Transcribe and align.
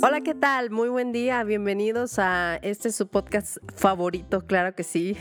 Hola, 0.00 0.20
¿qué 0.20 0.32
tal? 0.32 0.70
Muy 0.70 0.88
buen 0.88 1.10
día. 1.10 1.42
Bienvenidos 1.42 2.20
a 2.20 2.56
este 2.62 2.92
su 2.92 3.08
podcast 3.08 3.56
favorito, 3.74 4.46
claro 4.46 4.76
que 4.76 4.84
sí. 4.84 5.16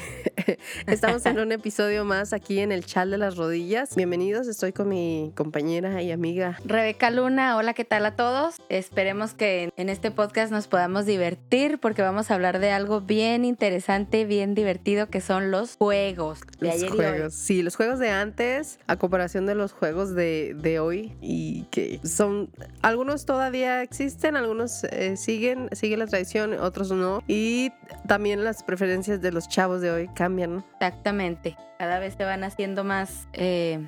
Estamos 0.88 1.26
en 1.26 1.40
un 1.40 1.52
episodio 1.52 2.06
más 2.06 2.34
aquí 2.34 2.60
en 2.60 2.72
el 2.72 2.86
Chal 2.86 3.12
de 3.12 3.18
las 3.18 3.38
Rodillas. 3.38 3.96
Bienvenidos, 3.96 4.48
estoy 4.48 4.74
con 4.74 4.90
mi 4.90 5.32
compañera 5.36 6.02
y 6.02 6.12
amiga 6.12 6.60
Rebeca 6.66 7.10
Luna. 7.12 7.58
Hola, 7.58 7.74
¿qué 7.74 7.86
tal 7.86 8.06
a 8.06 8.16
todos? 8.16 8.56
Esperemos 8.70 9.34
que 9.34 9.72
en 9.78 9.90
este 9.90 10.12
podcast 10.12 10.52
nos 10.52 10.68
podamos 10.68 11.06
divertir 11.06 11.80
porque 11.80 12.02
vamos 12.02 12.32
a 12.32 12.36
hablar 12.36 12.60
de 12.60 12.72
algo 12.72 13.02
bien 13.02 13.46
interesante, 13.46 14.26
bien 14.26 14.56
divertido, 14.56 15.08
que 15.08 15.22
son 15.22 15.52
los 15.52 15.78
juegos 15.78 16.42
de 16.60 16.68
los 16.68 16.76
ayer 16.76 16.90
juegos. 16.90 17.18
y 17.18 17.22
hoy. 17.22 17.32
Sí, 17.32 17.64
los 17.64 17.76
juegos 17.76 18.00
de 18.00 18.10
antes 18.10 18.80
a 18.88 18.98
comparación 18.98 19.46
de 19.46 19.56
los 19.56 19.72
juegos 19.72 20.16
de, 20.16 20.56
de 20.56 20.80
hoy 20.80 21.16
y 21.22 21.64
que 21.72 22.00
son 22.04 22.50
algunos 22.82 23.26
todavía 23.26 23.82
existen, 23.82 24.36
algunos 24.36 24.84
eh, 24.86 25.18
siguen, 25.18 25.70
siguen 25.74 26.00
la 26.00 26.08
tradición, 26.08 26.54
otros 26.60 26.92
no. 26.92 27.24
Y 27.28 27.72
también 28.08 28.44
las 28.44 28.64
preferencias 28.64 29.22
de 29.22 29.32
los 29.32 29.48
chavos 29.48 29.82
de 29.82 29.92
hoy 29.92 30.10
cambian. 30.14 30.33
¿No? 30.34 30.64
Exactamente. 30.74 31.56
Cada 31.78 32.00
vez 32.00 32.16
se 32.16 32.24
van 32.24 32.44
haciendo 32.44 32.84
más 32.84 33.28
eh, 33.34 33.88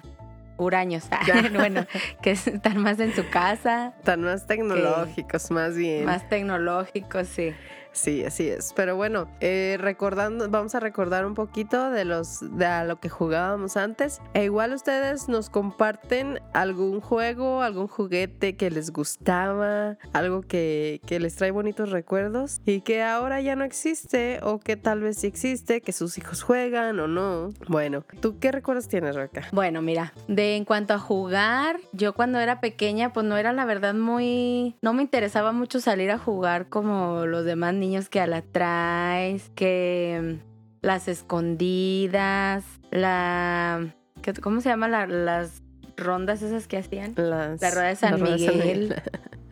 huraños. 0.57 1.05
bueno, 1.53 1.85
que 2.21 2.31
están 2.31 2.77
más 2.81 2.99
en 2.99 3.13
su 3.13 3.29
casa, 3.29 3.93
Están 3.97 4.21
más 4.21 4.47
tecnológicos, 4.47 5.51
más 5.51 5.75
bien. 5.75 6.05
más 6.05 6.27
tecnológicos, 6.29 7.27
sí. 7.27 7.53
Sí, 7.95 8.25
así 8.25 8.49
es. 8.49 8.73
Pero 8.75 8.97
bueno, 8.97 9.27
eh, 9.39 9.77
recordando, 9.79 10.49
vamos 10.49 10.75
a 10.75 10.81
recordar 10.81 11.25
un 11.25 11.33
poquito 11.33 11.89
de 11.89 12.03
los 12.03 12.39
de 12.57 12.65
a 12.65 12.83
lo 12.83 12.99
que 12.99 13.07
jugábamos 13.07 13.77
antes. 13.77 14.21
E 14.33 14.43
igual 14.43 14.73
ustedes 14.73 15.29
nos 15.29 15.49
comparten 15.49 16.41
algún 16.53 16.99
juego, 16.99 17.61
algún 17.61 17.87
juguete 17.87 18.57
que 18.57 18.69
les 18.69 18.91
gustaba, 18.91 19.97
algo 20.11 20.41
que, 20.41 20.99
que 21.07 21.21
les 21.21 21.35
trae 21.37 21.51
bonitos 21.51 21.89
recuerdos 21.89 22.59
y 22.65 22.81
que 22.81 23.01
ahora 23.01 23.39
ya 23.39 23.55
no 23.55 23.63
existe 23.63 24.39
o 24.43 24.59
que 24.59 24.75
tal 24.75 24.99
vez 24.99 25.17
sí 25.19 25.27
existe, 25.27 25.79
que 25.79 25.93
sus 25.93 26.17
hijos 26.17 26.43
juegan 26.43 26.99
o 26.99 27.07
no. 27.07 27.51
Bueno, 27.69 28.03
¿tú 28.19 28.39
qué 28.39 28.51
recuerdos 28.51 28.89
tienes, 28.89 29.15
Rebeca? 29.15 29.47
Bueno, 29.53 29.81
mira, 29.81 30.13
de 30.27 30.57
en 30.57 30.65
cuanto 30.65 30.93
a 30.93 30.99
jugar, 30.99 31.79
yo 31.93 32.13
cuando 32.13 32.39
era 32.39 32.59
pequeña, 32.59 33.13
pues 33.13 33.25
no 33.25 33.37
era 33.37 33.53
la 33.53 33.63
verdad 33.63 33.93
muy, 33.93 34.75
no 34.81 34.91
me 34.91 35.01
interesaba 35.01 35.53
mucho 35.53 35.79
salir 35.79 36.11
a 36.11 36.17
jugar 36.17 36.67
como 36.67 37.25
los 37.25 37.45
demás 37.45 37.73
niños 37.73 37.84
que 38.09 38.19
a 38.19 38.27
la 38.27 38.41
traes, 38.41 39.49
que 39.55 40.39
mm, 40.41 40.85
las 40.85 41.07
escondidas, 41.07 42.63
la, 42.91 43.93
¿qué- 44.21 44.33
¿cómo 44.33 44.61
se 44.61 44.69
llama 44.69 44.87
la- 44.87 45.07
las 45.07 45.61
rondas 45.97 46.41
esas 46.41 46.67
que 46.67 46.77
hacían? 46.77 47.13
Las, 47.15 47.61
La 47.61 47.71
rueda 47.71 47.87
de 47.87 47.95
San 47.95 48.21
Miguel. 48.21 48.95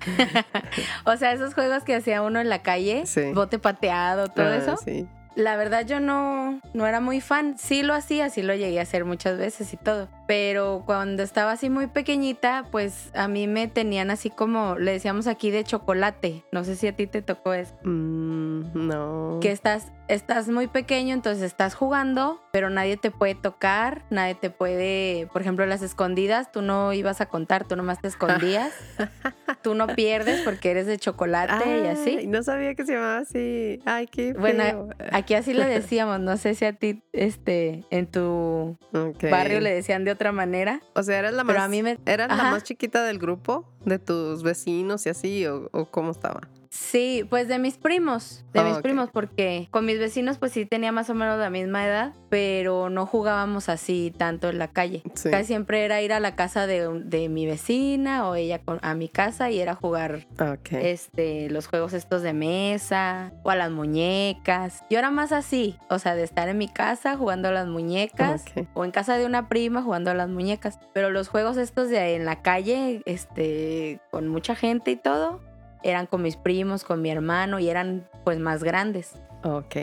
o 1.06 1.16
sea, 1.18 1.32
esos 1.34 1.54
juegos 1.54 1.84
que 1.84 1.96
hacía 1.96 2.22
uno 2.22 2.40
en 2.40 2.50
la 2.50 2.62
calle, 2.62 3.04
Sí. 3.06 3.32
bote 3.34 3.60
pateado, 3.60 4.28
todo 4.28 4.48
Ah, 4.48 4.58
eso. 4.58 4.78
Sí. 4.78 5.08
La 5.36 5.56
verdad 5.56 5.86
yo 5.88 6.00
no, 6.00 6.60
no 6.76 6.86
era 6.86 7.00
muy 7.00 7.20
fan. 7.20 7.58
Sí 7.58 7.82
lo 7.82 7.94
hacía, 7.96 8.30
sí 8.30 8.44
lo 8.44 8.54
llegué 8.54 8.80
a 8.80 8.84
hacer 8.84 9.04
muchas 9.06 9.38
veces 9.40 9.74
y 9.74 9.78
todo. 9.78 10.08
Pero 10.28 10.84
cuando 10.86 11.22
estaba 11.22 11.52
así 11.52 11.70
muy 11.70 11.88
pequeñita, 11.88 12.66
pues 12.72 13.12
a 13.14 13.28
mí 13.28 13.48
me 13.48 13.68
tenían 13.68 14.10
así 14.10 14.30
como, 14.30 14.76
le 14.78 14.92
decíamos 14.94 15.28
aquí 15.28 15.52
de 15.52 15.64
chocolate. 15.64 16.44
No 16.52 16.64
sé 16.64 16.76
si 16.76 16.88
a 16.88 16.96
ti 16.96 17.08
te 17.08 17.22
tocó 17.22 17.54
eso. 17.54 17.74
Mm, 17.84 18.88
no. 18.88 19.40
Que 19.42 19.52
estás, 19.52 19.92
estás 20.08 20.48
muy 20.48 20.68
pequeño, 20.68 21.14
entonces 21.14 21.44
estás 21.44 21.76
jugando, 21.76 22.42
pero 22.54 22.70
nadie 22.70 22.96
te 22.96 23.12
puede 23.12 23.36
tocar, 23.36 24.04
nadie 24.10 24.36
te 24.36 24.50
puede, 24.50 25.28
por 25.34 25.42
ejemplo, 25.42 25.66
las 25.66 25.82
escondidas, 25.82 26.52
tú 26.52 26.62
no 26.62 26.94
ibas 26.94 27.20
a 27.20 27.26
contar, 27.26 27.66
tú 27.68 27.76
nomás 27.76 28.00
te 28.00 28.08
escondías. 28.08 28.72
tú 29.62 29.76
no 29.76 29.88
pierdes 29.88 30.42
porque 30.42 30.72
eres 30.72 30.88
de 30.88 30.98
chocolate 30.98 31.82
y 31.84 31.88
así. 31.88 32.16
Ay, 32.20 32.28
No 32.28 32.44
sabía 32.44 32.76
que 32.76 32.86
se 32.86 32.94
llamaba 32.94 33.18
así. 33.20 33.80
Ay, 33.86 34.08
qué 34.08 34.34
Bueno, 34.34 34.64
feo. 34.64 34.90
Aquí 35.12 35.34
así 35.34 35.54
le 35.54 35.66
decíamos, 35.66 36.20
no 36.22 36.38
sé 36.38 36.56
si 36.56 36.64
a 36.66 36.74
ti, 36.74 37.02
este, 37.12 37.84
en 37.90 38.08
tu 38.08 38.78
Ok. 38.94 39.30
barrio 39.30 39.60
le 39.60 39.74
decían 39.74 40.04
de 40.06 40.12
otra 40.14 40.32
manera, 40.32 40.82
O 40.96 41.04
sea, 41.04 41.20
eras 41.20 41.34
la 41.34 41.44
más, 41.44 41.54
pero 41.54 41.64
a 41.64 41.68
mí 41.68 41.84
me... 41.84 41.98
¿eras 42.06 42.30
la 42.30 42.44
más 42.52 42.64
chiquita 42.64 43.04
del 43.04 43.20
grupo? 43.20 43.70
¿De 43.86 44.00
tus 44.00 44.44
vecinos 44.44 45.06
y 45.06 45.10
así? 45.10 45.46
¿O, 45.46 45.70
o 45.72 45.86
cómo 45.86 46.12
estaba? 46.12 46.42
Sí, 46.76 47.24
pues 47.30 47.48
de 47.48 47.60
mis 47.60 47.78
primos, 47.78 48.44
de 48.52 48.62
Ah, 48.62 48.64
mis 48.64 48.80
primos, 48.80 49.10
porque 49.14 49.68
con 49.70 49.86
mis 49.86 50.00
vecinos 50.00 50.40
pues 50.40 50.54
sí 50.54 50.66
tenía 50.66 50.92
más 50.92 51.08
o 51.12 51.14
menos 51.14 51.38
la 51.38 51.52
misma 51.52 51.86
edad, 51.86 52.14
pero 52.30 52.90
no 52.90 53.06
jugábamos 53.06 53.70
así 53.70 54.12
tanto 54.18 54.50
en 54.50 54.58
la 54.58 54.70
calle. 54.70 55.04
Sí. 55.14 55.30
Casi 55.30 55.46
siempre 55.46 55.86
era 55.86 56.02
ir 56.02 56.12
a 56.14 56.20
la 56.20 56.36
casa 56.36 56.66
de, 56.66 56.90
de 57.06 57.30
mi 57.30 57.46
vecina 57.46 58.28
o 58.28 58.34
ella 58.34 58.58
con- 58.58 58.80
a 58.82 58.96
mi 58.96 59.08
casa 59.08 59.52
y 59.52 59.60
era 59.60 59.76
jugar 59.76 60.26
Ok. 60.42 60.72
este, 60.74 61.48
los 61.52 61.68
juegos 61.68 61.94
estos 61.94 62.24
de 62.24 62.34
mesa 62.34 63.34
o 63.44 63.52
a 63.52 63.56
las 63.56 63.70
muñecas. 63.70 64.84
Yo 64.90 64.98
era 64.98 65.12
más 65.12 65.32
así, 65.32 65.78
o 65.92 66.00
sea, 66.00 66.16
de 66.16 66.24
estar 66.24 66.50
en 66.50 66.58
mi 66.58 66.68
casa 66.70 67.16
jugando 67.18 67.50
a 67.50 67.52
las 67.52 67.68
muñecas 67.68 68.46
Ok. 68.58 68.68
o 68.74 68.84
en 68.84 68.90
casa 68.90 69.16
de 69.18 69.28
una 69.28 69.48
prima 69.48 69.84
jugando 69.84 70.10
a 70.10 70.16
las 70.16 70.28
muñecas. 70.30 70.80
Pero 70.92 71.12
los 71.12 71.28
juegos 71.28 71.58
estos 71.58 71.90
de 71.90 72.16
en 72.16 72.26
la 72.26 72.42
calle, 72.42 73.04
este, 73.06 74.00
con 74.10 74.28
mucha 74.28 74.56
gente 74.56 74.90
y 74.90 74.96
todo, 74.96 75.40
eran 75.84 76.06
con 76.08 76.22
mis 76.22 76.36
primos, 76.38 76.84
con 76.84 77.02
mi 77.02 77.10
hermano 77.10 77.60
y 77.60 77.70
eran 77.70 78.08
pues 78.24 78.40
más 78.40 78.64
grandes. 78.64 79.14
Ok. 79.44 79.76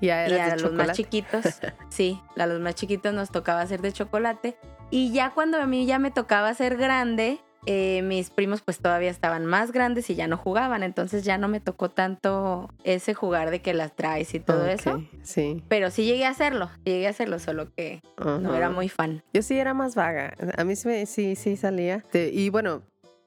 Ya 0.00 0.28
Y 0.28 0.32
eras 0.32 0.40
a 0.40 0.44
de 0.56 0.62
los 0.62 0.62
chocolate. 0.62 0.88
más 0.88 0.96
chiquitos, 0.96 1.44
sí, 1.90 2.20
a 2.36 2.46
los 2.46 2.60
más 2.60 2.74
chiquitos 2.74 3.14
nos 3.14 3.30
tocaba 3.30 3.60
hacer 3.60 3.80
de 3.82 3.92
chocolate. 3.92 4.56
Y 4.90 5.12
ya 5.12 5.30
cuando 5.30 5.58
a 5.58 5.66
mí 5.66 5.86
ya 5.86 5.98
me 5.98 6.10
tocaba 6.10 6.52
ser 6.54 6.76
grande, 6.76 7.38
eh, 7.64 8.02
mis 8.02 8.28
primos 8.30 8.60
pues 8.60 8.78
todavía 8.80 9.08
estaban 9.10 9.46
más 9.46 9.70
grandes 9.70 10.10
y 10.10 10.16
ya 10.16 10.26
no 10.26 10.36
jugaban. 10.36 10.82
Entonces 10.82 11.22
ya 11.24 11.38
no 11.38 11.46
me 11.46 11.60
tocó 11.60 11.88
tanto 11.88 12.68
ese 12.82 13.14
jugar 13.14 13.50
de 13.50 13.62
que 13.62 13.72
las 13.74 13.94
traes 13.94 14.34
y 14.34 14.40
todo 14.40 14.66
eso. 14.66 15.00
Sí. 15.22 15.62
Pero 15.68 15.90
sí 15.92 16.04
llegué 16.04 16.26
a 16.26 16.30
hacerlo, 16.30 16.68
llegué 16.84 17.06
a 17.06 17.10
hacerlo, 17.10 17.38
solo 17.38 17.72
que 17.72 18.02
no 18.18 18.54
era 18.56 18.68
muy 18.68 18.88
fan. 18.88 19.22
Yo 19.32 19.42
sí 19.42 19.56
era 19.56 19.72
más 19.72 19.94
vaga. 19.94 20.34
A 20.58 20.64
mí 20.64 20.74
sí, 20.74 21.06
sí, 21.06 21.36
sí 21.36 21.56
salía. 21.56 22.02
De- 22.12 22.30
y 22.34 22.50
bueno, 22.50 22.82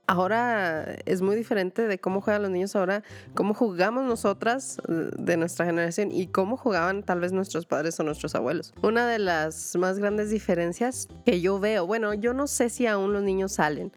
ahora 0.07 0.95
es 1.05 1.21
muy 1.21 1.35
diferente 1.35 1.87
de 1.87 1.99
cómo 1.99 2.21
juegan 2.21 2.43
los 2.43 2.51
niños 2.51 2.75
ahora, 2.75 3.03
cómo 3.33 3.53
jugamos 3.53 4.05
nosotras 4.05 4.79
eh, 4.87 5.09
de 5.17 5.37
nuestra 5.37 5.65
generación 5.65 6.11
y 6.11 6.27
cómo 6.27 6.57
jugaban 6.57 7.03
tal 7.03 7.19
vez 7.19 7.31
nuestros 7.31 7.65
padres 7.65 7.99
o 7.99 8.03
nuestros 8.03 8.35
abuelos. 8.35 8.73
Una 8.81 9.07
de 9.07 9.19
las 9.19 9.75
más 9.77 9.99
grandes 9.99 10.29
diferencias 10.29 11.07
que 11.25 11.41
yo 11.41 11.59
veo, 11.59 11.85
bueno, 11.87 12.13
yo 12.13 12.33
no 12.33 12.47
sé 12.47 12.69
si 12.69 12.87
aún 12.87 13.13
los 13.13 13.23
niños 13.23 13.53
salen 13.53 13.91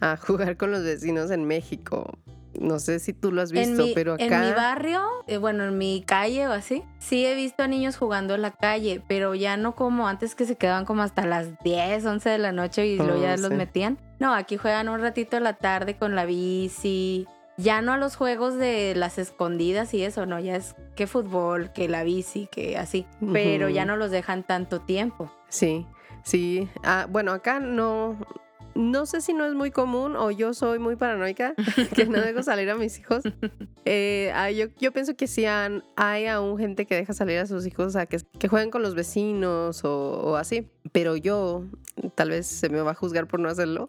a 0.00 0.16
jugar 0.16 0.56
con 0.56 0.70
los 0.70 0.82
vecinos 0.82 1.30
en 1.30 1.44
México. 1.44 2.18
No 2.60 2.78
sé 2.78 2.98
si 2.98 3.12
tú 3.12 3.32
lo 3.32 3.42
has 3.42 3.52
visto, 3.52 3.84
mi, 3.84 3.92
pero 3.94 4.14
acá... 4.14 4.24
en 4.24 4.40
mi 4.40 4.52
barrio, 4.52 5.02
eh, 5.26 5.36
bueno, 5.38 5.64
en 5.64 5.76
mi 5.78 6.02
calle 6.06 6.48
o 6.48 6.52
así, 6.52 6.82
sí 6.98 7.26
he 7.26 7.34
visto 7.34 7.62
a 7.62 7.68
niños 7.68 7.96
jugando 7.96 8.34
en 8.34 8.42
la 8.42 8.50
calle, 8.52 9.02
pero 9.08 9.34
ya 9.34 9.56
no 9.56 9.74
como 9.74 10.08
antes 10.08 10.34
que 10.34 10.46
se 10.46 10.56
quedaban 10.56 10.84
como 10.84 11.02
hasta 11.02 11.26
las 11.26 11.58
10, 11.62 12.04
11 12.06 12.30
de 12.30 12.38
la 12.38 12.52
noche 12.52 12.86
y 12.86 12.96
luego 12.96 13.18
Oh, 13.18 13.22
ya 13.22 13.36
los 13.36 13.50
sí. 13.50 13.54
metían. 13.54 13.98
No, 14.18 14.34
aquí 14.34 14.56
juegan 14.56 14.88
un 14.88 15.00
ratito 15.00 15.36
en 15.36 15.44
la 15.44 15.54
tarde 15.54 15.96
con 15.96 16.14
la 16.14 16.24
bici. 16.24 17.26
Ya 17.58 17.80
no 17.80 17.92
a 17.94 17.96
los 17.98 18.16
juegos 18.16 18.56
de 18.56 18.94
las 18.94 19.16
escondidas 19.18 19.94
y 19.94 20.02
eso, 20.02 20.26
no, 20.26 20.38
ya 20.40 20.56
es 20.56 20.74
que 20.94 21.06
fútbol, 21.06 21.72
que 21.72 21.88
la 21.88 22.02
bici, 22.04 22.48
que 22.50 22.76
así. 22.76 23.06
Pero 23.32 23.68
ya 23.70 23.84
no 23.86 23.96
los 23.96 24.10
dejan 24.10 24.42
tanto 24.42 24.80
tiempo. 24.80 25.32
Sí, 25.48 25.86
sí. 26.22 26.68
Ah, 26.82 27.06
bueno, 27.08 27.32
acá 27.32 27.58
no, 27.58 28.18
no 28.76 29.06
sé 29.06 29.20
si 29.20 29.32
no 29.32 29.46
es 29.46 29.54
muy 29.54 29.70
común 29.70 30.14
o 30.16 30.30
yo 30.30 30.54
soy 30.54 30.78
muy 30.78 30.96
paranoica 30.96 31.54
que 31.94 32.06
no 32.06 32.20
dejo 32.20 32.42
salir 32.42 32.70
a 32.70 32.76
mis 32.76 32.98
hijos. 32.98 33.24
Eh, 33.88 34.32
ah, 34.34 34.50
yo, 34.50 34.66
yo 34.80 34.90
pienso 34.90 35.14
que 35.14 35.28
sí 35.28 35.44
han- 35.46 35.84
hay 35.94 36.26
aún 36.26 36.58
gente 36.58 36.86
que 36.86 36.96
deja 36.96 37.12
salir 37.12 37.38
a 37.38 37.46
sus 37.46 37.64
hijos 37.68 37.94
a 37.94 38.06
que, 38.06 38.18
que 38.36 38.48
jueguen 38.48 38.72
con 38.72 38.82
los 38.82 38.96
vecinos 38.96 39.84
o, 39.84 40.10
o 40.10 40.34
así. 40.34 40.66
Pero 40.90 41.14
yo, 41.14 41.62
tal 42.16 42.30
vez 42.30 42.48
se 42.48 42.68
me 42.68 42.80
va 42.80 42.90
a 42.90 42.94
juzgar 42.94 43.28
por 43.28 43.38
no 43.38 43.48
hacerlo. 43.48 43.86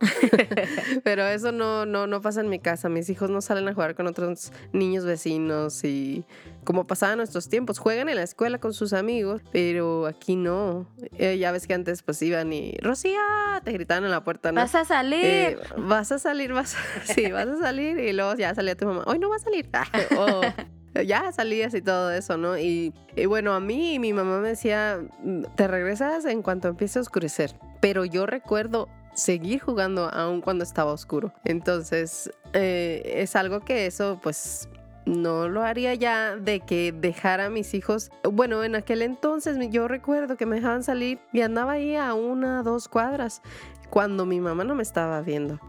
Pero 1.04 1.24
eso 1.26 1.52
no, 1.52 1.88
no, 1.88 2.06
no 2.06 2.22
pasa 2.22 2.42
en 2.42 2.50
mi 2.50 2.60
casa. 2.60 2.90
Mis 2.90 3.10
hijos 3.10 3.32
no 3.32 3.42
salen 3.42 3.68
a 3.70 3.74
jugar 3.74 3.96
con 3.96 4.06
otros 4.06 4.52
niños 4.72 5.04
vecinos 5.04 5.84
y 5.84 6.26
como 6.68 6.86
pasaba 6.86 7.14
en 7.14 7.20
nuestros 7.20 7.48
tiempos, 7.48 7.80
juegan 7.80 8.10
en 8.10 8.18
la 8.18 8.24
escuela 8.24 8.60
con 8.60 8.74
sus 8.74 8.92
amigos, 8.92 9.42
pero 9.54 10.06
aquí 10.06 10.36
no. 10.36 10.86
Eh, 11.18 11.38
ya 11.38 11.54
ves 11.54 11.66
que 11.66 11.74
antes 11.74 12.04
pues 12.04 12.22
iban 12.22 12.52
y 12.52 12.76
Rocío, 12.82 13.22
te 13.64 13.72
gritaban 13.72 14.04
en 14.04 14.12
la 14.12 14.26
puerta, 14.26 14.52
¿no? 14.52 14.60
¡Vas 14.60 14.76
a 14.76 14.84
salir! 14.84 15.24
Eh, 15.24 15.58
vas 15.78 16.12
a 16.12 16.20
salir, 16.20 16.52
vas 16.52 16.76
a, 16.76 16.80
sí, 17.14 17.32
vas 17.32 17.48
a 17.48 17.58
salir 17.58 17.98
y 17.98 18.12
luego 18.12 18.36
ya 18.36 18.54
salía 18.54 18.76
tu 18.76 18.86
mamá, 18.86 19.06
hoy 19.08 19.18
no 19.18 19.30
va 19.30 19.38
a 19.38 19.40
salir. 19.40 19.70
o 20.18 20.42
ya 21.06 21.32
salías 21.32 21.74
y 21.74 21.82
todo 21.82 22.12
eso, 22.12 22.36
¿no? 22.36 22.58
Y, 22.58 22.94
y 23.16 23.28
bueno, 23.28 23.54
a 23.54 23.62
mí 23.62 23.98
mi 24.00 24.12
mamá 24.12 24.40
me 24.40 24.50
decía, 24.50 25.00
"Mm, 25.24 25.44
te 25.56 25.70
regresas 25.70 26.26
en 26.26 26.42
cuanto 26.42 26.68
empiece 26.68 27.00
a 27.00 27.02
oscurecer. 27.02 27.56
Pero 27.80 28.04
yo 28.04 28.26
recuerdo 28.26 28.90
seguir 29.14 29.62
jugando 29.62 30.10
aún 30.14 30.42
cuando 30.42 30.66
estaba 30.66 30.92
oscuro. 30.92 31.34
Entonces, 31.46 32.30
eh, 32.52 33.02
es 33.16 33.38
algo 33.38 33.62
que 33.62 33.86
eso, 33.86 34.20
pues, 34.22 34.68
no 35.08 35.48
lo 35.48 35.64
haría 35.64 35.94
ya 35.96 36.36
de 36.36 36.60
que 36.60 36.92
dejara 36.92 37.46
a 37.46 37.50
mis 37.50 37.74
hijos. 37.74 38.12
Bueno, 38.24 38.64
en 38.64 38.76
aquel 38.76 39.02
entonces 39.02 39.58
yo 39.72 39.88
recuerdo 39.88 40.38
que 40.38 40.46
me 40.46 40.58
dejaban 40.58 40.84
salir 40.84 41.20
y 41.34 41.42
andaba 41.42 41.74
ahí 41.74 41.96
a 41.96 42.14
una, 42.14 42.62
dos 42.64 42.88
cuadras 42.88 43.42
cuando 43.90 44.26
mi 44.26 44.40
mamá 44.40 44.64
no 44.64 44.76
me 44.76 44.84
estaba 44.84 45.22
viendo. 45.22 45.60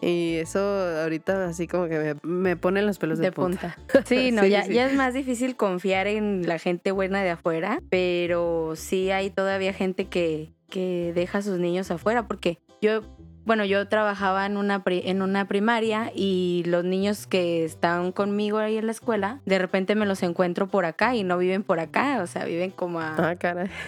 Y 0.00 0.36
eso 0.36 0.60
ahorita 0.60 1.46
así 1.46 1.66
como 1.66 1.88
que 1.88 1.98
me, 1.98 2.28
me 2.28 2.56
pone 2.56 2.80
los 2.82 2.98
pelos 2.98 3.18
de, 3.18 3.26
de 3.26 3.32
punta. 3.32 3.76
punta. 3.76 4.06
Sí, 4.08 4.30
no, 4.32 4.42
Sí, 4.42 4.50
ya, 4.50 4.64
sí. 4.64 4.74
ya 4.74 4.86
es 4.86 4.94
más 4.94 5.14
difícil 5.14 5.56
confiar 5.56 6.06
en 6.06 6.46
la 6.46 6.58
gente 6.58 6.90
buena 6.92 7.22
de 7.22 7.30
afuera, 7.30 7.82
pero 7.90 8.74
sí 8.76 9.10
hay 9.10 9.30
todavía 9.30 9.72
gente 9.72 10.06
que, 10.06 10.52
que 10.68 11.12
deja 11.14 11.38
a 11.38 11.42
sus 11.42 11.58
niños 11.58 11.90
afuera, 11.90 12.26
porque 12.26 12.58
yo, 12.80 13.02
bueno, 13.44 13.64
yo 13.64 13.88
trabajaba 13.88 14.46
en 14.46 14.56
una, 14.56 14.84
pri- 14.84 15.02
en 15.06 15.22
una 15.22 15.48
primaria 15.48 16.12
y 16.14 16.62
los 16.66 16.84
niños 16.84 17.26
que 17.26 17.64
están 17.64 18.12
conmigo 18.12 18.58
ahí 18.58 18.76
en 18.76 18.86
la 18.86 18.92
escuela, 18.92 19.40
de 19.46 19.58
repente 19.58 19.94
me 19.94 20.06
los 20.06 20.22
encuentro 20.22 20.68
por 20.68 20.84
acá 20.84 21.14
y 21.14 21.24
no 21.24 21.38
viven 21.38 21.62
por 21.62 21.80
acá, 21.80 22.20
o 22.22 22.26
sea, 22.26 22.44
viven 22.44 22.70
como 22.70 23.00
a, 23.00 23.16
Ah, 23.18 23.36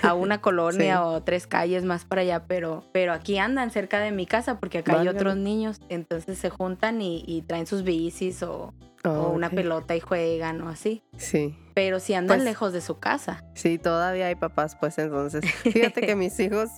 a 0.02 0.14
una 0.14 0.40
colonia 0.40 0.96
Sí. 0.96 1.02
o 1.04 1.22
tres 1.22 1.46
calles 1.46 1.84
más 1.84 2.04
para 2.04 2.22
allá, 2.22 2.44
pero, 2.46 2.84
pero 2.92 3.12
aquí 3.12 3.38
andan 3.38 3.70
cerca 3.70 4.00
de 4.00 4.10
mi 4.12 4.26
casa 4.26 4.58
porque 4.58 4.78
acá 4.78 5.00
hay 5.00 5.08
otros 5.08 5.36
niños, 5.36 5.80
entonces 5.88 6.38
se 6.38 6.50
juntan 6.50 7.00
y, 7.02 7.22
y 7.26 7.42
traen 7.42 7.66
sus 7.66 7.82
bicis 7.84 8.42
o, 8.42 8.72
o 9.04 9.28
una 9.30 9.50
pelota 9.50 9.94
y 9.96 10.00
juegan 10.00 10.60
o 10.62 10.68
así. 10.68 11.02
Sí. 11.16 11.56
Pero 11.74 12.00
si 12.00 12.14
andan 12.14 12.38
Pues- 12.38 12.44
lejos 12.44 12.72
de 12.72 12.80
su 12.80 12.98
casa. 12.98 13.42
Sí, 13.54 13.78
todavía 13.78 14.26
hay 14.26 14.34
papás, 14.34 14.76
pues 14.78 14.98
entonces. 14.98 15.44
Fíjate 15.62 16.00
que 16.02 16.14
mis 16.16 16.38
hijos 16.40 16.68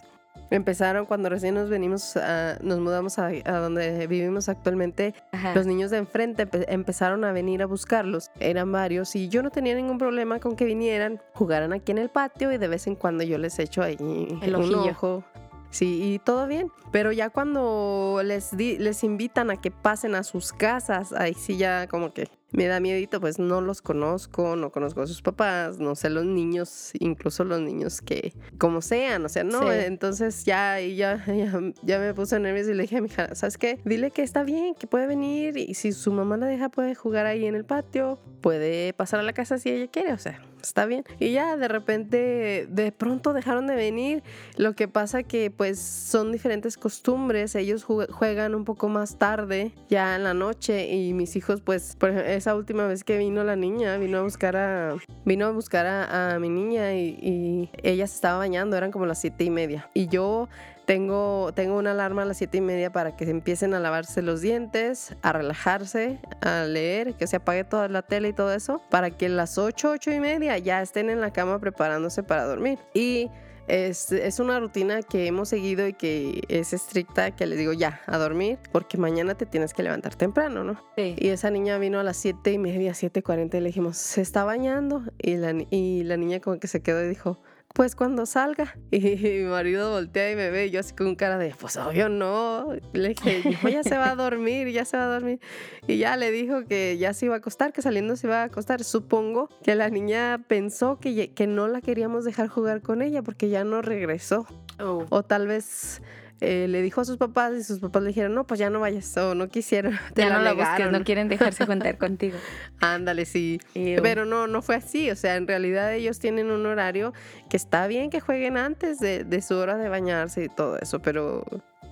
empezaron 0.50 1.06
cuando 1.06 1.28
recién 1.28 1.54
nos 1.54 1.68
venimos, 1.68 2.16
a- 2.16 2.58
nos 2.62 2.78
mudamos 2.80 3.18
a, 3.18 3.26
a 3.44 3.52
donde 3.58 4.06
vivimos 4.06 4.48
actualmente. 4.48 5.14
Ajá. 5.32 5.54
Los 5.54 5.66
niños 5.66 5.90
de 5.90 5.98
enfrente 5.98 6.48
empe- 6.48 6.64
empezaron 6.68 7.24
a 7.24 7.32
venir 7.32 7.62
a 7.62 7.66
buscarlos. 7.66 8.30
Eran 8.40 8.70
varios 8.72 9.14
y 9.16 9.28
yo 9.28 9.42
no 9.42 9.50
tenía 9.50 9.74
ningún 9.74 9.98
problema 9.98 10.38
con 10.40 10.56
que 10.56 10.64
vinieran, 10.64 11.20
jugaran 11.34 11.72
aquí 11.72 11.92
en 11.92 11.98
el 11.98 12.08
patio 12.08 12.52
y 12.52 12.58
de 12.58 12.68
vez 12.68 12.86
en 12.86 12.94
cuando 12.94 13.24
yo 13.24 13.38
les 13.38 13.58
echo 13.58 13.82
ahí 13.82 13.96
El 14.42 14.56
un 14.56 14.74
ojo. 14.74 15.24
Sí, 15.70 16.14
y 16.14 16.18
todo 16.20 16.46
bien. 16.46 16.70
Pero 16.92 17.10
ya 17.10 17.30
cuando 17.30 18.20
les, 18.24 18.56
di- 18.56 18.78
les 18.78 19.02
invitan 19.02 19.50
a 19.50 19.56
que 19.60 19.72
pasen 19.72 20.14
a 20.14 20.22
sus 20.22 20.52
casas, 20.52 21.12
ahí 21.12 21.34
sí 21.34 21.56
ya 21.56 21.88
como 21.88 22.12
que 22.12 22.28
me 22.54 22.66
da 22.66 22.80
miedito, 22.80 23.20
pues 23.20 23.38
no 23.38 23.60
los 23.60 23.82
conozco, 23.82 24.56
no 24.56 24.70
conozco 24.70 25.02
a 25.02 25.06
sus 25.06 25.20
papás, 25.22 25.78
no 25.78 25.94
sé 25.94 26.08
los 26.08 26.24
niños, 26.24 26.92
incluso 27.00 27.44
los 27.44 27.60
niños 27.60 28.00
que 28.00 28.32
como 28.58 28.80
sean, 28.80 29.24
o 29.24 29.28
sea, 29.28 29.44
no, 29.44 29.60
Sí. 29.60 29.66
entonces 29.80 30.44
ya, 30.44 30.80
ya, 30.80 31.22
ya, 31.26 31.60
ya 31.82 31.98
me 31.98 32.14
puse 32.14 32.38
nerviosa 32.38 32.70
y 32.70 32.74
le 32.74 32.82
dije 32.82 32.96
a 32.98 33.00
mi 33.00 33.08
hija, 33.08 33.34
¿sabes 33.34 33.58
qué? 33.58 33.80
Dile 33.84 34.10
que 34.12 34.22
está 34.22 34.44
bien, 34.44 34.74
que 34.74 34.86
puede 34.86 35.06
venir 35.06 35.56
y 35.58 35.74
si 35.74 35.92
su 35.92 36.12
mamá 36.12 36.36
la 36.36 36.46
deja 36.46 36.68
puede 36.68 36.94
jugar 36.94 37.26
ahí 37.26 37.44
en 37.46 37.54
el 37.56 37.64
patio, 37.64 38.18
puede 38.40 38.92
pasar 38.92 39.20
a 39.20 39.22
la 39.24 39.32
casa 39.32 39.58
si 39.58 39.70
ella 39.70 39.88
quiere, 39.90 40.12
o 40.12 40.18
sea, 40.18 40.40
está 40.62 40.86
bien. 40.86 41.04
Y 41.18 41.32
ya 41.32 41.56
de 41.56 41.66
repente, 41.68 42.66
de 42.70 42.92
pronto 42.92 43.32
dejaron 43.32 43.66
de 43.66 43.74
venir, 43.74 44.22
lo 44.56 44.74
que 44.74 44.86
pasa 44.88 45.22
que 45.22 45.50
pues 45.50 45.78
son 45.80 46.30
diferentes 46.32 46.76
costumbres, 46.76 47.54
ellos 47.54 47.86
jue- 47.86 48.10
juegan 48.10 48.54
un 48.54 48.64
poco 48.64 48.88
más 48.88 49.18
tarde, 49.18 49.72
ya 49.88 50.16
en 50.16 50.24
la 50.24 50.34
noche 50.34 50.92
y 50.92 51.12
mis 51.14 51.36
hijos 51.36 51.60
pues, 51.60 51.96
por 51.96 52.10
ejemplo, 52.10 52.30
esa 52.44 52.54
última 52.54 52.86
vez 52.86 53.04
que 53.04 53.16
vino 53.16 53.42
la 53.42 53.56
niña, 53.56 53.96
vino 53.96 54.18
a 54.18 54.22
buscar 54.22 54.54
a, 54.54 54.96
vino 55.24 55.46
a 55.46 55.50
buscar 55.50 55.86
a, 55.86 56.38
mi 56.38 56.50
niña 56.50 56.92
y, 56.92 57.16
y 57.22 57.70
ella 57.82 58.06
se 58.06 58.16
estaba 58.16 58.36
bañando, 58.36 58.76
eran 58.76 58.90
como 58.90 59.06
las 59.06 59.18
siete 59.18 59.44
y 59.44 59.50
media 59.50 59.88
y 59.94 60.08
yo 60.08 60.50
tengo, 60.84 61.52
tengo 61.54 61.78
una 61.78 61.92
alarma 61.92 62.20
a 62.20 62.24
las 62.26 62.36
siete 62.36 62.58
y 62.58 62.60
media 62.60 62.92
para 62.92 63.16
que 63.16 63.24
empiecen 63.24 63.72
a 63.72 63.80
lavarse 63.80 64.20
los 64.20 64.42
dientes, 64.42 65.16
a 65.22 65.32
relajarse, 65.32 66.18
a 66.42 66.64
leer, 66.64 67.14
que 67.14 67.26
se 67.26 67.36
apague 67.36 67.64
toda 67.64 67.88
la 67.88 68.02
tele 68.02 68.28
y 68.28 68.32
todo 68.34 68.52
eso, 68.52 68.82
para 68.90 69.10
que 69.10 69.24
a 69.24 69.30
las 69.30 69.56
ocho, 69.56 69.92
ocho 69.92 70.12
y 70.12 70.20
media 70.20 70.58
ya 70.58 70.82
estén 70.82 71.08
en 71.08 71.22
la 71.22 71.32
cama 71.32 71.58
preparándose 71.58 72.22
para 72.22 72.44
dormir. 72.44 72.78
Y 72.92 73.30
es, 73.68 74.12
es 74.12 74.40
una 74.40 74.60
rutina 74.60 75.02
que 75.02 75.26
hemos 75.26 75.48
seguido 75.48 75.86
y 75.86 75.94
que 75.94 76.42
es 76.48 76.72
estricta, 76.72 77.34
que 77.34 77.46
les 77.46 77.58
digo 77.58 77.72
ya, 77.72 78.00
a 78.06 78.18
dormir, 78.18 78.58
porque 78.72 78.98
mañana 78.98 79.34
te 79.34 79.46
tienes 79.46 79.74
que 79.74 79.82
levantar 79.82 80.14
temprano, 80.14 80.64
¿no? 80.64 80.82
Sí. 80.96 81.16
Y 81.18 81.28
esa 81.28 81.50
niña 81.50 81.78
vino 81.78 81.98
a 81.98 82.02
las 82.02 82.16
siete 82.16 82.52
y 82.52 82.58
media, 82.58 82.94
siete 82.94 83.22
cuarenta 83.22 83.56
y 83.56 83.60
le 83.60 83.66
dijimos, 83.68 83.96
se 83.96 84.20
está 84.20 84.44
bañando. 84.44 85.02
Y 85.18 85.36
la, 85.36 85.54
y 85.70 86.04
la 86.04 86.16
niña 86.16 86.40
como 86.40 86.58
que 86.58 86.68
se 86.68 86.82
quedó 86.82 87.04
y 87.04 87.08
dijo, 87.08 87.38
pues 87.74 87.96
cuando 87.96 88.24
salga. 88.24 88.76
Y, 88.92 89.00
mi 89.00 89.42
marido 89.42 89.90
voltea 89.90 90.30
y 90.30 90.36
me 90.36 90.48
ve, 90.48 90.66
y 90.66 90.70
yo 90.70 90.78
así 90.78 90.94
con 90.94 91.16
cara 91.16 91.38
de, 91.38 91.52
pues 91.58 91.76
obvio 91.76 92.08
no. 92.08 92.68
Le 92.92 93.08
dije, 93.08 93.42
"Hijo, 93.50 93.68
ya 93.68 93.82
se 93.82 93.98
va 93.98 94.10
a 94.10 94.14
dormir, 94.14 94.68
ya 94.68 94.84
se 94.84 94.96
va 94.96 95.04
a 95.04 95.08
dormir. 95.08 95.40
Y 95.88 95.98
ya 95.98 96.16
le 96.16 96.30
dijo 96.30 96.64
que 96.66 96.96
ya 96.98 97.12
se 97.12 97.26
iba 97.26 97.34
a 97.34 97.38
acostar, 97.38 97.72
que 97.72 97.82
saliendo 97.82 98.14
se 98.14 98.28
iba 98.28 98.42
a 98.42 98.44
acostar. 98.44 98.84
Supongo 98.84 99.48
que 99.64 99.74
la 99.74 99.90
niña 99.90 100.44
pensó 100.46 100.98
que, 101.00 101.32
que 101.34 101.46
no 101.48 101.66
la 101.66 101.80
queríamos 101.80 102.24
dejar 102.24 102.46
jugar 102.46 102.80
con 102.80 103.02
ella 103.02 103.22
porque 103.22 103.48
ya 103.48 103.64
no 103.64 103.82
regresó. 103.82 104.46
Oh. 104.78 105.04
O 105.10 105.24
tal 105.24 105.48
vez... 105.48 106.00
eh, 106.40 106.66
le 106.68 106.82
dijo 106.82 107.00
a 107.00 107.04
sus 107.04 107.16
papás 107.16 107.54
y 107.54 107.62
sus 107.64 107.78
papás 107.78 108.02
le 108.02 108.08
dijeron, 108.08 108.34
no, 108.34 108.46
pues 108.46 108.60
ya 108.60 108.70
no 108.70 108.80
vayas, 108.80 109.16
o 109.16 109.34
no 109.34 109.48
quisieron. 109.48 109.98
te 110.14 110.22
Ya 110.22 110.30
no 110.30 110.42
la 110.42 110.52
busques, 110.52 110.72
negaron". 110.72 110.92
no 110.92 111.04
quieren 111.04 111.28
dejarse 111.28 111.66
contar 111.66 111.98
contigo. 111.98 112.36
Ándale, 112.80 113.24
sí. 113.24 113.60
Ew. 113.74 114.02
Pero 114.02 114.24
no, 114.24 114.46
no 114.46 114.60
fue 114.62 114.76
así. 114.76 115.10
O 115.10 115.16
sea, 115.16 115.36
en 115.36 115.46
realidad 115.46 115.92
ellos 115.94 116.18
tienen 116.18 116.50
un 116.50 116.66
horario 116.66 117.12
que 117.48 117.56
está 117.56 117.86
bien 117.86 118.10
que 118.10 118.20
jueguen 118.20 118.56
antes 118.56 118.98
de, 118.98 119.24
de 119.24 119.42
su 119.42 119.54
hora 119.56 119.76
de 119.76 119.88
bañarse 119.88 120.44
y 120.44 120.48
todo 120.48 120.78
eso, 120.78 121.00
pero 121.00 121.44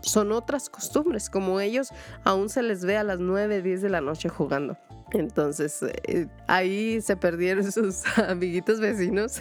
son 0.03 0.33
otras 0.33 0.69
costumbres. 0.69 1.31
Como 1.31 1.61
ellos 1.61 1.91
aún 2.25 2.49
se 2.49 2.63
les 2.63 2.85
ve 2.85 2.97
a 2.97 3.05
las 3.05 3.21
9, 3.21 3.63
10 3.63 3.83
de 3.83 3.89
la 3.91 4.01
noche 4.01 4.29
jugando. 4.29 4.77
Entonces, 5.13 5.83
eh, 6.07 6.27
ahí 6.49 7.01
se 7.03 7.17
perdieron 7.17 7.71
sus 7.73 8.03
amiguitos 8.19 8.81
vecinos 8.81 9.41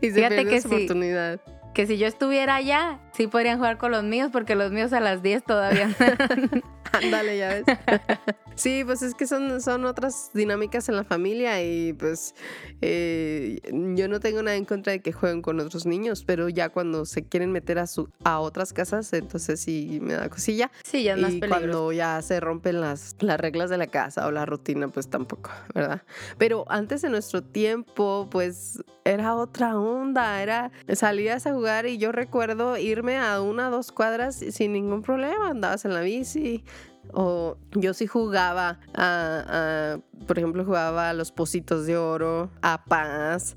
y 0.00 0.08
se 0.10 0.14
Fíjate 0.16 0.36
perdió 0.36 0.50
que 0.50 0.60
su 0.60 0.68
sí. 0.68 0.74
oportunidad. 0.74 1.40
Que 1.74 1.86
si 1.86 1.96
yo 1.96 2.06
estuviera 2.06 2.56
allá, 2.56 2.98
sí 3.18 3.26
podrían 3.26 3.58
jugar 3.58 3.78
con 3.78 3.90
los 3.90 4.04
míos, 4.04 4.30
porque 4.32 4.54
los 4.54 4.70
míos 4.70 4.92
a 4.92 5.00
las 5.00 5.22
10 5.24 5.42
todavía. 5.42 5.90
Ándale, 6.92 7.36
ya 7.36 7.48
ves. 7.48 7.64
sí, 8.54 8.82
pues 8.84 9.02
es 9.02 9.14
que 9.14 9.26
son, 9.26 9.60
son 9.60 9.84
otras 9.84 10.30
dinámicas 10.34 10.88
en 10.88 10.96
la 10.96 11.04
familia 11.04 11.62
y 11.62 11.92
pues 11.92 12.34
eh, 12.80 13.60
yo 13.94 14.08
no 14.08 14.20
tengo 14.20 14.42
nada 14.42 14.56
en 14.56 14.64
contra 14.64 14.92
de 14.92 15.00
que 15.00 15.12
jueguen 15.12 15.42
con 15.42 15.58
otros 15.58 15.84
niños, 15.84 16.22
pero 16.24 16.48
ya 16.48 16.68
cuando 16.68 17.04
se 17.04 17.26
quieren 17.26 17.50
meter 17.50 17.80
a, 17.80 17.88
su, 17.88 18.08
a 18.22 18.38
otras 18.38 18.72
casas, 18.72 19.12
entonces 19.12 19.60
sí 19.60 19.98
me 20.00 20.14
da 20.14 20.28
cosilla. 20.28 20.70
Sí, 20.84 21.02
ya 21.02 21.14
es 21.14 21.20
más 21.20 21.34
Y 21.34 21.40
cuando 21.40 21.92
ya 21.92 22.22
se 22.22 22.38
rompen 22.38 22.80
las, 22.80 23.16
las 23.20 23.38
reglas 23.38 23.68
de 23.68 23.78
la 23.78 23.88
casa 23.88 24.28
o 24.28 24.30
la 24.30 24.46
rutina, 24.46 24.88
pues 24.88 25.10
tampoco, 25.10 25.50
¿verdad? 25.74 26.02
Pero 26.38 26.64
antes 26.68 27.02
de 27.02 27.10
nuestro 27.10 27.42
tiempo, 27.42 28.28
pues 28.30 28.80
era 29.04 29.34
otra 29.34 29.78
onda, 29.78 30.42
era 30.42 30.70
salías 30.94 31.46
a 31.46 31.52
jugar 31.52 31.86
y 31.86 31.98
yo 31.98 32.12
recuerdo 32.12 32.76
irme 32.76 33.07
a 33.16 33.40
una 33.40 33.68
o 33.68 33.70
dos 33.70 33.92
cuadras 33.92 34.36
sin 34.36 34.72
ningún 34.72 35.02
problema, 35.02 35.50
andabas 35.50 35.84
en 35.84 35.94
la 35.94 36.00
bici. 36.00 36.64
O 37.12 37.56
yo 37.72 37.94
sí 37.94 38.06
jugaba 38.06 38.80
a, 38.94 39.98
por 40.26 40.38
ejemplo, 40.38 40.64
jugaba 40.64 41.10
a 41.10 41.14
los 41.14 41.32
pocitos 41.32 41.86
de 41.86 41.96
oro, 41.96 42.50
a 42.60 42.84
paz, 42.84 43.56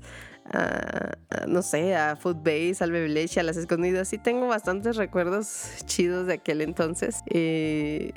a, 0.50 1.12
a, 1.30 1.46
no 1.46 1.60
sé, 1.60 1.94
a 1.94 2.16
footbase, 2.16 2.78
al 2.80 2.92
bebe 2.92 3.08
leche, 3.08 3.40
a 3.40 3.42
las 3.42 3.58
escondidas. 3.58 4.08
Sí 4.08 4.16
tengo 4.18 4.46
bastantes 4.46 4.96
recuerdos 4.96 5.66
chidos 5.84 6.26
de 6.26 6.34
aquel 6.34 6.62
entonces. 6.62 7.20
Eh, 7.28 8.12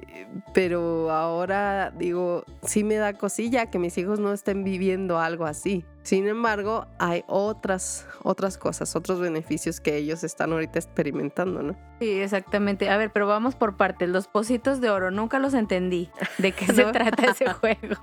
pero 0.54 1.12
ahora 1.12 1.92
digo, 1.98 2.46
sí 2.64 2.86
me 2.86 2.96
da 2.96 3.14
cosilla 3.14 3.70
que 3.70 3.78
mis 3.78 3.98
hijos 3.98 4.20
no 4.20 4.32
estén 4.32 4.64
viviendo 4.64 5.20
algo 5.20 5.46
así. 5.46 5.84
Sin 6.06 6.28
embargo, 6.28 6.86
hay 7.00 7.24
otras, 7.28 8.06
otras 8.22 8.60
cosas, 8.60 8.96
otros 8.96 9.20
beneficios 9.20 9.80
que 9.82 9.98
ellos 9.98 10.24
están 10.24 10.54
ahorita 10.54 10.78
experimentando, 10.78 11.64
¿no? 11.64 11.76
Sí, 12.00 12.12
exactamente. 12.22 12.90
A 12.90 12.98
ver, 12.98 13.12
pero 13.12 13.26
vamos 13.26 13.56
por 13.56 13.76
partes. 13.76 14.08
Los 14.10 14.28
pocitos 14.28 14.82
de 14.82 14.92
oro, 14.92 15.10
nunca 15.10 15.40
los 15.40 15.56
entendí. 15.56 16.12
¿De 16.38 16.52
qué 16.52 16.68
se 16.68 16.84
trata 16.86 17.32
ese 17.32 17.50
juego? 17.54 17.96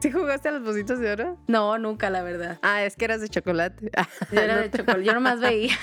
¿Sí 0.00 0.10
jugaste 0.10 0.48
a 0.48 0.52
los 0.52 0.62
pocitos 0.62 0.98
de 0.98 1.12
oro? 1.12 1.36
No, 1.46 1.78
nunca, 1.78 2.10
la 2.10 2.22
verdad. 2.24 2.58
Ah, 2.62 2.82
es 2.82 2.96
que 2.96 3.04
eras 3.04 3.20
de 3.20 3.28
chocolate. 3.28 3.90
Yo 4.32 4.40
era 4.40 4.56
de 4.56 4.68
te- 4.68 4.78
chocolate. 4.78 5.04
Yo 5.04 5.14
nomás 5.14 5.38
veía. 5.38 5.74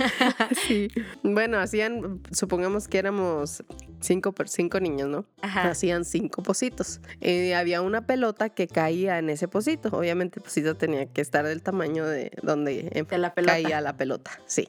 Sí. 0.68 0.90
Bueno, 1.24 1.58
hacían, 1.60 2.22
supongamos 2.32 2.90
que 2.90 2.98
éramos 2.98 3.64
cinco, 4.02 4.34
cinco 4.46 4.80
niños, 4.82 5.08
¿no? 5.08 5.26
Ajá. 5.42 5.70
Hacían 5.70 6.04
cinco 6.04 6.44
pocitos. 6.44 7.00
Eh, 7.22 7.56
había 7.56 7.82
una 7.82 8.06
pelota 8.06 8.50
que 8.50 8.68
caía 8.68 9.20
en 9.20 9.30
ese 9.30 9.48
pocito. 9.48 9.90
Obviamente 9.96 10.40
el 10.40 10.44
pocito 10.44 10.76
tenía 10.76 11.06
que 11.06 11.22
estar 11.22 11.45
del 11.46 11.62
tamaño 11.62 12.06
de 12.06 12.32
donde 12.44 13.06
De 13.10 13.18
la 13.18 13.34
caía 13.36 13.82
la 13.82 13.96
pelota. 13.98 14.32
Sí. 14.46 14.68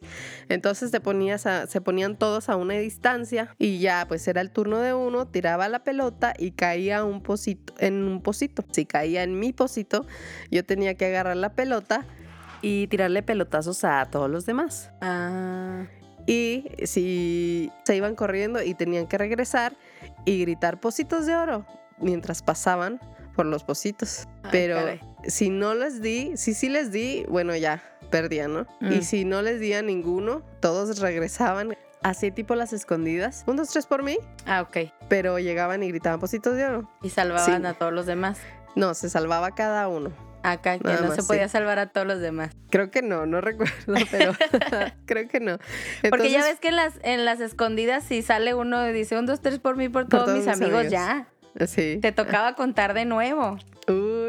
Entonces 0.48 0.90
te 0.90 1.00
ponías 1.00 1.46
a- 1.46 1.66
se 1.66 1.80
ponían 1.80 2.16
todos 2.16 2.48
a 2.48 2.56
una 2.56 2.74
distancia 2.74 3.54
y 3.58 3.78
ya 3.80 4.04
pues 4.08 4.26
era 4.28 4.40
el 4.40 4.50
turno 4.50 4.78
de 4.80 4.94
uno, 4.94 5.26
tiraba 5.26 5.68
la 5.68 5.82
pelota 5.84 6.34
y 6.38 6.52
caía 6.52 7.04
un 7.04 7.22
pocito, 7.22 7.74
en 7.78 8.04
un 8.04 8.22
pocito. 8.22 8.64
Si 8.70 8.86
caía 8.86 9.22
en 9.22 9.38
mi 9.40 9.52
pocito, 9.52 10.06
yo 10.50 10.64
tenía 10.64 10.94
que 10.94 11.06
agarrar 11.06 11.36
la 11.36 11.52
pelota 11.54 12.06
y 12.62 12.86
tirarle 12.86 13.22
pelotazos 13.22 13.84
a 13.84 14.04
todos 14.10 14.30
los 14.30 14.46
demás. 14.46 14.90
Ah, 15.00 15.84
Y 16.26 16.64
si 16.84 17.70
se 17.84 17.94
iban 17.96 18.14
corriendo 18.16 18.62
y 18.62 18.74
tenían 18.74 19.06
que 19.06 19.18
regresar 19.18 19.74
y 20.24 20.40
gritar 20.40 20.80
pocitos 20.80 21.26
de 21.26 21.36
oro 21.36 21.64
mientras 22.00 22.42
pasaban 22.42 22.98
por 23.36 23.46
los 23.46 23.62
pocitos. 23.64 24.26
Ay, 24.42 24.48
Pero 24.50 24.76
caray. 24.76 25.00
Si 25.26 25.50
no 25.50 25.74
les 25.74 26.00
di, 26.02 26.36
si 26.36 26.54
sí 26.54 26.68
les 26.68 26.90
di, 26.92 27.24
bueno, 27.28 27.54
ya 27.56 27.82
perdían, 28.10 28.52
¿no? 28.54 28.66
Mm. 28.80 28.92
Y 28.92 29.02
si 29.02 29.24
no 29.24 29.42
les 29.42 29.60
di 29.60 29.72
a 29.72 29.82
ninguno, 29.82 30.42
todos 30.60 30.98
regresaban 31.00 31.76
así 32.02 32.30
tipo 32.30 32.54
las 32.54 32.72
escondidas. 32.72 33.44
Un, 33.46 33.56
dos, 33.56 33.68
tres 33.70 33.86
por 33.86 34.02
mí. 34.02 34.18
Ah, 34.46 34.62
ok. 34.62 34.92
Pero 35.08 35.38
llegaban 35.38 35.82
y 35.82 35.88
gritaban 35.88 36.20
Positos 36.20 36.56
de 36.56 36.66
Oro. 36.66 36.90
Y 37.02 37.10
salvaban 37.10 37.62
Sí. 37.62 37.66
a 37.66 37.74
todos 37.74 37.92
los 37.92 38.06
demás. 38.06 38.38
No, 38.76 38.94
se 38.94 39.08
salvaba 39.10 39.54
cada 39.54 39.88
uno. 39.88 40.12
Acá 40.42 40.78
que 40.78 40.84
Nada 40.84 41.00
no 41.00 41.06
más, 41.08 41.16
se 41.16 41.22
sí. 41.22 41.26
podía 41.28 41.48
salvar 41.48 41.80
a 41.80 41.88
todos 41.88 42.06
los 42.06 42.20
demás. 42.20 42.52
Creo 42.70 42.92
que 42.92 43.02
no, 43.02 43.26
no 43.26 43.40
recuerdo, 43.40 43.74
pero 44.12 44.32
creo 45.06 45.26
que 45.26 45.40
no. 45.40 45.58
Porque 46.08 46.30
ya 46.30 46.42
ves 46.44 46.60
que 46.60 46.68
en 46.68 46.76
las, 46.76 46.94
en 47.02 47.24
las 47.24 47.40
escondidas, 47.40 48.04
si 48.04 48.22
sale 48.22 48.54
uno 48.54 48.88
y 48.88 48.92
dice 48.92 49.18
un, 49.18 49.26
dos, 49.26 49.40
tres 49.40 49.58
por 49.58 49.76
mí, 49.76 49.88
por 49.88 50.08
Por 50.08 50.24
todos, 50.24 50.36
mis 50.38 50.46
amigos, 50.46 50.88
ya. 50.88 51.26
Sí. 51.66 51.98
Te 52.00 52.12
tocaba 52.12 52.54
contar 52.54 52.94
de 52.94 53.06
nuevo. 53.06 53.58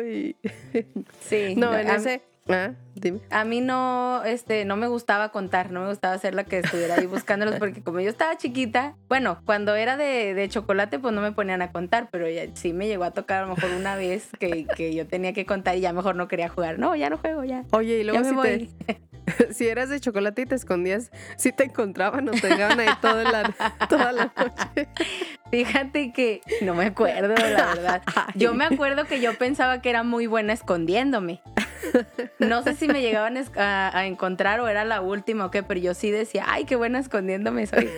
Sí. 1.21 1.55
No, 1.55 1.77
en 1.77 1.89
ese. 1.89 2.21
Ah, 2.49 2.71
dime. 2.95 3.19
a 3.29 3.43
mí 3.43 3.59
no, 3.59 4.23
este, 4.23 4.63
no 4.63 4.77
me 4.77 4.87
gustaba 4.87 5.33
contar, 5.33 5.69
no 5.69 5.81
me 5.81 5.89
gustaba 5.89 6.17
ser 6.17 6.33
la 6.33 6.45
que 6.45 6.59
estuviera 6.59 6.95
ahí 6.95 7.05
buscándolos, 7.05 7.55
porque 7.59 7.83
como 7.83 7.99
yo 7.99 8.09
estaba 8.09 8.37
chiquita, 8.37 8.95
bueno, 9.09 9.41
cuando 9.45 9.75
era 9.75 9.97
de, 9.97 10.33
de 10.33 10.47
chocolate, 10.47 10.97
pues 10.97 11.13
no 11.13 11.19
me 11.19 11.33
ponían 11.33 11.61
a 11.61 11.73
contar, 11.73 12.07
pero 12.09 12.29
ya, 12.29 12.43
sí 12.53 12.71
me 12.71 12.87
llegó 12.87 13.03
a 13.03 13.11
tocar 13.11 13.43
a 13.43 13.47
lo 13.47 13.55
mejor 13.55 13.71
una 13.71 13.97
vez 13.97 14.29
que, 14.39 14.65
que 14.77 14.95
yo 14.95 15.05
tenía 15.07 15.33
que 15.33 15.45
contar 15.45 15.75
y 15.75 15.81
ya 15.81 15.91
mejor 15.91 16.15
no 16.15 16.29
quería 16.29 16.47
jugar. 16.47 16.79
No, 16.79 16.95
ya 16.95 17.09
no 17.09 17.17
juego, 17.17 17.43
ya. 17.43 17.65
Oye, 17.71 17.95
y 17.99 18.05
Ya 18.05 18.13
luego 18.13 18.19
me 18.23 18.29
si, 18.29 18.35
voy. 18.35 18.69
te, 18.85 19.01
si 19.53 19.67
eras 19.67 19.89
de 19.89 19.99
chocolate 19.99 20.43
y 20.43 20.45
te 20.45 20.55
escondías, 20.55 21.11
si 21.35 21.51
te 21.51 21.65
encontraban 21.65 22.29
o 22.29 22.31
te 22.31 22.47
dejaban 22.47 22.79
ahí 22.79 22.87
toda 23.01 23.25
la, 23.25 23.53
toda 23.89 24.13
la 24.13 24.31
noche. 24.37 24.87
Fíjate 25.51 26.11
que 26.11 26.41
no 26.61 26.73
me 26.73 26.85
acuerdo, 26.85 27.35
la 27.35 27.65
verdad. 27.73 28.01
Yo 28.35 28.53
me 28.53 28.65
acuerdo 28.65 29.05
que 29.05 29.19
yo 29.19 29.37
pensaba 29.37 29.81
que 29.81 29.89
era 29.89 30.03
muy 30.03 30.27
buena 30.27 30.53
escondiéndome. 30.53 31.41
No 32.39 32.63
sé 32.63 32.75
si 32.75 32.87
me 32.87 33.01
llegaban 33.01 33.37
a, 33.55 33.97
a 33.97 34.05
encontrar 34.07 34.59
o 34.59 34.67
era 34.67 34.83
la 34.83 35.01
última 35.01 35.45
o 35.45 35.51
qué, 35.51 35.63
pero 35.63 35.79
yo 35.79 35.93
sí 35.93 36.11
decía, 36.11 36.43
ay, 36.47 36.65
qué 36.65 36.75
buena 36.75 36.99
escondiéndome 36.99 37.65
soy. 37.67 37.89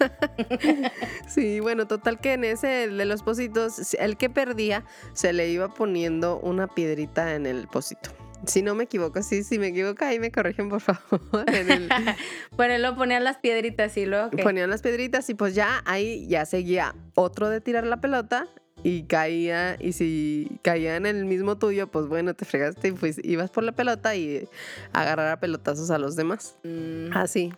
Sí, 1.28 1.60
bueno, 1.60 1.86
total 1.86 2.20
que 2.20 2.34
en 2.34 2.44
ese 2.44 2.88
de 2.88 3.04
los 3.04 3.22
pocitos, 3.22 3.94
el 3.94 4.16
que 4.16 4.30
perdía 4.30 4.84
se 5.12 5.32
le 5.32 5.48
iba 5.48 5.68
poniendo 5.68 6.38
una 6.38 6.66
piedrita 6.66 7.34
en 7.34 7.46
el 7.46 7.66
pocito. 7.68 8.10
Si 8.46 8.62
no 8.62 8.74
me 8.74 8.84
equivoco, 8.84 9.22
sí, 9.22 9.42
si 9.44 9.58
me 9.58 9.68
equivoco, 9.68 10.04
ahí 10.04 10.18
me 10.18 10.30
corrigen, 10.30 10.68
por 10.68 10.80
favor. 10.80 11.20
En 11.52 11.70
el- 11.70 11.88
Bueno, 12.56 12.78
luego 12.78 12.96
ponían 12.96 13.24
las 13.24 13.38
piedritas 13.38 13.96
y 13.96 14.06
luego. 14.06 14.30
Ponían 14.30 14.70
las 14.70 14.82
piedritas 14.82 15.28
y 15.30 15.34
pues 15.34 15.54
ya 15.54 15.82
ahí 15.86 16.26
ya 16.28 16.44
seguía 16.46 16.94
otro 17.14 17.48
de 17.48 17.60
tirar 17.60 17.86
la 17.86 18.00
pelota 18.00 18.46
y 18.82 19.04
caía, 19.04 19.76
y 19.80 19.92
si 19.92 20.58
caía 20.62 20.96
en 20.96 21.06
el 21.06 21.24
mismo 21.24 21.56
tuyo, 21.56 21.86
pues 21.86 22.06
bueno, 22.06 22.34
te 22.34 22.44
fregaste 22.44 22.88
y 22.88 22.92
pues 22.92 23.18
ibas 23.24 23.50
por 23.50 23.64
la 23.64 23.72
pelota 23.72 24.14
y 24.14 24.46
agarrar 24.92 25.28
a 25.32 25.40
pelotazos 25.40 25.90
a 25.90 25.96
los 25.98 26.16
demás. 26.16 26.56
Mm, 26.64 27.16
Así. 27.16 27.52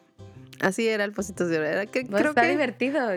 Así 0.61 0.89
era 0.89 1.05
el 1.05 1.13
Pocitos 1.13 1.49
de 1.51 1.59
Oro. 1.59 1.67
Era 1.67 1.85
que, 1.85 2.03
pues 2.07 2.17
creo, 2.23 2.31
está 2.31 2.43
que, 2.43 2.49
divertido. 2.51 3.09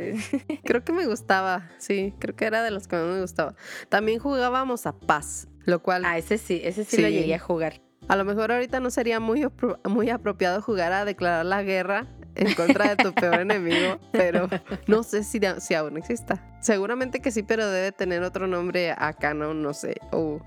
creo 0.66 0.84
que 0.84 0.92
me 0.92 1.06
gustaba, 1.06 1.70
sí, 1.78 2.14
creo 2.20 2.36
que 2.36 2.46
era 2.46 2.64
de 2.64 2.72
los 2.72 2.88
que 2.88 2.98
más 2.98 3.06
me 3.06 3.22
gustaba. 3.22 3.56
También 3.88 4.20
jugábamos 4.20 4.86
a 4.88 4.92
paz, 4.94 5.48
lo 5.70 5.82
cual 5.82 6.04
Ah, 6.06 6.18
ese 6.18 6.38
sí, 6.38 6.62
ese 6.64 6.84
sí, 6.84 7.02
lo 7.02 7.08
llegué 7.10 7.36
a 7.36 7.40
jugar. 7.40 7.82
a 8.08 8.16
lo 8.16 8.26
mejor 8.26 8.52
ahorita 8.52 8.80
no 8.80 8.90
sería 8.90 9.20
muy, 9.20 9.48
muy 9.86 10.10
apropiado 10.10 10.62
jugar 10.62 10.92
a 10.94 11.06
declarar 11.06 11.46
la 11.46 11.64
guerra 11.64 12.06
en 12.36 12.54
contra 12.54 12.96
de 12.96 13.04
tu 13.04 13.14
peor 13.14 13.42
enemigo, 13.42 14.00
pero 14.12 14.48
no 14.88 15.04
sé 15.04 15.24
si, 15.24 15.40
si 15.60 15.74
aún 15.74 15.98
exista. 15.98 16.44
Seguramente 16.62 17.22
que 17.22 17.32
sí, 17.32 17.44
pero 17.44 17.70
debe 17.70 17.92
tener 17.92 18.24
otro 18.24 18.48
nombre 18.48 18.92
acá, 18.98 19.34
no, 19.34 19.54
no 19.54 19.74
sé, 19.74 19.96
o 20.12 20.40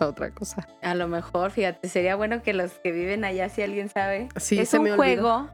otra 0.00 0.30
cosa. 0.30 0.66
A 0.82 0.94
lo 0.94 1.08
mejor, 1.08 1.50
fíjate, 1.50 1.88
sería 1.88 2.14
bueno 2.16 2.42
que 2.42 2.52
los 2.54 2.72
que 2.78 2.92
viven 2.92 3.24
allá, 3.24 3.48
si 3.48 3.62
alguien 3.62 3.88
sabe. 3.88 4.28
Sí, 4.36 4.58
es 4.58 4.68
se 4.70 4.78
un 4.78 4.84
me 4.84 4.92
juego, 4.92 5.48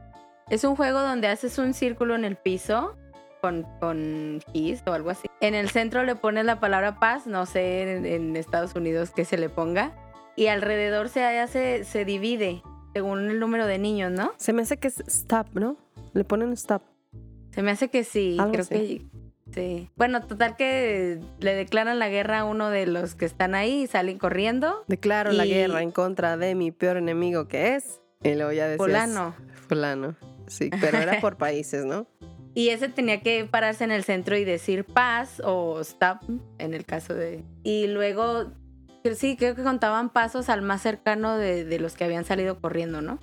es 0.49 0.63
un 0.63 0.75
juego 0.75 1.01
donde 1.01 1.27
haces 1.27 1.57
un 1.57 1.73
círculo 1.73 2.15
en 2.15 2.25
el 2.25 2.35
piso 2.35 2.95
con, 3.45 3.63
con 3.79 4.41
o 4.87 4.91
algo 4.91 5.09
así. 5.11 5.27
En 5.39 5.53
el 5.53 5.69
centro 5.69 6.03
le 6.03 6.15
pones 6.15 6.45
la 6.45 6.59
palabra 6.59 6.99
paz, 6.99 7.27
no 7.27 7.45
sé 7.45 7.83
en, 7.97 8.05
en 8.05 8.35
Estados 8.35 8.73
Unidos 8.75 9.11
qué 9.15 9.23
se 9.23 9.37
le 9.37 9.49
ponga. 9.49 9.93
Y 10.35 10.47
alrededor 10.47 11.09
se 11.09 11.23
hace, 11.23 11.83
se 11.83 12.05
divide 12.05 12.63
según 12.93 13.29
el 13.29 13.39
número 13.39 13.67
de 13.67 13.77
niños, 13.77 14.11
¿no? 14.11 14.33
Se 14.37 14.51
me 14.51 14.63
hace 14.63 14.77
que 14.77 14.87
es 14.87 14.99
stop, 15.07 15.47
¿no? 15.53 15.77
Le 16.13 16.23
ponen 16.23 16.51
stop. 16.53 16.81
Se 17.51 17.61
me 17.61 17.71
hace 17.71 17.89
que 17.89 18.03
sí, 18.03 18.37
Algo 18.39 18.51
creo 18.53 18.63
así. 18.63 19.07
que 19.53 19.53
sí. 19.53 19.89
Bueno, 19.95 20.25
total 20.25 20.55
que 20.55 21.19
le 21.39 21.53
declaran 21.53 21.99
la 21.99 22.09
guerra 22.09 22.39
a 22.39 22.45
uno 22.45 22.69
de 22.71 22.87
los 22.87 23.13
que 23.15 23.25
están 23.25 23.53
ahí 23.53 23.83
y 23.83 23.87
salen 23.87 24.17
corriendo. 24.17 24.83
Declaro 24.87 25.31
la 25.31 25.45
Y- 25.45 25.49
guerra 25.51 25.81
en 25.83 25.91
contra 25.91 26.35
de 26.35 26.55
mi 26.55 26.71
peor 26.71 26.97
enemigo 26.97 27.47
que 27.47 27.75
es. 27.75 28.01
Y 28.23 28.33
luego 28.33 28.51
ya 28.53 28.63
decías. 28.67 28.77
Fulano. 28.85 29.35
Fulano. 29.69 30.15
Sí, 30.47 30.69
pero 30.81 30.97
era 30.99 31.21
por 31.21 31.37
países, 31.37 31.85
¿no? 31.85 32.07
Y 32.55 32.69
ese 32.69 32.87
tenía 32.87 33.21
que 33.21 33.45
pararse 33.45 33.83
en 33.83 33.91
el 33.91 34.03
centro 34.03 34.37
y 34.37 34.45
decir 34.45 34.85
paz 34.85 35.41
o 35.43 35.79
stop, 35.81 36.19
en 36.57 36.73
el 36.73 36.85
caso 36.85 37.13
de... 37.13 37.43
Y 37.63 37.87
luego, 37.87 38.53
sí, 39.13 39.35
creo 39.35 39.55
que 39.55 39.61
contaban 39.61 40.09
pasos 40.09 40.47
al 40.47 40.61
más 40.61 40.81
cercano 40.81 41.37
de, 41.37 41.65
de 41.65 41.79
los 41.79 41.95
que 41.95 42.05
habían 42.05 42.23
salido 42.23 42.61
corriendo, 42.61 43.01
¿no? 43.01 43.19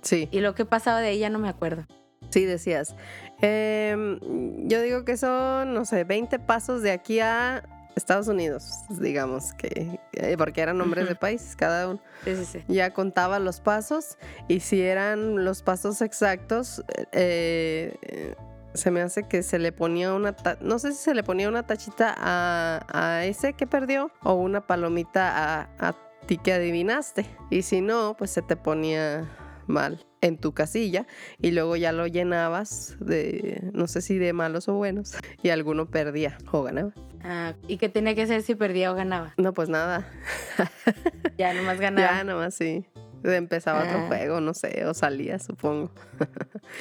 Sí. 0.00 0.28
Y 0.32 0.40
lo 0.40 0.54
que 0.54 0.64
pasaba 0.64 1.00
de 1.00 1.10
ella 1.10 1.28
no 1.28 1.38
me 1.38 1.50
acuerdo. 1.50 1.86
Sí, 2.30 2.44
decías. 2.44 2.96
Em, 3.40 4.18
yo 4.66 4.80
digo 4.80 5.04
que 5.04 5.16
son, 5.16 5.74
no 5.74 5.84
sé, 5.84 6.04
20 6.04 6.38
pasos 6.38 6.82
de 6.82 6.92
aquí 6.92 7.20
a 7.20 7.62
Estados 7.96 8.28
Unidos, 8.28 8.82
digamos, 8.90 9.54
que 9.54 9.98
eh, 10.12 10.36
porque 10.36 10.60
eran 10.60 10.78
nombres 10.78 11.08
de 11.08 11.14
países 11.14 11.56
cada 11.56 11.88
uno. 11.88 12.00
Sí, 12.24 12.36
sí, 12.36 12.44
sí. 12.44 12.64
Ya 12.68 12.92
contaba 12.92 13.38
los 13.38 13.60
pasos 13.60 14.18
y 14.48 14.60
si 14.60 14.82
eran 14.82 15.44
los 15.44 15.62
pasos 15.62 16.02
exactos, 16.02 16.84
eh, 17.12 17.96
eh, 18.02 18.34
se 18.74 18.90
me 18.90 19.00
hace 19.00 19.22
que 19.22 19.42
se 19.42 19.58
le 19.58 19.72
ponía 19.72 20.12
una, 20.12 20.36
no 20.60 20.78
sé 20.78 20.92
si 20.92 20.98
se 20.98 21.14
le 21.14 21.22
ponía 21.22 21.48
una 21.48 21.66
tachita 21.66 22.14
a, 22.16 22.86
a 22.92 23.24
ese 23.24 23.54
que 23.54 23.66
perdió 23.66 24.12
o 24.22 24.34
una 24.34 24.66
palomita 24.66 25.62
a, 25.62 25.88
a 25.88 25.96
ti 26.26 26.36
que 26.36 26.52
adivinaste. 26.52 27.24
Y 27.50 27.62
si 27.62 27.80
no, 27.80 28.14
pues 28.18 28.30
se 28.30 28.42
te 28.42 28.56
ponía 28.56 29.26
mal 29.66 30.06
en 30.20 30.38
tu 30.38 30.52
casilla 30.52 31.06
y 31.40 31.50
luego 31.52 31.76
ya 31.76 31.92
lo 31.92 32.06
llenabas 32.06 32.96
de, 33.00 33.68
no 33.72 33.86
sé 33.86 34.00
si 34.00 34.18
de 34.18 34.32
malos 34.32 34.68
o 34.68 34.74
buenos 34.74 35.16
y 35.42 35.50
alguno 35.50 35.90
perdía 35.90 36.38
o 36.52 36.62
ganaba. 36.62 36.92
Ah, 37.28 37.54
¿Y 37.66 37.78
qué 37.78 37.88
tenía 37.88 38.14
que 38.14 38.22
hacer 38.22 38.42
si 38.42 38.54
perdía 38.54 38.92
o 38.92 38.94
ganaba? 38.94 39.34
No, 39.36 39.52
pues 39.52 39.68
nada, 39.68 40.08
Ya 41.38 41.52
nomás 41.54 41.80
ganaba. 41.80 42.18
ya 42.18 42.24
nomás 42.24 42.54
sí. 42.54 42.86
Empezaba 43.24 43.80
otro 43.82 43.98
Ah. 44.04 44.06
juego, 44.06 44.40
no 44.40 44.54
sé, 44.54 44.84
o 44.86 44.94
salía, 44.94 45.40
supongo. 45.40 45.90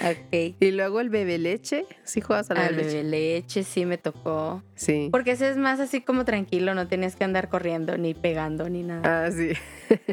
Ok. 0.02 0.56
Y 0.60 0.72
luego 0.72 1.00
el 1.00 1.10
bebe 1.10 1.40
leche. 1.40 1.86
¿Sí 2.04 2.22
juegas 2.22 2.52
al 2.52 2.58
bebe 2.58 2.74
leche? 2.84 2.88
bebé 2.98 3.04
leche 3.04 3.64
sí 3.64 3.86
me 3.88 3.98
tocó. 3.98 4.62
Sí. 4.76 5.10
Porque 5.12 5.32
ese 5.32 5.50
es 5.50 5.58
más 5.58 5.80
así 5.80 6.02
como 6.02 6.24
tranquilo, 6.24 6.76
no 6.76 6.88
tenías 6.88 7.16
que 7.16 7.24
andar 7.24 7.50
corriendo, 7.50 7.98
ni 7.98 8.14
pegando, 8.14 8.70
ni 8.70 8.84
nada. 8.84 9.26
Ah, 9.26 9.32
sí. 9.32 9.54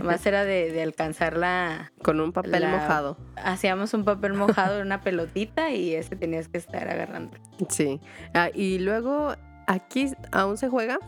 Más 0.03 0.25
era 0.25 0.45
de, 0.47 0.73
de 0.73 0.83
alcanzar 0.83 1.37
la... 1.37 1.93
Con 2.03 2.19
un 2.21 2.33
papel 2.33 2.63
La- 2.63 2.71
mojado. 2.71 3.19
Hacíamos 3.37 3.93
un 3.93 4.05
papel 4.05 4.33
mojado 4.33 4.77
en 4.81 4.87
una 4.87 5.03
pelotita 5.03 5.71
y 5.71 5.95
ese 5.95 6.17
tenías 6.17 6.49
que 6.49 6.57
estar 6.57 6.89
agarrando. 6.89 7.37
Sí. 7.69 8.01
Ah, 8.33 8.49
y 8.55 8.79
luego 8.79 9.35
aquí 9.67 10.13
aún 10.31 10.57
se 10.59 10.69
juega, 10.69 10.99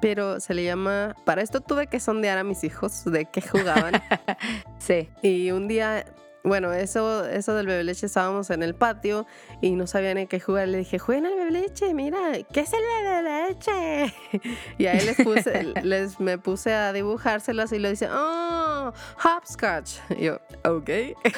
pero 0.00 0.40
se 0.40 0.54
le 0.54 0.64
llama. 0.64 1.14
Para 1.24 1.42
esto 1.42 1.60
tuve 1.60 1.86
que 1.86 2.00
sondear 2.00 2.38
a 2.38 2.44
mis 2.44 2.64
hijos 2.64 3.04
de 3.04 3.26
qué 3.26 3.40
jugaban. 3.42 3.94
Sí. 4.78 5.08
y 5.22 5.50
un 5.50 5.68
día. 5.68 6.04
Bueno, 6.42 6.72
eso, 6.72 7.26
eso 7.26 7.52
del 7.52 7.66
bebe 7.66 7.84
leche 7.84 8.06
estábamos 8.06 8.48
en 8.48 8.62
el 8.62 8.74
patio 8.74 9.26
y 9.60 9.72
no 9.72 9.86
sabían 9.86 10.16
en 10.16 10.26
qué 10.26 10.40
jugar. 10.40 10.68
Le 10.68 10.78
dije, 10.78 10.98
jueguen 10.98 11.26
al 11.26 11.34
bebe 11.34 11.50
leche, 11.50 11.92
mira, 11.92 12.18
¿qué 12.50 12.60
es 12.60 12.72
el 12.72 12.80
bebe 12.80 13.22
leche? 13.48 14.14
Y 14.78 14.86
ahí 14.86 15.04
les 15.04 15.16
puse, 15.16 15.64
les 15.82 16.18
me 16.18 16.38
puse 16.38 16.72
a 16.72 16.94
dibujárselos 16.94 17.72
y 17.72 17.78
le 17.78 17.90
dice, 17.90 18.08
oh, 18.10 18.90
hopscotch. 19.22 19.98
Y 20.18 20.24
yo, 20.24 20.36
ok. 20.64 20.88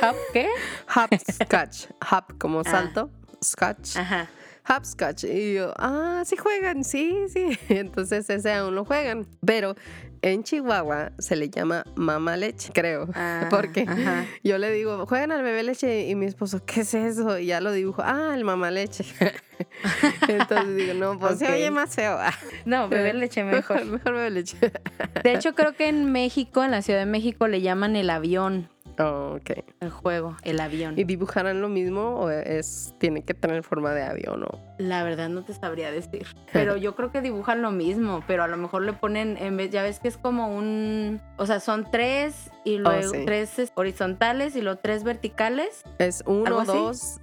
¿Hop 0.04 0.16
qué? 0.32 0.46
Hopscotch. 0.94 1.86
Hop 2.12 2.38
como 2.38 2.60
Ah. 2.60 2.70
salto, 2.70 3.10
scotch. 3.42 3.96
Ajá. 3.96 4.28
Hopscotch. 4.68 5.24
Y 5.24 5.54
yo, 5.54 5.72
ah, 5.78 6.22
sí 6.24 6.36
juegan, 6.36 6.84
sí, 6.84 7.16
sí. 7.32 7.58
Entonces 7.68 8.28
ese 8.30 8.52
aún 8.52 8.74
lo 8.74 8.84
juegan. 8.84 9.26
Pero 9.44 9.74
en 10.22 10.44
Chihuahua 10.44 11.10
se 11.18 11.34
le 11.34 11.50
llama 11.50 11.84
mama 11.96 12.36
leche, 12.36 12.70
creo. 12.72 13.08
Ah, 13.14 13.48
Porque 13.50 13.84
ajá. 13.86 14.24
yo 14.42 14.58
le 14.58 14.70
digo, 14.72 15.06
juegan 15.06 15.32
al 15.32 15.42
bebé 15.42 15.62
leche 15.62 16.08
y 16.08 16.14
mi 16.14 16.26
esposo, 16.26 16.64
¿qué 16.64 16.80
es 16.82 16.94
eso? 16.94 17.38
Y 17.38 17.46
ya 17.46 17.60
lo 17.60 17.72
dibujo, 17.72 18.02
ah, 18.04 18.32
el 18.34 18.44
mamá 18.44 18.70
leche. 18.70 19.04
Entonces 20.28 20.76
digo, 20.76 20.94
no, 20.94 21.18
pues 21.18 21.38
se 21.38 21.50
oye 21.52 21.70
más 21.70 21.94
feo. 21.94 22.18
No, 22.64 22.88
beber 22.88 23.14
leche 23.16 23.44
mejor. 23.44 23.78
Mejor, 23.78 23.92
mejor 23.92 24.14
bebé 24.14 24.30
leche. 24.30 24.56
De 25.22 25.34
hecho, 25.34 25.54
creo 25.54 25.74
que 25.74 25.88
en 25.88 26.10
México, 26.10 26.64
en 26.64 26.70
la 26.70 26.82
Ciudad 26.82 27.00
de 27.00 27.06
México, 27.06 27.48
le 27.48 27.60
llaman 27.60 27.96
el 27.96 28.10
avión, 28.10 28.68
Oh, 28.98 29.36
ok. 29.40 29.64
el 29.80 29.90
juego, 29.90 30.36
el 30.42 30.60
avión. 30.60 30.98
¿Y 30.98 31.04
dibujarán 31.04 31.60
lo 31.62 31.68
mismo 31.68 32.16
o 32.20 32.28
es, 32.30 32.94
tiene 32.98 33.22
que 33.24 33.32
tener 33.34 33.62
forma 33.62 33.92
de 33.94 34.02
avión 34.02 34.42
o...? 34.44 34.60
La 34.78 35.02
verdad 35.02 35.28
no 35.30 35.44
te 35.44 35.54
sabría 35.54 35.90
decir. 35.90 36.26
Pero 36.52 36.76
yo 36.76 36.94
creo 36.94 37.10
que 37.10 37.20
dibujan 37.22 37.62
lo 37.62 37.70
mismo, 37.70 38.22
pero 38.26 38.42
a 38.44 38.48
lo 38.48 38.56
mejor 38.56 38.82
le 38.82 38.92
ponen, 38.92 39.36
en 39.38 39.56
vez, 39.56 39.70
ya 39.70 39.82
ves 39.82 39.98
que 40.00 40.08
es 40.08 40.18
como 40.18 40.54
un, 40.54 41.20
o 41.38 41.46
sea, 41.46 41.60
son 41.60 41.90
tres 41.90 42.50
y 42.64 42.78
luego 42.78 43.08
Oh, 43.08 43.12
sí. 43.14 43.24
tres 43.24 43.58
es- 43.58 43.72
horizontales 43.76 44.54
y 44.56 44.60
luego 44.62 44.78
tres 44.82 45.04
verticales. 45.04 45.82
Es 45.98 46.22
uno, 46.26 46.64
dos, 46.64 47.18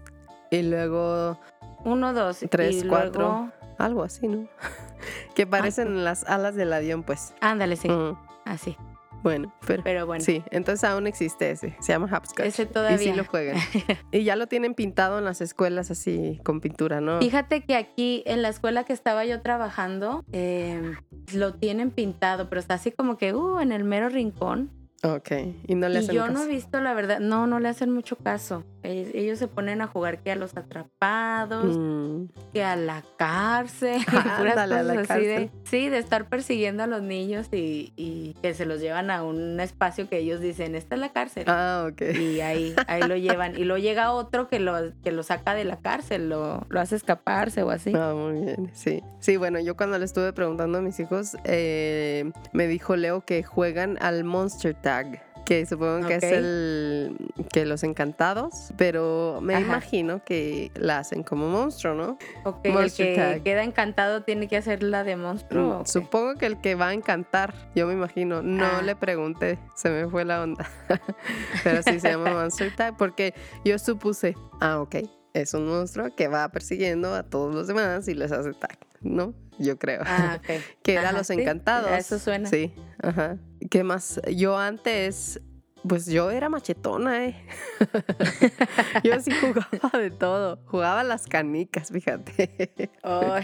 Y 0.52 0.64
luego 0.64 1.40
Uno, 1.86 2.14
dos. 2.14 2.44
Tres, 2.50 2.84
y 2.84 2.88
cuatro. 2.88 3.22
luego- 3.22 3.50
algo 3.78 4.04
así, 4.04 4.28
¿no? 4.28 4.48
que 5.36 5.46
parecen 5.48 6.04
las 6.04 6.24
alas 6.26 6.56
del 6.56 6.74
avión, 6.74 7.04
pues. 7.04 7.34
Ándale, 7.42 7.76
sí. 7.78 7.88
Mm, 7.90 8.18
Así. 8.46 8.76
Bueno, 9.24 9.54
pero... 9.66 9.84
Pero 9.84 10.06
bueno. 10.06 10.24
Sí, 10.24 10.44
entonces 10.52 10.84
aún 10.84 11.08
existe 11.08 11.52
ese. 11.52 11.76
Se 11.80 11.94
llama 11.94 12.06
Hopscotch. 12.16 12.46
Ese 12.46 12.64
Y 12.64 12.66
sí 12.66 12.72
todavía. 12.72 13.16
lo 13.16 13.26
juegan. 13.26 13.58
y 14.12 14.24
ya 14.24 14.36
lo 14.36 14.48
tienen 14.48 14.74
pintado 14.74 15.20
en 15.20 15.26
las 15.26 15.42
escuelas 15.42 15.92
así 15.92 16.40
con 16.44 16.62
pintura, 16.62 17.02
¿no? 17.02 17.20
Fíjate 17.20 17.64
que 17.64 17.76
aquí 17.76 18.24
en 18.26 18.42
la 18.42 18.50
escuela 18.50 18.84
que 18.84 18.94
estaba 18.94 19.26
yo 19.26 19.42
trabajando, 19.42 20.24
eh, 20.32 20.94
lo 21.34 21.54
tienen 21.56 21.92
pintado, 21.92 22.50
pero 22.50 22.60
está 22.60 22.76
así 22.76 22.92
como 22.92 23.18
que, 23.18 23.34
uh, 23.34 23.60
en 23.60 23.72
el 23.72 23.84
mero 23.84 24.10
rincón. 24.10 24.72
Ok. 25.04 25.32
Y 25.68 25.76
no 25.76 25.88
le 25.88 25.96
Y 25.96 26.04
hacen 26.04 26.16
yo 26.16 26.28
no 26.28 26.44
he 26.44 26.48
visto, 26.48 26.82
la 26.82 26.94
verdad, 26.94 27.20
no, 27.20 27.48
no 27.48 27.60
le 27.60 27.70
hacen 27.70 27.92
mucho 27.92 28.16
caso. 28.18 28.64
Ellos 28.84 29.38
se 29.40 29.48
ponen 29.48 29.82
a 29.82 29.88
jugar 29.88 30.22
que 30.24 30.32
a 30.32 30.36
los 30.36 30.56
atrapados, 30.56 31.78
Mm, 31.78 32.26
que 32.54 32.64
a 32.64 32.76
la 32.76 33.04
cárcel, 33.18 34.02
Ándale, 34.08 34.76
a 34.76 34.84
la 34.84 34.94
así 35.02 35.26
de, 35.26 35.36
cárcel. 35.36 35.52
sí, 35.64 35.90
de 35.90 35.98
estar 35.98 36.28
persiguiendo 36.30 36.84
a 36.84 36.88
los 36.88 37.02
niños 37.02 37.48
y, 37.52 37.94
y 37.96 38.36
que 38.42 38.54
se 38.54 38.66
los 38.66 38.80
llevan 38.82 39.12
a 39.12 39.24
un 39.24 39.60
espacio 39.60 40.08
que 40.10 40.18
ellos 40.20 40.40
dicen, 40.42 40.76
esta 40.76 40.96
es 40.96 41.02
la 41.02 41.10
cárcel. 41.12 41.44
Ah, 41.48 41.88
ok. 41.92 42.02
Y 42.20 42.42
ahí, 42.42 42.74
ahí 42.88 43.02
lo 43.04 43.16
llevan. 43.18 43.58
Y 43.58 43.64
luego 43.66 43.82
llega 43.82 44.12
otro 44.12 44.48
que 44.48 44.60
lo, 44.60 44.74
que 45.04 45.12
lo 45.12 45.24
saca 45.24 45.54
de 45.56 45.66
la 45.66 45.78
cárcel, 45.80 46.30
lo, 46.30 46.66
lo 46.70 46.80
hace 46.80 46.96
escaparse 46.96 47.64
o 47.64 47.72
así. 47.72 47.94
Ah, 47.96 48.14
muy 48.16 48.46
bien, 48.46 48.70
sí. 48.74 49.04
Sí, 49.20 49.38
bueno, 49.38 49.60
yo 49.60 49.76
cuando 49.76 49.98
le 49.98 50.06
estuve 50.06 50.34
preguntando 50.34 50.78
a 50.80 50.82
mis 50.82 51.00
hijos, 51.00 51.36
eh, 51.44 52.32
me 52.54 52.68
dijo 52.68 52.96
Leo 52.96 53.26
que 53.26 53.44
juegan 53.44 53.98
al 54.02 54.24
Monster 54.24 54.74
Tag, 54.90 55.24
que 55.46 55.66
supongo 55.66 56.08
que 56.08 56.16
es 56.16 56.24
el 56.24 57.16
que 57.52 57.66
los 57.66 57.84
encantados, 57.84 58.72
pero 58.78 59.40
me 59.42 59.54
Ajá. 59.56 59.62
imagino 59.64 60.24
que 60.24 60.72
la 60.76 61.00
hacen 61.00 61.24
como 61.24 61.48
monstruo, 61.48 61.94
¿no? 61.96 62.18
Ok, 62.44 62.60
el 62.66 62.74
Monster 62.74 63.06
que 63.08 63.16
Tag. 63.16 63.44
queda 63.44 63.64
encantado 63.64 64.24
tiene 64.24 64.48
que 64.48 64.58
hacer 64.58 64.82
la 64.84 65.04
de 65.04 65.16
monstruo. 65.16 65.82
Mm. 65.82 65.86
Supongo 65.86 66.36
que 66.36 66.46
el 66.48 66.60
que 66.62 66.76
va 66.76 66.88
a 66.90 66.94
encantar, 66.94 67.54
yo 67.76 67.86
me 67.88 67.94
imagino. 67.94 68.42
No 68.42 68.66
Ah. 68.66 68.82
le 68.84 68.96
pregunté, 68.96 69.60
se 69.76 69.90
me 69.90 70.08
fue 70.10 70.26
la 70.26 70.42
onda. 70.44 70.68
Pero 71.64 71.82
sí 71.84 72.00
se 72.00 72.10
llama 72.10 72.32
Monster 72.34 72.76
Tag 72.76 72.98
porque 72.98 73.34
yo 73.66 73.78
supuse, 73.80 74.36
ah, 74.62 74.80
ok, 74.82 74.96
es 75.34 75.54
un 75.54 75.68
monstruo 75.68 76.16
que 76.16 76.28
va 76.28 76.50
persiguiendo 76.50 77.14
a 77.14 77.24
todos 77.24 77.54
los 77.54 77.68
demás 77.68 78.08
y 78.08 78.14
les 78.16 78.32
hace 78.32 78.52
tag, 78.54 78.78
¿no? 79.02 79.34
Yo 79.58 79.78
creo. 79.78 80.02
Ah, 80.06 80.40
que 80.84 80.94
era 80.94 81.10
Ajá, 81.10 81.18
Los 81.18 81.28
sí, 81.28 81.34
Encantados. 81.34 81.90
a 81.92 81.98
eso 81.98 82.20
suena. 82.20 82.50
Sí, 82.50 82.74
ajá. 83.02 83.38
¿Qué 83.70 83.84
más? 83.84 84.22
Yo 84.34 84.58
antes, 84.58 85.42
pues 85.88 86.06
yo 86.06 86.32
era 86.32 86.50
machetona, 86.50 87.26
¿eh? 87.26 87.46
yo 89.04 89.20
sí 89.20 89.32
jugaba 89.32 90.00
de 90.00 90.12
todo. 90.12 90.60
Jugaba 90.66 91.04
las 91.04 91.28
canicas, 91.28 91.90
fíjate. 91.92 92.90
Ay, 93.04 93.44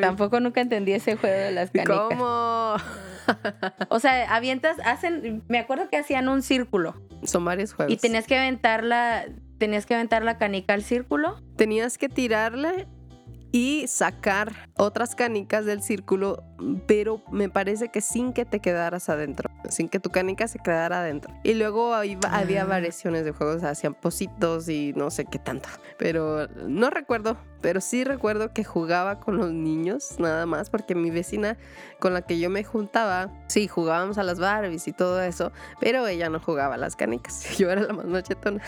tampoco 0.00 0.40
nunca 0.40 0.60
entendí 0.60 0.92
ese 0.92 1.16
juego 1.16 1.36
de 1.38 1.50
las 1.52 1.70
canicas. 1.70 1.98
¿Cómo? 2.08 2.76
O 3.90 4.00
sea, 4.00 4.34
avientas, 4.34 4.78
hacen, 4.84 5.44
me 5.48 5.58
acuerdo 5.58 5.88
que 5.88 5.96
hacían 5.96 6.28
un 6.28 6.42
círculo 6.42 7.00
Son 7.22 7.44
varios 7.44 7.74
juegos. 7.74 7.92
y 7.92 7.96
tenías 7.96 8.26
que 8.26 8.36
aventar 8.36 8.82
la, 8.82 9.26
tenías 9.58 9.86
que 9.86 9.94
aventar 9.94 10.24
la 10.24 10.36
canica 10.38 10.72
al 10.74 10.82
círculo. 10.82 11.40
Tenías 11.56 11.96
que 11.98 12.08
tirarle 12.08 12.88
y 13.52 13.86
sacar 13.88 14.70
otras 14.76 15.14
canicas 15.14 15.64
del 15.64 15.82
círculo, 15.82 16.42
pero 16.86 17.22
me 17.30 17.48
parece 17.48 17.88
que 17.88 18.00
sin 18.00 18.32
que 18.32 18.44
te 18.44 18.60
quedaras 18.60 19.08
adentro, 19.08 19.50
sin 19.68 19.88
que 19.88 19.98
tu 19.98 20.10
canica 20.10 20.46
se 20.48 20.58
quedara 20.58 21.00
adentro. 21.00 21.32
Y 21.42 21.54
luego 21.54 21.94
había 21.94 22.18
Ah. 22.62 22.64
variaciones 22.66 23.24
de 23.24 23.32
juegos, 23.32 23.62
hacían 23.64 23.94
positos 23.94 24.68
y 24.68 24.92
no 24.94 25.10
sé 25.10 25.24
qué 25.24 25.38
tanto. 25.38 25.68
Pero 25.98 26.46
no 26.48 26.90
recuerdo, 26.90 27.36
pero 27.60 27.80
sí 27.80 28.04
recuerdo 28.04 28.52
que 28.52 28.64
jugaba 28.64 29.20
con 29.20 29.36
los 29.36 29.50
niños 29.52 30.18
nada 30.18 30.46
más, 30.46 30.70
porque 30.70 30.94
mi 30.94 31.10
vecina 31.10 31.56
con 31.98 32.14
la 32.14 32.22
que 32.22 32.38
yo 32.38 32.48
me 32.50 32.64
juntaba, 32.64 33.30
sí, 33.48 33.68
jugábamos 33.68 34.16
a 34.18 34.22
las 34.22 34.38
Barbies 34.38 34.86
y 34.88 34.92
todo 34.92 35.20
eso, 35.22 35.52
pero 35.80 36.06
ella 36.06 36.30
no 36.30 36.40
jugaba 36.40 36.76
a 36.76 36.78
las 36.78 36.96
canicas. 36.96 37.44
Yo 37.58 37.70
era 37.70 37.82
la 37.82 37.92
más 37.92 38.06
machetona. 38.06 38.62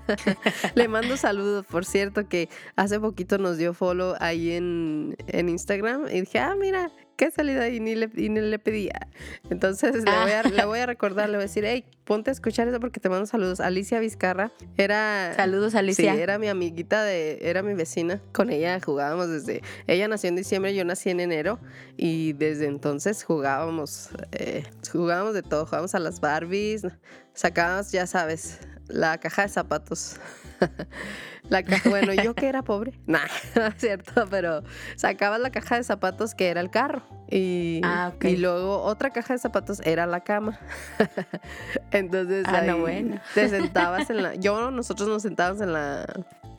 Le 0.74 0.88
mando 0.88 1.16
saludos, 1.16 1.64
por 1.66 1.84
cierto, 1.84 2.28
que 2.28 2.48
hace 2.76 3.00
poquito 3.00 3.38
nos 3.38 3.56
dio 3.56 3.72
follow 3.72 3.99
ahí 4.20 4.52
en, 4.52 5.16
en 5.26 5.48
Instagram 5.48 6.06
y 6.08 6.20
dije, 6.20 6.38
ah, 6.38 6.54
mira, 6.58 6.90
qué 7.20 7.30
salida 7.30 7.68
y 7.68 7.80
ni 7.80 7.94
le, 7.94 8.10
y 8.16 8.30
ni 8.30 8.40
le 8.40 8.58
pedía. 8.58 9.08
Entonces 9.50 9.94
le 9.96 10.10
voy, 10.22 10.32
a, 10.32 10.42
le 10.42 10.64
voy 10.64 10.78
a 10.78 10.86
recordar, 10.86 11.28
le 11.28 11.36
voy 11.36 11.44
a 11.44 11.46
decir, 11.46 11.64
hey, 11.66 11.84
ponte 12.04 12.30
a 12.30 12.32
escuchar 12.32 12.66
eso 12.66 12.80
porque 12.80 12.98
te 12.98 13.10
mando 13.10 13.26
saludos. 13.26 13.60
Alicia 13.60 14.00
Vizcarra 14.00 14.52
era... 14.78 15.34
Saludos, 15.36 15.74
Alicia. 15.74 16.14
Sí, 16.14 16.20
era 16.20 16.38
mi 16.38 16.48
amiguita 16.48 17.04
de, 17.04 17.38
era 17.42 17.62
mi 17.62 17.74
vecina. 17.74 18.22
Con 18.32 18.48
ella 18.48 18.80
jugábamos 18.80 19.28
desde, 19.28 19.62
ella 19.86 20.08
nació 20.08 20.30
en 20.30 20.36
diciembre, 20.36 20.74
yo 20.74 20.82
nací 20.86 21.10
en 21.10 21.20
enero 21.20 21.60
y 21.98 22.32
desde 22.32 22.66
entonces 22.66 23.22
jugábamos, 23.22 24.08
eh, 24.32 24.64
jugábamos 24.90 25.34
de 25.34 25.42
todo, 25.42 25.66
jugábamos 25.66 25.94
a 25.94 25.98
las 25.98 26.20
Barbies, 26.20 26.86
sacábamos, 27.34 27.92
ya 27.92 28.06
sabes, 28.06 28.60
la 28.90 29.18
caja 29.18 29.42
de 29.42 29.48
zapatos. 29.48 30.16
La 31.48 31.64
caja, 31.64 31.88
bueno, 31.88 32.12
yo 32.12 32.34
que 32.34 32.46
era 32.46 32.62
pobre, 32.62 32.92
nah, 33.06 33.26
no 33.56 33.66
es 33.66 33.74
cierto, 33.78 34.26
pero 34.30 34.62
sacabas 34.94 35.40
la 35.40 35.50
caja 35.50 35.76
de 35.76 35.82
zapatos 35.82 36.34
que 36.36 36.48
era 36.48 36.60
el 36.60 36.70
carro 36.70 37.02
y, 37.28 37.80
Ah, 37.82 38.12
y 38.20 38.36
luego 38.36 38.82
otra 38.82 39.10
caja 39.10 39.34
de 39.34 39.40
zapatos 39.40 39.80
era 39.84 40.06
la 40.06 40.20
cama. 40.20 40.60
Entonces 41.90 42.44
Ah, 42.46 42.62
no, 42.62 42.78
bueno. 42.78 43.20
te 43.34 43.48
sentabas 43.48 44.10
en 44.10 44.22
la, 44.22 44.34
yo 44.36 44.70
nosotros 44.70 45.08
nos 45.08 45.22
sentábamos 45.22 45.60
en 45.60 45.72
la, 45.72 46.06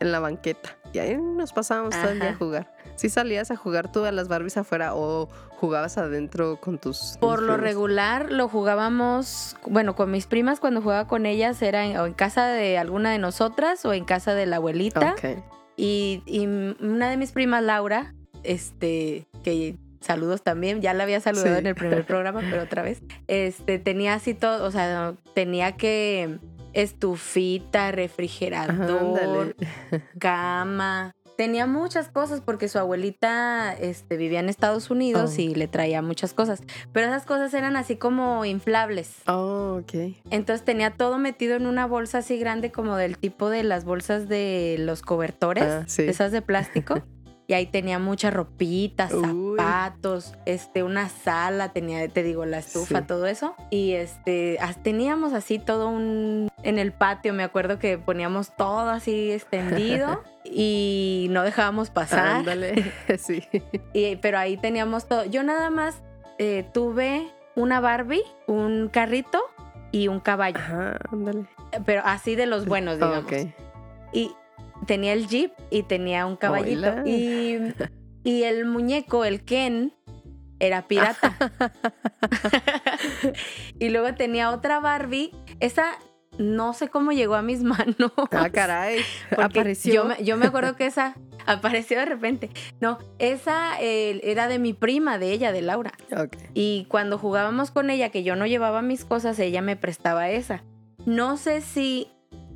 en 0.01 0.11
la 0.11 0.19
banqueta 0.19 0.75
y 0.91 0.99
ahí 0.99 1.15
nos 1.15 1.53
pasábamos 1.53 1.95
todo 1.95 2.09
el 2.09 2.19
día 2.19 2.31
a 2.31 2.35
jugar. 2.35 2.73
Si 2.95 3.09
salías 3.09 3.51
a 3.51 3.55
jugar 3.55 3.91
tú 3.91 4.05
a 4.05 4.11
las 4.11 4.27
Barbies 4.27 4.57
afuera 4.57 4.95
o 4.95 5.27
jugabas 5.57 5.97
adentro 5.97 6.59
con 6.59 6.77
tus 6.79 7.17
Por 7.19 7.39
tus 7.39 7.47
lo 7.47 7.57
regular 7.57 8.31
lo 8.31 8.47
jugábamos, 8.47 9.55
bueno, 9.67 9.95
con 9.95 10.11
mis 10.11 10.25
primas 10.27 10.59
cuando 10.59 10.81
jugaba 10.81 11.07
con 11.07 11.25
ellas 11.25 11.61
era 11.61 11.85
en, 11.85 11.97
o 11.97 12.05
en 12.05 12.13
casa 12.13 12.47
de 12.47 12.77
alguna 12.77 13.11
de 13.11 13.19
nosotras 13.19 13.85
o 13.85 13.93
en 13.93 14.05
casa 14.05 14.33
de 14.33 14.45
la 14.45 14.57
abuelita. 14.57 15.11
Ok. 15.13 15.43
Y, 15.77 16.21
y 16.25 16.45
una 16.45 17.09
de 17.09 17.17
mis 17.17 17.31
primas, 17.31 17.63
Laura, 17.63 18.13
este, 18.43 19.27
que 19.43 19.77
saludos 19.99 20.41
también, 20.43 20.81
ya 20.81 20.93
la 20.93 21.03
había 21.03 21.19
saludado 21.19 21.55
Sí. 21.55 21.59
en 21.59 21.67
el 21.67 21.75
primer 21.75 22.05
programa, 22.07 22.41
pero 22.49 22.63
otra 22.63 22.81
vez, 22.81 23.01
este, 23.27 23.79
tenía 23.79 24.15
así 24.15 24.33
todo, 24.33 24.65
o 24.65 24.71
sea, 24.71 25.13
tenía 25.33 25.73
que 25.73 26.39
estufita, 26.73 27.91
refrigerador, 27.91 29.55
cama. 30.19 31.13
Tenía 31.41 31.65
muchas 31.65 32.07
cosas 32.07 32.39
porque 32.39 32.67
su 32.67 32.77
abuelita 32.77 33.73
este, 33.73 34.15
vivía 34.15 34.39
en 34.41 34.47
Estados 34.47 34.91
Unidos 34.91 35.33
Oh. 35.35 35.41
y 35.41 35.55
le 35.55 35.67
traía 35.67 36.03
muchas 36.03 36.33
cosas. 36.33 36.61
Pero 36.93 37.07
esas 37.07 37.25
cosas 37.25 37.51
eran 37.55 37.75
así 37.77 37.95
como 37.95 38.45
inflables. 38.45 39.09
Oh, 39.25 39.79
ok. 39.81 40.13
Entonces 40.29 40.63
tenía 40.63 40.91
todo 40.91 41.17
metido 41.17 41.55
en 41.55 41.65
una 41.65 41.87
bolsa 41.87 42.19
así 42.19 42.37
grande 42.37 42.71
como 42.71 42.95
del 42.95 43.17
tipo 43.17 43.49
de 43.49 43.63
las 43.63 43.85
bolsas 43.85 44.29
de 44.29 44.75
los 44.77 45.01
cobertores, 45.01 45.63
Ah, 45.63 45.83
sí. 45.87 46.03
esas 46.03 46.31
de 46.31 46.43
plástico. 46.43 47.01
Y 47.51 47.53
ahí 47.53 47.65
tenía 47.65 47.99
mucha 47.99 48.31
ropita, 48.31 49.09
Uy. 49.11 49.57
zapatos, 49.57 50.35
este, 50.45 50.83
una 50.83 51.09
sala, 51.09 51.73
tenía, 51.73 52.07
te 52.07 52.23
digo, 52.23 52.45
la 52.45 52.59
estufa, 52.59 53.01
Sí. 53.01 53.05
todo 53.05 53.25
eso. 53.27 53.55
Y 53.69 53.91
este, 53.91 54.57
teníamos 54.83 55.33
así 55.33 55.59
todo 55.59 55.89
un, 55.89 56.47
en 56.63 56.79
el 56.79 56.93
patio, 56.93 57.33
me 57.33 57.43
acuerdo 57.43 57.77
que 57.77 57.97
poníamos 57.97 58.55
todo 58.55 58.89
así 58.89 59.33
extendido 59.33 60.23
y 60.45 61.27
no 61.31 61.43
dejábamos 61.43 61.89
pasar. 61.89 62.25
Ándale. 62.37 62.89
sí. 63.19 63.43
Y- 63.93 64.15
pero 64.15 64.37
ahí 64.39 64.55
teníamos 64.55 65.09
todo. 65.09 65.25
Yo 65.25 65.43
nada 65.43 65.69
más 65.69 66.01
eh, 66.39 66.65
tuve 66.73 67.27
una 67.55 67.81
Barbie, 67.81 68.23
un 68.47 68.87
carrito 68.87 69.41
y 69.91 70.07
un 70.07 70.21
caballo. 70.21 70.57
Ajá, 70.57 70.99
ándale. 71.11 71.47
Pero 71.85 72.01
así 72.05 72.35
de 72.35 72.45
los 72.45 72.65
buenos, 72.65 72.95
digamos. 72.95 73.25
Ok. 73.25 73.33
Y 74.13 74.31
tenía 74.85 75.13
el 75.13 75.27
jeep 75.27 75.51
y 75.69 75.83
tenía 75.83 76.25
un 76.25 76.35
caballito. 76.35 77.05
Y, 77.05 77.73
y 78.23 78.43
el 78.43 78.65
muñeco, 78.65 79.25
el 79.25 79.43
Ken, 79.43 79.93
era 80.59 80.87
pirata. 80.87 81.37
y 83.79 83.89
luego 83.89 84.13
tenía 84.15 84.51
otra 84.51 84.79
Barbie. 84.79 85.31
Esa 85.59 85.97
no 86.37 86.73
sé 86.73 86.89
cómo 86.89 87.11
llegó 87.11 87.35
a 87.35 87.41
mis 87.41 87.63
manos. 87.63 88.11
Ah, 88.31 88.49
caray. 88.49 88.99
Apareció. 89.37 89.93
Yo 89.93 90.05
me, 90.05 90.23
yo 90.23 90.37
me 90.37 90.47
acuerdo 90.47 90.75
que 90.75 90.85
esa 90.85 91.15
apareció 91.45 91.99
de 91.99 92.05
repente. 92.05 92.49
No, 92.79 92.99
esa 93.19 93.81
eh, 93.81 94.21
era 94.23 94.47
de 94.47 94.59
mi 94.59 94.73
prima, 94.73 95.17
de 95.17 95.31
ella, 95.31 95.51
de 95.51 95.61
Laura. 95.61 95.91
Y 96.53 96.85
cuando 96.89 97.17
jugábamos 97.17 97.71
con 97.71 97.89
ella, 97.89 98.09
que 98.09 98.23
yo 98.23 98.35
no 98.35 98.45
llevaba 98.45 98.81
mis 98.81 99.05
cosas, 99.05 99.39
ella 99.39 99.61
me 99.61 99.75
prestaba 99.75 100.29
esa. 100.29 100.63
No 101.05 101.37
sé 101.37 101.61
si 101.61 102.07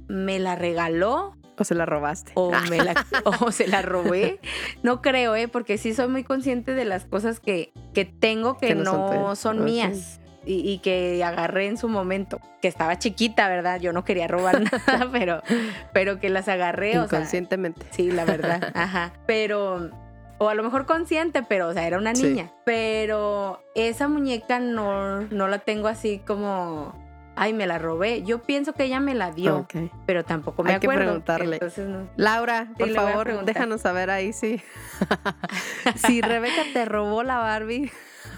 me 0.08 0.40
la 0.40 0.56
regaló 0.56 1.36
O 1.58 1.64
se 1.64 1.76
la 1.76 1.86
robaste. 1.86 2.32
o, 2.36 2.52
me 2.70 2.78
la, 2.78 3.06
o 3.42 3.52
se 3.52 3.68
la 3.68 3.82
robé. 3.82 4.40
No 4.84 5.02
creo, 5.02 5.36
¿eh? 5.36 5.48
Porque 5.48 5.78
sí 5.78 5.94
soy 5.94 6.08
muy 6.08 6.24
consciente 6.24 6.74
de 6.74 6.86
las 6.86 7.06
cosas 7.06 7.40
que, 7.40 7.72
que 7.94 8.06
tengo 8.06 8.58
que, 8.58 8.68
Que 8.68 8.76
no 8.76 9.36
son 9.36 9.60
no 9.60 9.64
mías. 9.64 10.20
y, 10.46 10.80
que 10.80 11.24
agarré 11.24 11.68
en 11.68 11.78
su 11.78 11.88
momento, 11.88 12.40
que 12.62 12.68
estaba 12.68 13.00
chiquita, 13.00 13.48
¿verdad? 13.48 13.80
Yo 13.80 13.94
no 13.94 14.04
quería 14.04 14.28
robar 14.28 14.62
nada, 14.88 15.10
pero, 15.12 15.42
pero 15.94 16.20
que 16.20 16.30
las 16.30 16.48
agarré. 16.48 16.94
Inconscientemente. 16.94 17.82
O 17.82 17.84
sea, 17.86 17.94
sí, 17.94 18.12
la 18.12 18.26
verdad. 18.26 18.72
Ajá. 18.76 19.14
Pero 19.26 19.92
o 20.38 20.50
a 20.50 20.56
lo 20.56 20.64
mejor 20.64 20.86
consciente, 20.86 21.44
pero 21.44 21.70
o 21.70 21.74
sea, 21.74 21.88
era 21.88 21.98
una 21.98 22.14
niña. 22.14 22.52
Pero 22.66 23.62
esa 23.74 24.08
muñeca 24.08 24.60
no, 24.60 25.22
no 25.22 25.48
la 25.48 25.60
tengo 25.60 25.88
así 25.88 26.20
como, 26.20 26.94
ay, 27.36 27.54
me 27.54 27.68
la 27.68 27.78
robé. 27.78 28.24
Yo 28.24 28.42
pienso 28.42 28.74
que 28.74 28.84
ella 28.84 29.00
me 29.00 29.16
la 29.16 29.32
dio, 29.32 29.68
pero 30.06 30.24
tampoco 30.24 30.64
me 30.64 30.72
Hay 30.72 30.76
acuerdo. 30.78 31.00
Que 31.00 31.06
preguntarle. 31.06 31.60
Laura, 32.16 32.68
por 32.78 32.90
favor, 32.90 33.46
déjanos 33.46 33.82
saber 33.82 34.10
ahí 34.10 34.34
si, 34.34 34.62
si 35.96 36.22
Rebeca 36.22 36.64
te 36.74 36.86
robó 36.86 37.24
la 37.24 37.38
Barbie. 37.38 37.92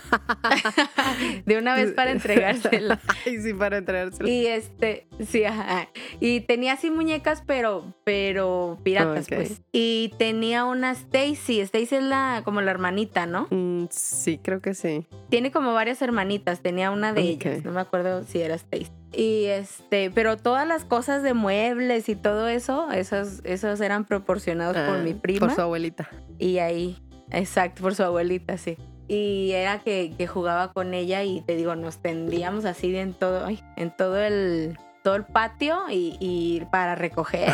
de 1.46 1.58
una 1.58 1.76
vez 1.76 1.93
para 1.93 2.12
entregársela. 2.12 3.00
y 3.26 3.38
sí, 3.39 3.54
para 3.54 3.78
entregársela. 3.78 4.30
Y 4.30 4.48
este, 4.48 5.08
sí, 5.28 5.43
ajá. 5.43 5.89
Y 6.20 6.41
tenía 6.41 6.74
así 6.74 6.91
muñecas, 6.91 7.43
pero, 7.46 7.93
pero 8.04 8.78
piratas, 8.84 9.28
pues. 9.28 9.62
Y 9.72 10.13
tenía 10.17 10.65
una 10.65 10.91
Stacy. 10.91 11.60
Stacy 11.62 11.96
es 11.96 12.04
la, 12.04 12.41
como 12.43 12.62
la 12.62 12.72
hermanita, 12.72 13.26
¿no? 13.26 13.48
Mm, 13.50 13.86
sí, 13.89 14.39
creo 14.41 14.62
que 14.62 14.74
sí. 14.74 15.06
Tiene 15.30 15.52
como 15.52 15.74
varias 15.74 16.02
hermanitas. 16.02 16.62
Tenía 16.62 16.91
una 16.91 17.13
de 17.13 17.22
ellas. 17.22 17.63
No 17.63 17.72
me 17.72 17.82
acuerdo 17.82 18.24
si 18.24 18.41
era 18.41 18.56
Stacy. 18.56 18.88
Y 19.13 19.46
este, 19.46 20.12
pero 20.12 20.38
todas 20.38 20.67
las 20.67 20.84
cosas 20.84 21.24
de 21.24 21.34
muebles 21.34 22.10
y 22.10 22.15
todo 22.15 22.50
eso, 22.50 22.91
esos, 22.91 23.41
esos 23.46 23.80
eran 23.80 24.06
proporcionados 24.06 24.76
por 24.76 24.98
ah, 24.98 25.02
mi 25.02 25.13
prima. 25.13 25.39
Por 25.39 25.56
su 25.56 25.62
abuelita. 25.62 26.10
Y 26.38 26.58
ahí, 26.60 27.02
exacto, 27.32 27.82
por 27.82 27.96
su 27.96 28.04
abuelita, 28.04 28.58
sí 28.58 28.78
y 29.08 29.52
era 29.52 29.80
que, 29.80 30.28
jugaba 30.28 30.74
con 30.74 30.93
ella 30.93 31.24
y 31.24 31.41
te 31.41 31.56
digo, 31.56 31.76
nos 31.76 31.98
tendríamos 31.98 32.65
así 32.65 32.96
en 32.96 33.13
todo, 33.13 33.48
en 33.76 33.91
todo 33.91 34.17
el 34.17 34.78
todo 35.08 35.15
el 35.15 35.24
patio 35.24 35.84
y, 35.89 36.62
para 36.70 36.96
recoger. 36.96 37.48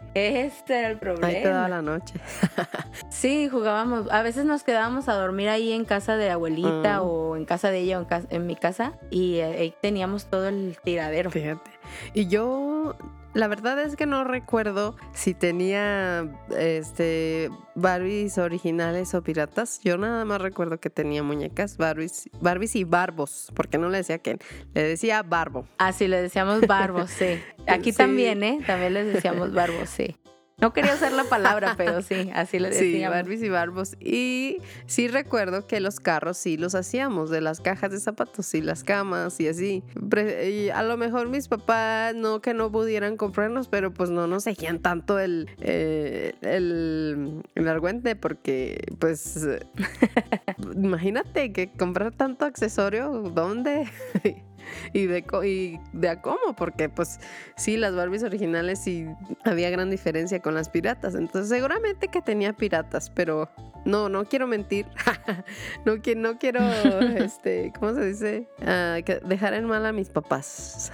este 0.14 0.78
era 0.78 0.88
el 0.88 0.96
problema. 0.96 1.26
Ahí 1.26 1.42
toda 1.42 1.68
la 1.68 1.82
noche. 1.82 2.14
sí, 3.10 3.50
jugábamos. 3.50 4.10
A 4.10 4.22
veces 4.22 4.46
nos 4.46 4.62
quedábamos 4.62 5.10
a 5.10 5.12
dormir 5.12 5.50
ahí 5.50 5.72
en 5.72 5.84
casa 5.84 6.16
de 6.16 6.30
abuelita 6.30 7.00
mm. 7.00 7.06
o 7.06 7.36
en 7.36 7.44
casa 7.44 7.70
de 7.70 7.80
ella 7.80 8.00
o 8.00 8.06
en, 8.08 8.26
en 8.30 8.46
mi 8.46 8.56
casa 8.56 8.94
y 9.10 9.40
ahí 9.40 9.74
teníamos 9.82 10.30
todo 10.30 10.48
el 10.48 10.78
tiradero. 10.82 11.30
Fíjate. 11.30 11.70
Y 12.14 12.28
yo 12.28 12.96
la 13.34 13.48
verdad 13.48 13.78
es 13.80 13.96
que 13.96 14.06
no 14.06 14.24
recuerdo 14.24 14.96
si 15.12 15.34
tenía 15.34 16.28
este 16.56 17.50
Barbies 17.74 18.38
originales 18.38 19.14
o 19.14 19.22
piratas. 19.22 19.80
Yo 19.82 19.96
nada 19.96 20.24
más 20.24 20.40
recuerdo 20.40 20.80
que 20.80 20.90
tenía 20.90 21.22
muñecas 21.22 21.76
Barbies, 21.76 22.28
Barbies 22.40 22.76
y 22.76 22.84
Barbos, 22.84 23.52
porque 23.54 23.78
no 23.78 23.88
le 23.88 23.98
decía 23.98 24.18
que 24.18 24.38
le 24.74 24.82
decía 24.82 25.22
Barbo. 25.22 25.66
Ah, 25.78 25.92
sí, 25.92 26.08
le 26.08 26.20
decíamos 26.20 26.66
Barbos, 26.66 27.10
sí. 27.18 27.40
Aquí 27.66 27.92
también, 27.92 28.42
¿eh? 28.42 28.58
También 28.66 28.94
les 28.94 29.14
decíamos 29.14 29.52
Barbos, 29.52 29.88
sí. 29.88 30.16
No 30.60 30.72
quería 30.72 30.94
usar 30.94 31.12
la 31.12 31.24
palabra, 31.24 31.74
pero 31.76 32.02
sí, 32.02 32.30
así 32.34 32.58
le 32.58 32.70
decíamos. 32.70 32.92
Sí, 32.92 33.04
Barbies 33.06 33.42
y 33.42 33.48
Barbos. 33.48 33.96
Y 34.00 34.58
sí 34.86 35.08
recuerdo 35.08 35.66
que 35.66 35.80
los 35.80 36.00
carros 36.00 36.36
sí 36.36 36.56
los 36.56 36.74
hacíamos, 36.74 37.30
de 37.30 37.40
las 37.40 37.60
cajas 37.60 37.90
de 37.90 38.00
zapatos 38.00 38.54
y 38.54 38.60
las 38.60 38.84
camas 38.84 39.40
y 39.40 39.48
así. 39.48 39.82
Y 40.46 40.68
a 40.70 40.82
lo 40.82 40.96
mejor 40.96 41.28
mis 41.28 41.48
papás 41.48 42.14
no 42.14 42.40
que 42.40 42.54
no 42.54 42.70
pudieran 42.70 43.16
comprarnos, 43.16 43.68
pero 43.68 43.92
pues 43.92 44.10
no 44.10 44.26
nos 44.26 44.44
seguían 44.44 44.80
tanto 44.80 45.18
el, 45.18 45.48
eh, 45.60 46.34
el, 46.42 47.42
el 47.54 47.68
argüente 47.68 48.16
porque 48.16 48.84
pues 48.98 49.46
imagínate 50.74 51.52
que 51.52 51.70
comprar 51.72 52.12
tanto 52.12 52.44
accesorio, 52.44 53.10
¿dónde? 53.34 53.88
y 54.92 55.06
de, 55.06 55.24
y 55.44 55.80
de 55.92 56.08
a 56.08 56.20
cómo, 56.20 56.54
porque 56.56 56.88
pues 56.88 57.20
sí, 57.56 57.76
las 57.76 57.94
Barbies 57.94 58.22
originales 58.22 58.80
sí 58.80 59.06
había 59.44 59.70
gran 59.70 59.90
diferencia 59.90 60.40
con 60.40 60.54
las 60.54 60.68
piratas. 60.68 61.14
Entonces 61.14 61.48
seguramente 61.48 62.08
que 62.08 62.22
tenía 62.22 62.52
piratas, 62.52 63.10
pero 63.10 63.50
no, 63.84 64.08
no 64.08 64.24
quiero 64.24 64.46
mentir. 64.46 64.86
no, 65.84 65.94
no 66.16 66.38
quiero, 66.38 66.60
este, 67.16 67.72
¿cómo 67.78 67.94
se 67.94 68.04
dice? 68.06 68.48
Ah, 68.64 68.98
dejar 69.24 69.54
en 69.54 69.66
mal 69.66 69.86
a 69.86 69.92
mis 69.92 70.08
papás. 70.08 70.92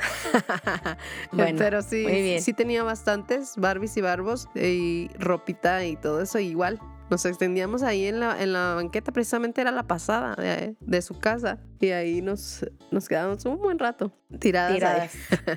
pero 1.59 1.83
sí, 1.83 2.39
sí 2.41 2.53
tenía 2.53 2.83
bastantes 2.83 3.57
Barbies 3.57 3.97
y 3.97 4.01
Barbos 4.01 4.49
y 4.55 5.11
ropita 5.19 5.85
y 5.85 5.97
todo 5.97 6.23
eso 6.23 6.39
igual. 6.39 6.81
Nos 7.09 7.25
extendíamos 7.25 7.83
ahí 7.83 8.07
en 8.07 8.21
la, 8.21 8.43
en 8.43 8.53
la 8.53 8.75
banqueta, 8.75 9.13
precisamente 9.13 9.61
era 9.61 9.71
la 9.71 9.85
pasada 9.85 10.35
de, 10.35 11.03
su 11.03 11.19
casa. 11.19 11.59
Y 11.79 11.91
ahí 11.91 12.23
nos, 12.23 12.67
nos 12.91 13.09
quedábamos 13.09 13.45
un 13.45 13.59
buen 13.59 13.79
rato 13.79 14.11
tiradas. 14.41 15.13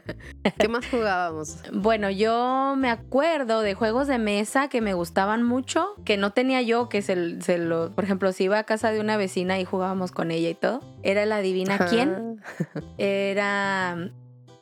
¿Qué 0.60 0.68
más 0.68 0.86
jugábamos? 0.88 1.58
Bueno, 1.74 2.10
yo 2.10 2.76
me 2.78 2.90
acuerdo 2.90 3.62
de 3.62 3.74
juegos 3.74 4.08
de 4.08 4.20
mesa 4.20 4.68
que 4.68 4.82
me 4.82 4.94
gustaban 4.94 5.44
mucho, 5.44 5.96
que 6.06 6.18
no 6.18 6.34
tenía 6.34 6.62
yo, 6.62 6.88
que 6.88 7.02
se, 7.02 7.42
se 7.42 7.58
lo, 7.58 7.92
por 7.92 8.04
ejemplo, 8.04 8.32
si 8.32 8.44
iba 8.44 8.60
a 8.60 8.64
casa 8.64 8.92
de 8.92 9.00
una 9.00 9.18
vecina 9.18 9.60
y 9.60 9.66
jugábamos 9.66 10.12
con 10.12 10.32
ella 10.32 10.50
y 10.50 10.56
todo. 10.56 10.82
Era 11.02 11.26
la 11.26 11.38
adivina 11.38 11.88
quién. 11.88 12.42
Era 12.98 14.12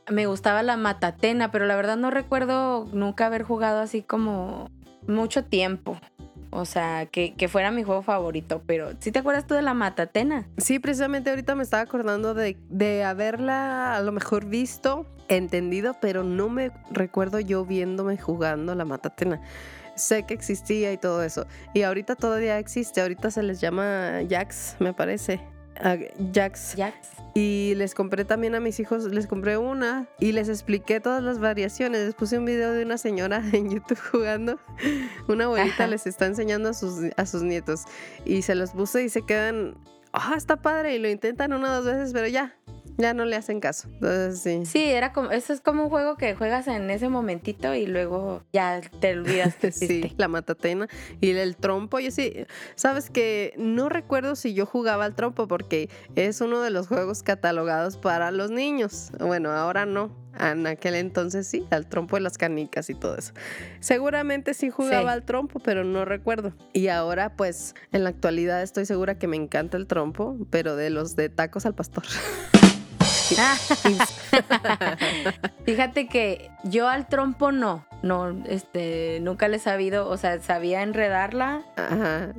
me 0.09 0.25
gustaba 0.25 0.63
la 0.63 0.77
matatena, 0.77 1.51
pero 1.51 1.65
la 1.65 1.75
verdad 1.75 1.97
no 1.97 2.11
recuerdo 2.11 2.85
nunca 2.93 3.25
haber 3.25 3.43
jugado 3.43 3.81
así 3.81 4.01
como 4.01 4.69
mucho 5.07 5.43
tiempo. 5.45 5.99
O 6.57 6.65
sea, 6.65 7.05
que, 7.05 7.47
fuera 7.47 7.69
mi 7.71 7.83
juego 7.83 8.01
favorito, 8.01 8.63
pero 8.65 8.89
¿sí 8.99 9.11
te 9.11 9.19
acuerdas 9.19 9.45
tú 9.45 9.53
de 9.53 9.61
la 9.61 9.75
Matatena? 9.75 10.47
Sí, 10.57 10.79
precisamente 10.79 11.29
ahorita 11.29 11.53
me 11.53 11.61
estaba 11.61 11.83
acordando 11.83 12.33
de, 12.33 12.57
de 12.69 13.03
haberla 13.03 13.95
a 13.95 14.01
lo 14.01 14.11
mejor 14.11 14.45
visto, 14.45 15.05
entendido, 15.27 15.95
pero 16.01 16.23
no 16.23 16.49
me 16.49 16.71
recuerdo 16.89 17.39
yo 17.39 17.63
viéndome 17.63 18.17
jugando 18.17 18.73
la 18.73 18.85
Matatena 18.85 19.39
sé 19.95 20.23
que 20.23 20.33
existía 20.33 20.93
y 20.93 20.97
todo 20.97 21.23
eso. 21.23 21.47
Y 21.73 21.81
ahorita 21.81 22.15
todavía 22.15 22.59
existe, 22.59 23.01
ahorita 23.01 23.31
se 23.31 23.43
les 23.43 23.59
llama 23.59 24.21
Jax, 24.29 24.75
me 24.79 24.93
parece. 24.93 25.41
Jax. 26.33 26.75
Jax. 26.75 26.95
Y 27.33 27.73
les 27.75 27.93
compré 27.93 28.25
también 28.25 28.55
a 28.55 28.59
mis 28.59 28.79
hijos, 28.79 29.03
les 29.05 29.27
compré 29.27 29.57
una 29.57 30.07
y 30.19 30.31
les 30.31 30.49
expliqué 30.49 30.99
todas 30.99 31.21
las 31.21 31.39
variaciones. 31.39 32.05
Les 32.05 32.15
puse 32.15 32.39
un 32.39 32.45
video 32.45 32.71
de 32.71 32.83
una 32.83 32.97
señora 32.97 33.43
en 33.53 33.69
YouTube 33.69 33.99
jugando. 34.11 34.59
Una 35.27 35.45
abuelita 35.45 35.87
les 35.87 36.07
está 36.07 36.25
enseñando 36.25 36.69
a 36.69 36.73
sus, 36.73 37.11
a 37.15 37.25
sus 37.25 37.43
nietos. 37.43 37.83
Y 38.25 38.41
se 38.41 38.55
los 38.55 38.71
puse 38.71 39.03
y 39.03 39.09
se 39.09 39.21
quedan, 39.21 39.75
ah, 40.13 40.33
está 40.35 40.57
padre. 40.57 40.95
Y 40.95 40.99
lo 40.99 41.09
intentan 41.09 41.53
una 41.53 41.71
o 41.71 41.75
dos 41.75 41.85
veces, 41.85 42.11
pero 42.13 42.27
ya, 42.27 42.55
ya 42.97 43.13
no 43.13 43.25
le 43.25 43.35
hacen 43.35 43.59
caso. 43.59 43.87
Entonces, 43.93 44.39
sí. 44.39 44.65
Sí, 44.65 44.83
era 44.83 45.13
como, 45.13 45.31
eso 45.31 45.53
es 45.53 45.61
como 45.61 45.83
un 45.83 45.89
juego 45.89 46.17
que 46.17 46.35
juegas 46.35 46.67
en 46.67 46.89
ese 46.89 47.09
momentito 47.09 47.73
y 47.75 47.85
luego 47.85 48.43
ya 48.51 48.81
te 48.99 49.13
olvidas 49.13 49.55
que 49.55 49.71
Sí, 49.77 50.13
la 50.17 50.27
matatena 50.27 50.87
y 51.21 51.31
el 51.31 51.55
trompo. 51.55 51.99
Yo 51.99 52.11
sí, 52.11 52.45
sabes 52.75 53.09
que 53.09 53.53
no 53.57 53.89
recuerdo 53.89 54.35
si 54.35 54.53
yo 54.53 54.65
jugaba 54.65 55.05
al 55.05 55.15
trompo 55.15 55.47
porque 55.47 55.89
es 56.15 56.41
uno 56.41 56.61
de 56.61 56.71
los 56.71 56.87
juegos 56.87 57.23
catalogados 57.23 57.97
para 57.97 58.31
los 58.31 58.51
niños. 58.51 59.11
Bueno, 59.19 59.51
ahora 59.51 59.85
no. 59.85 60.27
En 60.39 60.67
aquel 60.67 60.93
entonces 60.95 61.47
sí, 61.47 61.65
al 61.71 61.87
trompo 61.87 62.15
de 62.15 62.21
las 62.21 62.37
canicas 62.37 62.91
y 62.91 62.93
todo 62.93 63.17
eso. 63.17 63.33
Seguramente 63.79 64.53
sí 64.53 64.69
jugaba 64.69 65.11
al 65.11 65.23
trompo, 65.23 65.59
pero 65.59 65.83
no 65.83 66.05
recuerdo. 66.05 66.53
Y 66.73 66.89
ahora, 66.89 67.35
pues, 67.35 67.73
en 67.91 68.03
la 68.03 68.11
actualidad 68.11 68.61
estoy 68.61 68.85
segura 68.85 69.17
que 69.17 69.27
me 69.27 69.35
encanta 69.35 69.77
el 69.77 69.87
trompo, 69.87 70.37
pero 70.51 70.75
de 70.75 70.91
los 70.91 71.15
de 71.15 71.29
tacos 71.29 71.65
al 71.65 71.73
pastor. 71.73 72.03
Fíjate 75.65 76.07
que 76.07 76.49
yo 76.63 76.87
al 76.87 77.07
trompo 77.07 77.51
no, 77.51 77.85
no, 78.01 78.29
este, 78.47 79.19
nunca 79.21 79.47
le 79.47 79.57
he 79.57 79.59
sabido, 79.59 80.09
o 80.09 80.17
sea, 80.17 80.39
sabía 80.39 80.83
enredarla, 80.83 81.63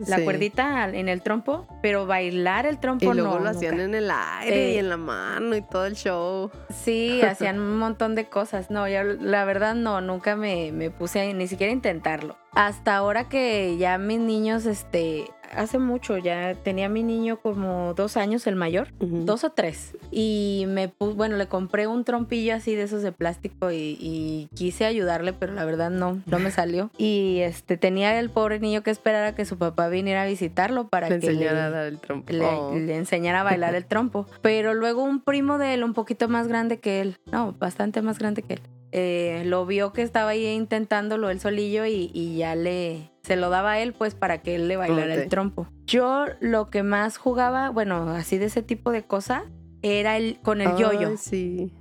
la 0.07 0.25
cuerdita 0.25 0.89
en 0.89 1.09
el 1.09 1.23
trompo, 1.23 1.67
pero 1.83 2.07
bailar 2.07 2.67
el 2.67 2.79
trompo 2.79 3.13
y 3.13 3.17
luego 3.17 3.39
lo 3.39 3.51
hacían 3.51 3.81
en 3.81 3.95
el 3.95 4.11
aire 4.11 4.73
y 4.73 4.77
eh, 4.77 4.79
en 4.79 4.89
la 4.89 4.97
mano 4.97 5.57
y 5.57 5.63
todo 5.63 5.87
el 5.87 5.95
show. 5.95 6.51
Sí, 6.71 7.21
hacían 7.23 7.59
un 7.59 7.79
montón 7.79 8.15
de 8.15 8.29
cosas. 8.29 8.71
No, 8.71 8.89
yo 8.89 9.03
la 9.03 9.45
verdad 9.45 9.75
no, 9.75 10.01
nunca 10.01 10.37
me, 10.37 10.73
me 10.73 10.91
puse 10.91 11.21
a 11.21 11.33
ni 11.33 11.49
siquiera 11.49 11.73
intentarlo. 11.73 12.37
Hasta 12.53 12.97
ahora 12.97 13.29
que 13.29 13.77
ya 13.79 13.99
mis 13.99 14.19
niños, 14.19 14.67
este, 14.67 15.27
hace 15.53 15.79
mucho, 15.79 16.19
ya 16.19 16.55
tenía 16.55 16.89
mi 16.89 17.03
niño 17.03 17.39
como 17.41 17.95
dos 17.95 18.17
años, 18.17 18.47
el 18.47 18.57
mayor, 18.57 18.89
dos 19.01 19.45
o 19.45 19.51
tres. 19.51 19.97
Y 20.11 20.65
me 20.69 20.89
puse, 20.89 21.15
bueno, 21.15 21.37
le 21.37 21.47
compré 21.47 21.87
un 21.87 22.05
trompillo 22.05 22.55
así 22.55 22.75
de 22.75 22.83
esos 22.83 23.03
de 23.03 23.13
plástico 23.13 23.71
y, 23.73 24.49
quise 24.55 24.85
ayudarle, 24.85 25.33
pero 25.33 25.53
la 25.53 25.65
verdad 25.65 25.91
no, 25.91 26.23
no 26.27 26.39
me 26.39 26.51
salió. 26.51 26.91
Y 26.99 27.39
este 27.41 27.77
tenía 27.77 28.19
el 28.19 28.29
pobre 28.29 28.59
niño 28.61 28.83
que 28.83 28.91
esperar 28.91 29.25
a 29.25 29.35
que 29.35 29.45
su 29.45 29.57
papá 29.57 29.89
viniera 29.89 30.23
a 30.23 30.27
visitarlo 30.27 30.89
para 30.89 31.09
que 31.09 31.15
enseñara 31.15 31.71
le, 31.71 31.77
a 31.77 31.87
el 31.87 31.99
trompo. 31.99 32.33
Oh. 32.43 32.75
Le, 32.75 32.97
enseñara 32.97 33.41
a 33.41 33.45
bailar 33.45 33.75
el 33.75 33.87
trompo. 33.87 34.27
Pero 34.43 34.75
luego 34.75 35.03
un 35.03 35.21
primo 35.21 35.59
de 35.59 35.75
él, 35.75 35.85
un 35.85 35.95
poquito 35.95 36.29
más 36.29 36.49
grande 36.49 36.79
que 36.79 37.01
él, 37.01 37.17
no, 37.31 37.53
bastante 37.53 38.03
más 38.03 38.19
grande 38.19 38.43
que 38.43 38.55
él. 38.55 38.61
Eh, 38.93 39.43
lo 39.45 39.67
vio 39.67 39.93
que 39.93 40.03
estaba 40.03 40.31
ahí 40.31 40.47
intentándolo 40.47 41.29
él 41.31 41.41
solillo 41.41 41.85
y, 41.85 42.11
y 42.15 42.37
ya 42.39 42.55
le, 42.55 43.11
se 43.23 43.37
lo 43.37 43.51
daba 43.51 43.73
a 43.73 43.81
él 43.81 43.93
pues 43.93 44.15
para 44.15 44.39
que 44.39 44.55
él 44.55 44.67
le 44.69 44.77
bailara 44.77 45.13
el 45.15 45.29
trompo. 45.29 45.67
Yo 45.87 46.25
lo 46.41 46.71
que 46.71 46.83
más 46.83 47.19
jugaba, 47.19 47.69
bueno, 47.71 48.11
así 48.11 48.39
de 48.39 48.47
ese 48.47 48.63
tipo 48.63 48.91
de 48.91 49.03
cosa, 49.05 49.45
era 49.83 50.17
el 50.17 50.39
con 50.43 50.61
el 50.63 50.75
yoyo. 50.77 51.09
Ay, 51.09 51.17
sí. 51.19 51.73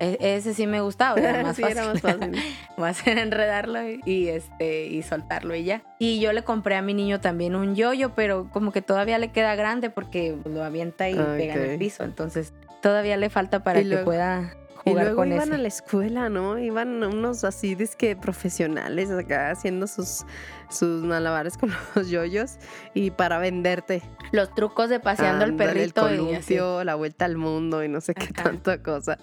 E- 0.00 0.16
ese 0.20 0.54
sí 0.54 0.66
me 0.66 0.80
gustaba, 0.80 1.20
era 1.20 1.42
más 1.44 1.56
Sí, 1.56 1.62
fácil. 1.62 1.78
era 1.78 1.86
más 1.92 2.00
fácil. 2.00 2.32
más 2.78 3.06
era 3.06 3.22
enredarlo 3.22 3.78
y 4.04 4.28
este 4.28 4.86
y 4.86 5.02
soltarlo 5.02 5.54
y 5.54 5.64
ya. 5.64 5.82
Y 5.98 6.18
yo 6.20 6.32
le 6.32 6.42
compré 6.44 6.76
a 6.76 6.82
mi 6.82 6.94
niño 6.94 7.20
también 7.20 7.54
un 7.54 7.76
yoyo, 7.76 8.14
pero 8.14 8.48
como 8.50 8.72
que 8.72 8.80
todavía 8.82 9.18
le 9.18 9.30
queda 9.32 9.54
grande 9.54 9.90
porque 9.90 10.34
lo 10.46 10.64
avienta 10.64 11.08
y 11.10 11.16
Ah, 11.18 11.34
pega 11.36 11.54
en 11.54 11.62
el 11.72 11.78
piso, 11.78 12.04
entonces 12.04 12.52
todavía 12.82 13.16
le 13.18 13.28
falta 13.30 13.62
para 13.62 13.80
Y 13.80 13.82
que 13.84 13.88
luego- 13.90 14.04
pueda 14.06 14.56
Y 14.84 14.92
luego 14.92 15.16
con 15.16 15.28
iban 15.28 15.48
ese. 15.48 15.54
a 15.54 15.58
la 15.58 15.68
escuela, 15.68 16.28
¿no? 16.28 16.58
Iban 16.58 17.02
unos 17.02 17.44
así, 17.44 17.74
que 17.96 18.16
profesionales 18.16 19.10
acá 19.10 19.50
haciendo 19.50 19.86
sus, 19.86 20.24
sus 20.74 21.02
malabares 21.04 21.56
con 21.58 21.72
los 21.94 22.08
yoyos 22.10 22.56
y 22.94 23.10
para 23.10 23.38
venderte. 23.38 24.02
Los 24.32 24.54
trucos 24.54 24.88
de 24.90 25.00
paseando 25.00 25.44
al 25.44 25.54
perrito 25.54 26.08
el 26.08 26.14
y 26.14 26.18
columpio, 26.18 26.84
la 26.84 26.94
vuelta 26.96 27.24
al 27.24 27.36
mundo 27.36 27.84
y 27.84 27.88
no 27.88 28.00
sé 28.00 28.14
qué 28.14 28.28
Ajá. 28.34 28.42
tanta 28.44 28.82
cosa. 28.82 29.18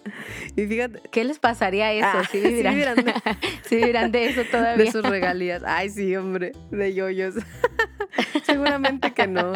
Y 0.56 0.66
fíjate, 0.68 1.02
¿Qué 1.12 1.24
les 1.24 1.40
pasaría 1.40 1.92
eso? 1.94 2.08
Ah, 2.12 2.24
¿Sí 2.32 2.38
sí 2.42 2.48
vivirán, 2.48 2.74
vivirán 2.76 2.96
de- 2.96 3.14
sí 3.68 3.76
vivirán 3.76 4.12
de 4.12 4.26
eso 4.30 4.42
todavía? 4.50 4.86
de 4.86 4.92
sus 4.92 5.04
regalías. 5.04 5.64
Ay, 5.66 5.90
sí, 5.90 6.16
hombre, 6.16 6.54
de 6.72 6.94
yoyos. 6.94 7.36
Seguramente 8.44 9.14
que 9.14 9.28
no. 9.28 9.54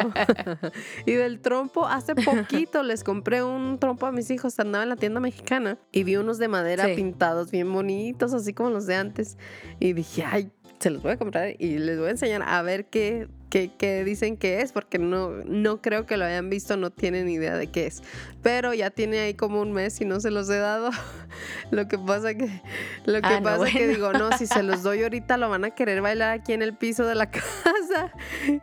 y 1.05 1.13
del 1.13 1.39
trompo, 1.41 1.86
hace 1.88 2.15
poquito 2.15 2.84
les 2.84 3.03
compré 3.03 3.43
un 3.43 3.79
trompo 3.79 4.05
a 4.05 4.12
mis 4.12 4.29
hijos. 4.31 4.60
Andaba 4.60 4.84
en 4.84 4.89
la 4.89 4.95
tienda 4.95 5.19
mexicana 5.19 5.77
y 5.91 6.03
vi 6.03 6.15
unos 6.17 6.38
de 6.38 6.47
madera 6.47 6.86
Sí. 6.86 6.93
pintados 6.95 7.51
bien 7.51 7.71
bonitos, 7.71 8.34
así 8.34 8.53
como 8.53 8.69
los 8.69 8.86
de 8.86 8.95
antes. 8.95 9.38
Y 9.79 9.93
dije, 9.93 10.23
ay, 10.25 10.51
se 10.79 10.89
los 10.89 11.01
voy 11.01 11.13
a 11.13 11.17
comprar 11.17 11.55
y 11.59 11.77
les 11.77 11.97
voy 11.97 12.07
a 12.07 12.11
enseñar 12.11 12.43
a 12.45 12.61
ver 12.61 12.85
qué, 12.85 13.27
qué, 13.49 13.71
qué 13.77 14.03
dicen 14.03 14.38
que 14.38 14.61
es, 14.61 14.71
porque 14.71 14.99
no, 14.99 15.29
no 15.45 15.81
creo 15.81 16.05
que 16.05 16.17
lo 16.17 16.25
hayan 16.25 16.49
visto, 16.49 16.77
no 16.77 16.91
tienen 16.91 17.29
idea 17.29 17.55
de 17.55 17.67
qué 17.67 17.88
es. 17.88 18.03
Pero 18.41 18.73
ya 18.73 18.89
tiene 18.89 19.19
ahí 19.19 19.33
como 19.33 19.61
un 19.61 19.71
mes 19.71 19.99
y 20.01 20.05
no 20.05 20.19
se 20.19 20.31
los 20.31 20.49
he 20.49 20.57
dado. 20.57 20.91
lo 21.71 21.88
que 21.88 21.97
pasa 21.97 22.33
que, 22.33 22.61
lo 23.05 23.21
que 23.21 23.27
Ah, 23.27 23.39
no, 23.39 23.43
pasa 23.43 23.65
que 23.65 23.79
bueno. 23.79 23.93
digo, 23.93 24.13
no, 24.13 24.38
si 24.38 24.45
se 24.47 24.63
los 24.63 24.83
doy 24.83 25.03
ahorita 25.03 25.38
lo 25.38 25.49
van 25.49 25.65
a 25.65 25.71
querer 25.71 26.01
bailar 26.01 26.31
aquí 26.31 26.53
en 26.53 26.61
el 26.61 26.75
piso 26.75 27.05
de 27.05 27.15
la 27.15 27.29
casa 27.31 28.11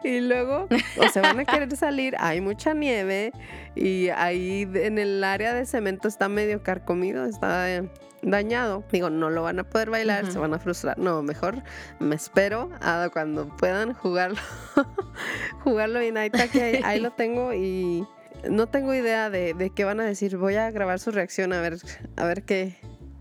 y 0.05 0.21
luego 0.21 0.69
o 0.99 1.09
se 1.09 1.21
van 1.21 1.41
a 1.41 1.45
querer 1.45 1.75
salir, 1.77 2.15
hay 2.19 2.41
mucha 2.41 2.75
nieve 2.75 3.33
y 3.75 4.09
ahí 4.11 4.69
en 4.75 4.99
el 4.99 5.25
área 5.25 5.55
de 5.55 5.65
cemento 5.67 6.09
está 6.09 6.29
medio 6.29 6.63
carcomido, 6.63 7.25
está 7.25 7.83
dañado. 8.23 8.85
Digo, 8.93 9.11
no 9.11 9.31
lo 9.31 9.43
van 9.43 9.59
a 9.59 9.65
poder 9.65 9.91
bailar, 9.91 10.25
se 10.27 10.33
Ujú. 10.33 10.41
van 10.43 10.55
a 10.55 10.59
frustrar. 10.59 10.99
No, 10.99 11.23
mejor 11.23 11.63
me 11.99 12.15
espero 12.15 12.71
a 12.81 13.09
cuando 13.13 13.49
puedan 13.57 13.93
jugarlo. 13.95 14.39
jugarlo 15.65 16.01
bien. 16.01 16.17
Ahí 16.17 16.31
está 16.33 16.49
que 16.49 16.63
ahí, 16.63 16.81
ahí 16.85 17.01
lo 17.01 17.11
tengo 17.17 17.53
y 17.55 18.07
no 18.49 18.67
tengo 18.67 18.95
idea 18.95 19.31
de, 19.31 19.55
de 19.55 19.71
qué 19.71 19.85
van 19.85 20.01
a 20.01 20.05
decir. 20.05 20.37
Voy 20.37 20.55
a 20.57 20.71
grabar 20.71 20.99
su 20.99 21.11
reacción 21.11 21.53
a 21.53 21.61
ver, 21.61 21.77
a 22.17 22.25
ver 22.25 22.43
qué, 22.45 22.77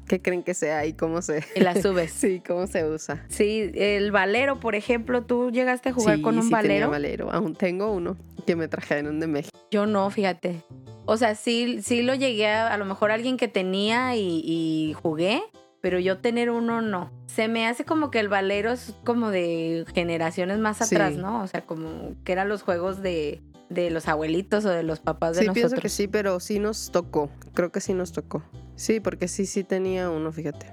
qué 0.08 0.22
creen 0.22 0.44
que 0.44 0.54
sea 0.54 0.86
y 0.86 0.94
cómo 0.94 1.22
se, 1.22 1.44
Y 1.56 1.60
la 1.62 1.80
subes. 1.82 2.12
sí, 2.16 2.42
cómo 2.46 2.68
se 2.68 2.86
usa. 2.86 3.26
Sí, 3.30 3.72
el 3.76 4.12
valero, 4.12 4.60
por 4.60 4.76
ejemplo, 4.76 5.24
¿tú 5.24 5.52
llegaste 5.52 5.90
a 5.90 5.94
jugar 5.94 6.18
Sí, 6.18 6.22
con 6.22 6.38
un 6.38 6.44
sí 6.44 6.50
valero? 6.52 6.90
valero. 6.90 7.32
Aún 7.32 7.56
tengo 7.56 7.92
uno 7.92 8.18
que 8.46 8.56
me 8.56 8.68
trajeron 8.68 9.20
de 9.20 9.28
México. 9.28 9.58
Yo 9.70 9.86
no, 9.86 10.10
fíjate. 10.10 10.64
O 11.06 11.18
sea, 11.18 11.36
sí, 11.36 11.82
sí 11.82 12.04
lo 12.04 12.14
llegué 12.16 12.48
a, 12.48 12.74
a 12.74 12.78
lo 12.78 12.86
mejor 12.86 13.12
alguien 13.12 13.38
que 13.38 13.48
tenía 13.48 14.16
y, 14.16 14.42
y 14.46 14.94
jugué, 15.02 15.42
pero 15.82 16.00
yo 16.00 16.20
tener 16.20 16.50
uno 16.52 16.82
no. 16.82 17.12
Se 17.28 17.48
me 17.48 17.68
hace 17.68 17.86
como 17.86 18.12
que 18.12 18.20
el 18.20 18.30
valero 18.30 18.72
es 18.72 18.94
como 19.04 19.32
de 19.32 19.86
generaciones 19.94 20.60
más 20.60 20.78
Sí. 20.78 20.96
atrás, 20.96 21.16
¿no? 21.16 21.42
O 21.42 21.48
sea, 21.48 21.62
como 21.66 22.14
que 22.24 22.32
eran 22.32 22.50
los 22.50 22.62
juegos 22.62 23.02
de, 23.02 23.42
de 23.70 23.90
los 23.90 24.08
abuelitos 24.08 24.64
o 24.66 24.70
de 24.70 24.84
los 24.84 25.00
papás 25.00 25.36
de 25.36 25.42
Sí, 25.42 25.48
nosotros. 25.48 25.72
pienso 25.72 25.82
que 25.82 25.90
sí, 25.90 26.08
pero 26.08 26.40
sí 26.40 26.60
nos 26.60 26.92
tocó. 26.92 27.30
Creo 27.54 27.72
que 27.72 27.82
sí 27.82 27.94
nos 27.94 28.12
tocó. 28.12 28.44
Sí, 28.76 29.00
porque 29.00 29.28
sí, 29.28 29.46
sí 29.46 29.64
tenía 29.64 30.10
uno, 30.10 30.32
fíjate. 30.32 30.68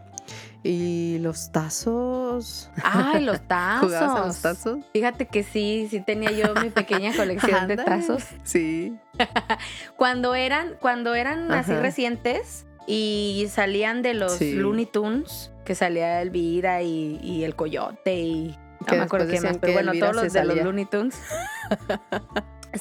Y 0.63 1.19
los 1.21 1.53
tazos. 1.53 2.71
Ay, 2.83 3.25
los 3.25 3.41
tazos. 3.49 3.87
¿Jugabas 3.87 4.21
a 4.23 4.27
los 4.27 4.43
tazos? 4.43 4.79
Fíjate 4.93 5.27
que 5.27 5.43
sí, 5.43 5.87
sí 5.91 6.01
tenía 6.01 6.31
yo 6.33 6.55
mi 6.61 6.71
pequeña 6.71 7.15
colección 7.15 7.69
de 7.69 7.77
tazos. 7.85 8.25
Sí. 8.45 8.97
Cuando 9.97 10.35
eran, 10.35 10.75
cuando 10.81 11.15
eran 11.15 11.51
así 11.53 11.73
recientes 11.73 12.67
y 12.87 13.47
salían 13.51 14.03
de 14.03 14.15
los 14.15 14.33
Sí. 14.33 14.55
Looney 14.55 14.87
Tunes, 14.87 15.51
que 15.65 15.75
salía 15.75 16.23
Elvira 16.23 16.83
y, 16.83 17.19
y 17.23 17.45
el 17.45 17.55
Coyote 17.55 18.15
y 18.17 18.59
no 18.87 18.97
me 18.97 19.03
acuerdo 19.03 19.31
qué 19.31 19.41
más, 19.41 19.59
pero 19.59 19.73
bueno, 19.73 19.93
todos 19.99 20.15
los 20.17 20.33
de 20.33 20.45
los. 20.45 20.57
Looney 20.57 20.85
Tunes. 20.87 21.21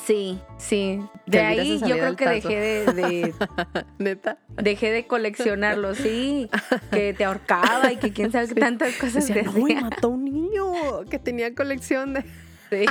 Sí, 0.05 0.39
sí. 0.57 0.99
De 1.25 1.39
ahí 1.39 1.79
yo 1.79 1.95
creo 1.97 2.15
que 2.15 2.25
tazo. 2.25 2.47
dejé 2.49 2.59
de, 2.59 2.93
de- 2.93 3.33
Neta. 3.99 4.37
dejé 4.49 4.91
de 4.91 5.07
coleccionarlos, 5.07 5.97
sí, 5.97 6.49
que 6.91 7.13
te 7.13 7.23
ahorcaba 7.25 7.91
y 7.91 7.97
que 7.97 8.11
quién 8.11 8.31
sabe 8.31 8.47
qué 8.47 8.53
Sí. 8.55 8.59
tantas 8.59 8.95
cosas 8.95 9.27
Decía, 9.27 9.43
te 9.43 9.43
no, 9.75 9.81
mató 9.81 10.07
a 10.07 10.11
un 10.11 10.25
niño 10.25 10.65
que 11.09 11.19
tenía 11.19 11.53
colección 11.55 12.13
de. 12.13 12.25
Sí. 12.69 12.83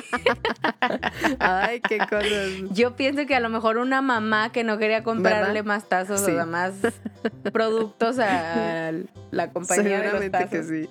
Ay, 1.38 1.82
qué 1.86 1.98
cosas. 1.98 2.70
Yo 2.72 2.96
pienso 2.96 3.26
que 3.26 3.34
a 3.34 3.40
lo 3.40 3.50
mejor 3.50 3.76
una 3.76 4.00
mamá 4.00 4.50
que 4.50 4.64
no 4.64 4.78
quería 4.78 5.02
comprarle 5.02 5.48
¿Verdad? 5.60 5.64
más 5.66 5.86
tazos 5.86 6.22
Sí. 6.22 6.30
o 6.32 6.46
más 6.46 6.72
productos 7.52 8.18
a 8.18 8.92
la 9.30 9.52
compañía 9.52 10.00
de 10.00 10.12
los 10.12 10.30
tazos. 10.30 10.48
que 10.50 10.62
sí. 10.62 10.88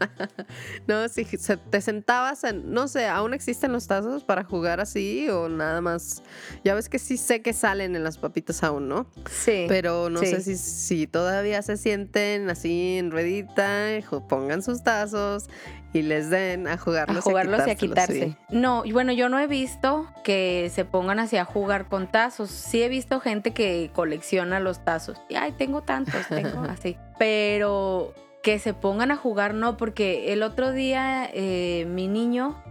No, 0.86 1.08
si 1.08 1.24
se- 1.24 1.56
te 1.56 1.80
sentabas 1.80 2.44
en, 2.44 2.72
no 2.72 2.88
sé, 2.88 3.06
¿aún 3.06 3.34
existen 3.34 3.72
los 3.72 3.86
tazos 3.86 4.24
para 4.24 4.44
jugar 4.44 4.80
así 4.80 5.28
o 5.28 5.48
nada 5.48 5.80
más? 5.80 6.22
Ya 6.64 6.74
ves 6.74 6.88
que 6.88 6.98
sí 6.98 7.16
sé 7.16 7.42
que 7.42 7.52
salen 7.52 7.94
en 7.96 8.04
las 8.04 8.18
papitas 8.18 8.62
aún, 8.62 8.88
¿no? 8.88 9.06
Sí. 9.30 9.66
Pero 9.68 10.10
no 10.10 10.20
Sí. 10.20 10.26
sé 10.26 10.40
si, 10.40 10.56
si 10.56 11.06
todavía 11.06 11.62
se 11.62 11.76
sienten 11.76 12.50
así 12.50 12.98
en 12.98 13.10
ruedita, 13.10 13.86
pongan 14.28 14.62
sus 14.62 14.82
tazos 14.82 15.48
y 15.92 16.02
les 16.02 16.30
den 16.30 16.68
a 16.68 16.76
jugarlos, 16.78 17.18
a 17.18 17.20
jugarlos 17.22 17.66
y 17.66 17.70
a 17.70 17.74
quitarse. 17.74 18.24
sí. 18.24 18.36
No, 18.50 18.84
bueno, 18.92 19.12
yo 19.12 19.28
no 19.28 19.38
he 19.38 19.46
visto 19.46 20.06
que 20.24 20.70
se 20.74 20.84
pongan 20.84 21.18
así 21.18 21.36
a 21.36 21.44
jugar 21.44 21.88
con 21.88 22.10
tazos. 22.10 22.50
Sí 22.50 22.82
he 22.82 22.88
visto 22.88 23.20
gente 23.20 23.52
que 23.52 23.90
colecciona 23.94 24.60
los 24.60 24.84
tazos. 24.84 25.18
Y, 25.28 25.34
ay, 25.34 25.52
tengo 25.52 25.82
tantos, 25.82 26.26
tengo 26.28 26.62
así. 26.68 26.96
Pero 27.18 28.14
que 28.42 28.58
se 28.58 28.74
pongan 28.74 29.10
a 29.10 29.16
jugar, 29.16 29.54
no, 29.54 29.76
porque 29.76 30.32
el 30.32 30.42
otro 30.42 30.72
día 30.72 31.28
eh, 31.32 31.86
mi 31.88 32.08
niño, 32.08 32.62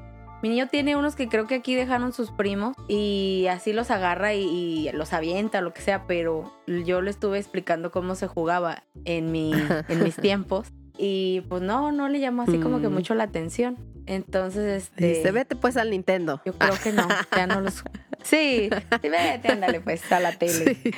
mi 0.42 0.50
niño 0.50 0.68
tiene 0.68 0.96
unos 0.96 1.16
que 1.16 1.28
creo 1.28 1.48
que 1.48 1.56
aquí 1.56 1.76
dejaron 1.76 2.14
sus 2.14 2.32
primos 2.32 2.76
y 2.88 3.48
así 3.50 3.74
los 3.74 3.92
agarra 3.92 4.34
y, 4.34 4.44
y 4.44 4.92
los 4.94 5.14
avienta, 5.14 5.62
lo 5.62 5.74
que 5.74 5.82
sea, 5.82 6.08
pero 6.08 6.54
yo 6.66 7.02
le 7.02 7.12
estuve 7.12 7.38
explicando 7.38 7.92
cómo 7.92 8.16
se 8.16 8.28
jugaba 8.28 8.84
en, 9.06 9.32
mi, 9.32 9.54
en 9.88 10.04
mis 10.04 10.16
tiempos. 10.22 10.72
Y 11.02 11.42
pues 11.48 11.62
no, 11.62 11.94
no 11.94 12.10
le 12.10 12.20
llamó 12.20 12.42
así 12.42 12.58
como 12.58 12.82
que 12.82 12.90
Mm. 12.90 12.94
mucho 12.94 13.16
la 13.16 13.24
atención. 13.24 13.78
Entonces, 14.06 14.84
este. 14.84 15.08
Dice, 15.08 15.32
vete 15.32 15.56
pues 15.56 15.78
al 15.78 15.92
Nintendo. 15.92 16.42
Yo 16.46 16.54
creo 16.54 16.74
que 16.84 16.92
no, 16.92 17.08
ya 17.36 17.48
no 17.48 17.62
los. 17.62 17.84
Sí, 18.22 18.70
sí, 19.02 19.10
vete, 19.10 19.48
ándale 19.48 19.80
pues 19.80 20.12
a 20.12 20.20
la 20.20 20.34
tele. 20.38 20.76
Sí. 20.76 20.92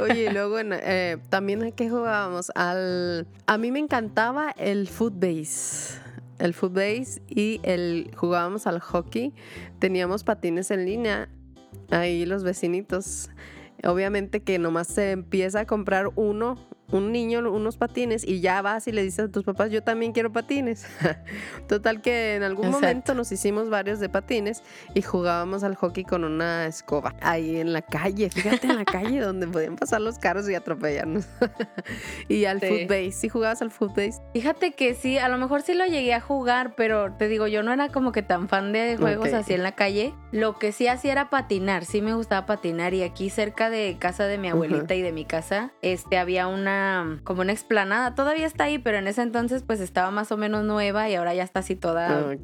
Oye, 0.00 0.30
y 0.30 0.32
luego 0.32 0.58
en, 0.58 0.70
eh, 0.72 1.18
también 1.28 1.62
a 1.64 1.70
qué 1.72 1.90
jugábamos 1.90 2.50
al 2.54 3.26
a 3.46 3.58
mí 3.58 3.70
me 3.70 3.78
encantaba 3.78 4.52
el 4.56 4.88
footbase. 4.88 6.00
El 6.38 6.54
footbase 6.54 7.20
y 7.28 7.60
el 7.62 8.10
jugábamos 8.16 8.66
al 8.66 8.80
hockey. 8.80 9.34
Teníamos 9.78 10.24
patines 10.24 10.70
en 10.70 10.86
línea. 10.86 11.28
Ahí 11.90 12.24
los 12.24 12.42
vecinitos. 12.42 13.28
Obviamente 13.84 14.40
que 14.40 14.58
nomás 14.58 14.86
se 14.86 15.10
empieza 15.10 15.60
a 15.60 15.66
comprar 15.66 16.08
uno, 16.16 16.56
un 16.92 17.10
niño, 17.12 17.40
unos 17.50 17.76
patines 17.76 18.24
y 18.26 18.40
ya 18.40 18.62
vas 18.62 18.86
y 18.86 18.92
le 18.92 19.02
dices 19.02 19.26
a 19.26 19.28
tus 19.28 19.44
papás, 19.44 19.70
yo 19.70 19.82
también 19.82 20.12
quiero 20.12 20.30
patines. 20.32 20.86
Total 21.68 22.00
que 22.00 22.36
en 22.36 22.42
algún 22.42 22.66
Exacto. 22.66 22.86
momento 22.86 23.14
nos 23.14 23.32
hicimos 23.32 23.68
varios 23.70 23.98
de 24.00 24.08
patines 24.08 24.62
y 24.94 25.02
jugábamos 25.02 25.64
al 25.64 25.74
hockey 25.74 26.04
con 26.04 26.24
una 26.24 26.66
escoba 26.66 27.14
ahí 27.20 27.56
en 27.58 27.72
la 27.72 27.82
calle, 27.82 28.30
fíjate 28.30 28.66
en 28.68 28.76
la 28.76 28.84
calle 28.84 29.20
donde 29.20 29.46
podían 29.48 29.76
pasar 29.76 30.00
los 30.00 30.18
carros 30.18 30.48
y 30.48 30.54
atropellarnos. 30.54 31.26
y 32.28 32.44
al 32.44 32.60
Sí. 32.60 32.66
footbase, 32.68 33.12
¿sí 33.12 33.28
jugabas 33.28 33.62
al 33.62 33.70
footbase? 33.70 34.20
Fíjate 34.32 34.72
que 34.72 34.94
sí, 34.94 35.18
a 35.18 35.28
lo 35.28 35.38
mejor 35.38 35.62
sí 35.62 35.74
lo 35.74 35.84
llegué 35.86 36.14
a 36.14 36.20
jugar, 36.20 36.74
pero 36.76 37.12
te 37.14 37.28
digo, 37.28 37.46
yo 37.46 37.62
no 37.62 37.72
era 37.72 37.88
como 37.88 38.12
que 38.12 38.22
tan 38.22 38.48
fan 38.48 38.72
de 38.72 38.96
juegos 38.96 39.28
Ok. 39.28 39.34
así 39.34 39.54
en 39.54 39.62
la 39.62 39.72
calle. 39.72 40.14
Lo 40.32 40.58
que 40.58 40.72
sí 40.72 40.86
hacía 40.88 41.12
era 41.12 41.30
patinar, 41.30 41.84
sí 41.84 42.00
me 42.00 42.14
gustaba 42.14 42.46
patinar. 42.46 42.94
Y 42.94 43.02
aquí 43.02 43.30
cerca 43.30 43.70
de 43.70 43.96
casa 43.98 44.26
de 44.26 44.38
mi 44.38 44.48
abuelita 44.48 44.94
y 44.94 45.02
de 45.02 45.12
mi 45.12 45.24
casa, 45.24 45.72
este 45.82 46.18
había 46.18 46.46
una 46.46 46.75
como 47.24 47.40
una 47.42 47.52
explanada. 47.52 48.14
Todavía 48.14 48.46
está 48.46 48.64
ahí, 48.64 48.78
pero 48.78 48.98
en 48.98 49.06
ese 49.08 49.22
entonces 49.22 49.62
pues 49.66 49.80
estaba 49.80 50.10
más 50.10 50.32
o 50.32 50.36
menos 50.36 50.64
nueva 50.64 51.08
y 51.08 51.14
ahora 51.14 51.34
ya 51.34 51.42
está 51.42 51.60
así 51.60 51.76
toda 51.76 52.30
Ah, 52.30 52.34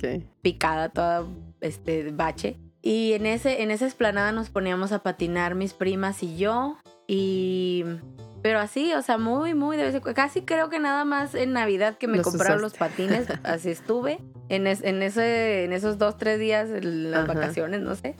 picada, 0.43 0.89
toda 0.89 1.25
este 1.61 2.11
bache. 2.13 2.57
Y 2.83 3.13
en 3.13 3.27
ese, 3.27 3.63
en 3.63 3.71
esa 3.71 3.85
explanada 3.85 4.33
nos 4.33 4.51
poníamos 4.51 4.91
a 4.93 5.03
patinar 5.03 5.55
mis 5.55 5.73
primas 5.73 6.23
y 6.23 6.37
yo. 6.37 6.77
Y. 7.07 7.85
Pero 8.43 8.59
así, 8.59 8.93
o 8.95 9.03
sea, 9.03 9.19
muy, 9.19 9.55
muy 9.55 9.77
de 9.77 9.85
vez 9.85 9.95
en 9.95 10.01
cu- 10.01 10.15
Casi 10.15 10.43
creo 10.43 10.69
que 10.69 10.81
nada 10.81 11.05
más 11.05 11.37
en 11.37 11.53
Navidad 11.53 11.97
que 11.97 12.09
me 12.09 12.17
Los 12.17 12.27
compraron 12.27 12.61
los 12.61 12.73
patines, 12.75 13.27
así 13.45 13.71
estuve. 13.71 14.19
En, 14.49 14.67
es- 14.67 14.83
en, 14.83 15.01
ese, 15.03 15.63
en 15.63 15.73
esos 15.73 15.97
dos, 15.97 16.19
tres 16.19 16.41
días, 16.41 16.69
en 16.71 17.13
las 17.13 17.23
Ajá. 17.25 17.35
vacaciones, 17.35 17.83
no 17.83 17.95
sé. 17.95 18.17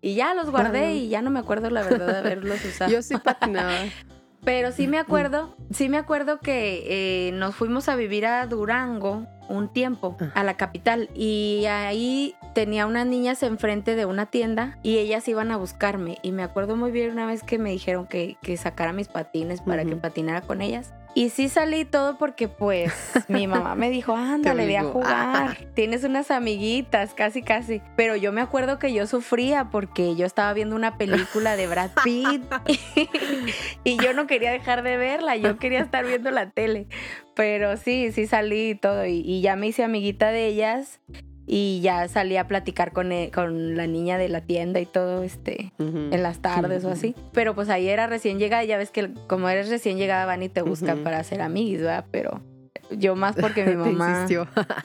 Y 0.00 0.14
ya 0.14 0.34
los 0.34 0.50
guardé 0.50 0.94
y 0.94 1.08
ya 1.08 1.20
no 1.20 1.30
me 1.30 1.40
acuerdo 1.40 1.68
la 1.70 1.82
verdad 1.82 2.06
de 2.12 2.18
haberlos 2.18 2.64
usado. 2.64 2.92
Yo 2.92 3.02
sí 3.02 3.16
patinaba. 3.16 3.72
Pero 4.46 4.70
sí 4.70 4.86
me 4.86 4.98
acuerdo, 5.00 5.56
sí 5.72 5.88
me 5.88 5.98
acuerdo 5.98 6.38
que 6.38 6.84
eh, 7.28 7.32
nos 7.32 7.56
fuimos 7.56 7.88
a 7.88 7.96
vivir 7.96 8.26
a 8.26 8.46
Durango 8.46 9.26
un 9.48 9.72
tiempo, 9.72 10.16
Ah. 10.20 10.30
a 10.36 10.44
la 10.44 10.56
capital, 10.56 11.10
y 11.14 11.64
ahí 11.66 12.36
tenía 12.54 12.86
unas 12.86 13.06
niñas 13.06 13.42
enfrente 13.42 13.96
de 13.96 14.04
una 14.06 14.26
tienda 14.26 14.78
y 14.84 14.98
ellas 14.98 15.26
iban 15.26 15.50
a 15.50 15.56
buscarme. 15.56 16.18
Y 16.22 16.30
me 16.30 16.44
acuerdo 16.44 16.76
muy 16.76 16.92
bien 16.92 17.10
una 17.10 17.26
vez 17.26 17.42
que 17.42 17.58
me 17.58 17.70
dijeron 17.72 18.06
que, 18.06 18.36
que 18.40 18.56
sacara 18.56 18.92
mis 18.92 19.08
patines 19.08 19.60
para 19.62 19.84
que 19.84 19.96
patinara 19.96 20.40
con 20.42 20.62
ellas. 20.62 20.92
Y 21.16 21.30
sí 21.30 21.48
salí 21.48 21.86
todo 21.86 22.18
porque 22.18 22.46
pues 22.46 22.92
mi 23.28 23.46
mamá 23.46 23.74
me 23.74 23.88
dijo, 23.88 24.14
ándale, 24.14 24.66
ve 24.66 24.76
a 24.76 24.82
obligó. 24.82 25.00
jugar. 25.00 25.56
Tienes 25.72 26.04
unas 26.04 26.30
amiguitas, 26.30 27.14
casi, 27.14 27.40
casi. 27.40 27.80
Pero 27.96 28.16
yo 28.16 28.32
me 28.32 28.42
acuerdo 28.42 28.78
que 28.78 28.92
yo 28.92 29.06
sufría 29.06 29.70
porque 29.70 30.14
yo 30.14 30.26
estaba 30.26 30.52
viendo 30.52 30.76
una 30.76 30.98
película 30.98 31.56
de 31.56 31.68
Brad 31.68 31.92
Pitt 32.04 32.42
y 33.84 33.96
yo 33.96 34.12
no 34.12 34.26
quería 34.26 34.50
dejar 34.50 34.82
de 34.82 34.98
verla, 34.98 35.36
yo 35.36 35.58
quería 35.58 35.80
estar 35.80 36.04
viendo 36.04 36.30
la 36.30 36.50
tele. 36.50 36.86
Pero 37.34 37.78
sí, 37.78 38.12
sí 38.12 38.26
salí 38.26 38.72
y 38.72 38.74
todo 38.74 39.06
y, 39.06 39.22
y 39.24 39.40
ya 39.40 39.56
me 39.56 39.68
hice 39.68 39.84
amiguita 39.84 40.30
de 40.32 40.48
ellas 40.48 41.00
y 41.46 41.80
ya 41.80 42.08
salí 42.08 42.36
a 42.36 42.48
platicar 42.48 42.92
con, 42.92 43.12
e- 43.12 43.30
con 43.32 43.76
la 43.76 43.86
niña 43.86 44.18
de 44.18 44.28
la 44.28 44.40
tienda 44.40 44.80
y 44.80 44.86
todo, 44.86 45.22
este, 45.22 45.72
en 45.78 46.22
las 46.22 46.40
tardes 46.40 46.84
o 46.84 46.90
así. 46.90 47.14
Pero 47.32 47.54
pues 47.54 47.68
ahí 47.68 47.88
era 47.88 48.06
recién 48.06 48.38
llegada, 48.38 48.64
ya 48.64 48.76
ves 48.78 48.90
que 48.90 49.10
como 49.28 49.48
eres 49.48 49.68
recién 49.68 49.96
llegada 49.96 50.26
van 50.26 50.42
y 50.42 50.48
te 50.48 50.62
buscan 50.62 51.04
para 51.04 51.22
ser 51.22 51.42
amiguis, 51.42 51.80
¿verdad? 51.80 52.04
Pero 52.10 52.42
yo 52.90 53.16
más 53.16 53.36
porque 53.36 53.64
mi 53.64 53.76
mamá 53.76 54.26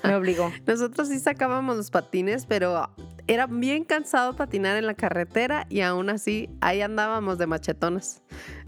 me 0.03 0.15
obligó. 0.15 0.51
Nosotros 0.67 1.07
sí 1.07 1.19
sacábamos 1.19 1.77
los 1.77 1.89
patines, 1.89 2.45
pero 2.45 2.89
era 3.27 3.47
bien 3.47 3.83
cansado 3.83 4.35
patinar 4.35 4.77
en 4.77 4.85
la 4.85 4.93
carretera 4.93 5.65
y 5.69 5.81
aún 5.81 6.09
así 6.09 6.49
ahí 6.61 6.81
andábamos 6.81 7.37
de 7.37 7.47
machetonas. 7.47 8.21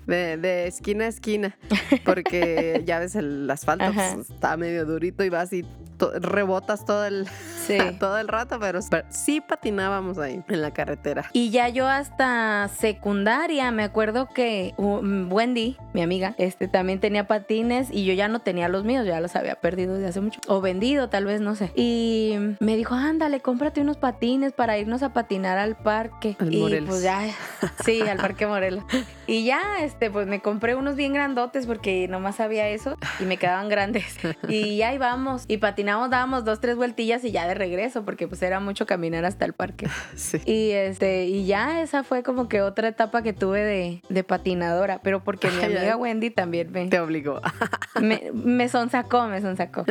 De, 0.05 0.35
de 0.35 0.67
esquina 0.67 1.05
a 1.05 1.07
esquina, 1.07 1.57
porque 2.03 2.81
ya 2.85 2.99
ves 2.99 3.15
el 3.15 3.49
asfalto 3.49 3.85
pues, 3.93 4.29
está 4.31 4.57
medio 4.57 4.85
durito 4.85 5.23
y 5.23 5.29
vas 5.29 5.53
y 5.53 5.63
to- 6.11 6.19
rebotas 6.19 6.85
todo 6.85 7.05
el, 7.05 7.27
Sí. 7.67 7.77
todo 7.99 8.17
el 8.17 8.27
rato, 8.27 8.59
pero, 8.59 8.79
pero 8.89 9.07
sí 9.09 9.39
patinábamos 9.39 10.17
ahí 10.17 10.43
en 10.49 10.61
la 10.61 10.71
carretera. 10.71 11.23
Y 11.31 11.49
ya 11.49 11.69
yo 11.69 11.87
hasta 11.87 12.69
secundaria 12.77 13.71
me 13.71 13.83
acuerdo 13.83 14.27
que 14.27 14.73
um, 14.77 15.31
Wendy, 15.31 15.77
mi 15.93 16.01
amiga, 16.01 16.35
este 16.37 16.67
también 16.67 16.99
tenía 16.99 17.25
patines 17.27 17.87
y 17.91 18.03
yo 18.05 18.13
ya 18.13 18.27
no 18.27 18.39
tenía 18.39 18.67
los 18.67 18.83
míos, 18.83 19.05
ya 19.05 19.21
los 19.21 19.35
había 19.37 19.55
perdido 19.55 19.93
desde 19.95 20.07
hace 20.09 20.19
mucho 20.21 20.41
o 20.47 20.59
vendido, 20.61 21.07
tal 21.09 21.25
vez, 21.25 21.39
no 21.39 21.55
sé. 21.55 21.71
Y 21.75 22.35
me 22.59 22.75
dijo, 22.75 22.95
"Ándale, 22.95 23.39
cómprate 23.39 23.79
unos 23.81 23.95
patines 23.97 24.51
para 24.51 24.77
irnos 24.77 25.01
a 25.03 25.13
patinar 25.13 25.57
al 25.57 25.75
parque." 25.77 26.35
Al 26.39 26.53
y 26.53 26.57
Morelos. 26.59 26.89
pues 26.89 27.01
ya 27.03 27.21
sí, 27.85 28.01
al 28.01 28.17
Parque 28.17 28.45
Morelos. 28.45 28.83
Y 29.25 29.45
ya 29.45 29.61
este 29.81 30.11
pues 30.11 30.27
me 30.27 30.41
compré 30.41 30.75
unos 30.75 30.95
bien 30.97 31.13
grandotes 31.13 31.65
porque 31.65 32.07
nomás 32.09 32.39
había 32.41 32.67
eso 32.67 32.97
y 33.19 33.23
me 33.23 33.37
quedaban 33.37 33.69
grandes. 33.69 34.17
Y 34.49 34.81
ahí 34.81 34.97
vamos 34.97 35.45
y 35.47 35.57
patinamos, 35.57 35.92
dábamos 36.09 36.45
dos 36.45 36.59
tres 36.59 36.75
vueltillas 36.75 37.23
y 37.23 37.31
ya 37.31 37.47
de 37.47 37.53
regreso 37.53 38.03
porque 38.05 38.27
pues 38.27 38.41
era 38.41 38.59
mucho 38.59 38.85
caminar 38.85 39.25
hasta 39.25 39.45
el 39.45 39.53
parque. 39.53 39.87
Sí. 40.15 40.39
Y 40.45 40.71
este, 40.71 41.25
y 41.25 41.45
ya 41.45 41.81
esa 41.81 42.03
fue 42.03 42.23
como 42.23 42.47
que 42.47 42.61
otra 42.61 42.87
etapa 42.87 43.23
que 43.23 43.33
tuve 43.33 43.61
de, 43.61 44.01
de 44.09 44.23
patinadora, 44.23 44.99
pero 45.03 45.23
porque 45.23 45.49
mi 45.49 45.63
amiga. 45.63 45.97
Wendy 45.97 46.29
también 46.29 46.71
me, 46.71 46.87
Te 46.87 46.99
obligó. 46.99 47.41
me, 48.01 48.31
me 48.33 48.69
sonsacó, 48.69 49.27
me 49.27 49.41
sonsacó. 49.41 49.85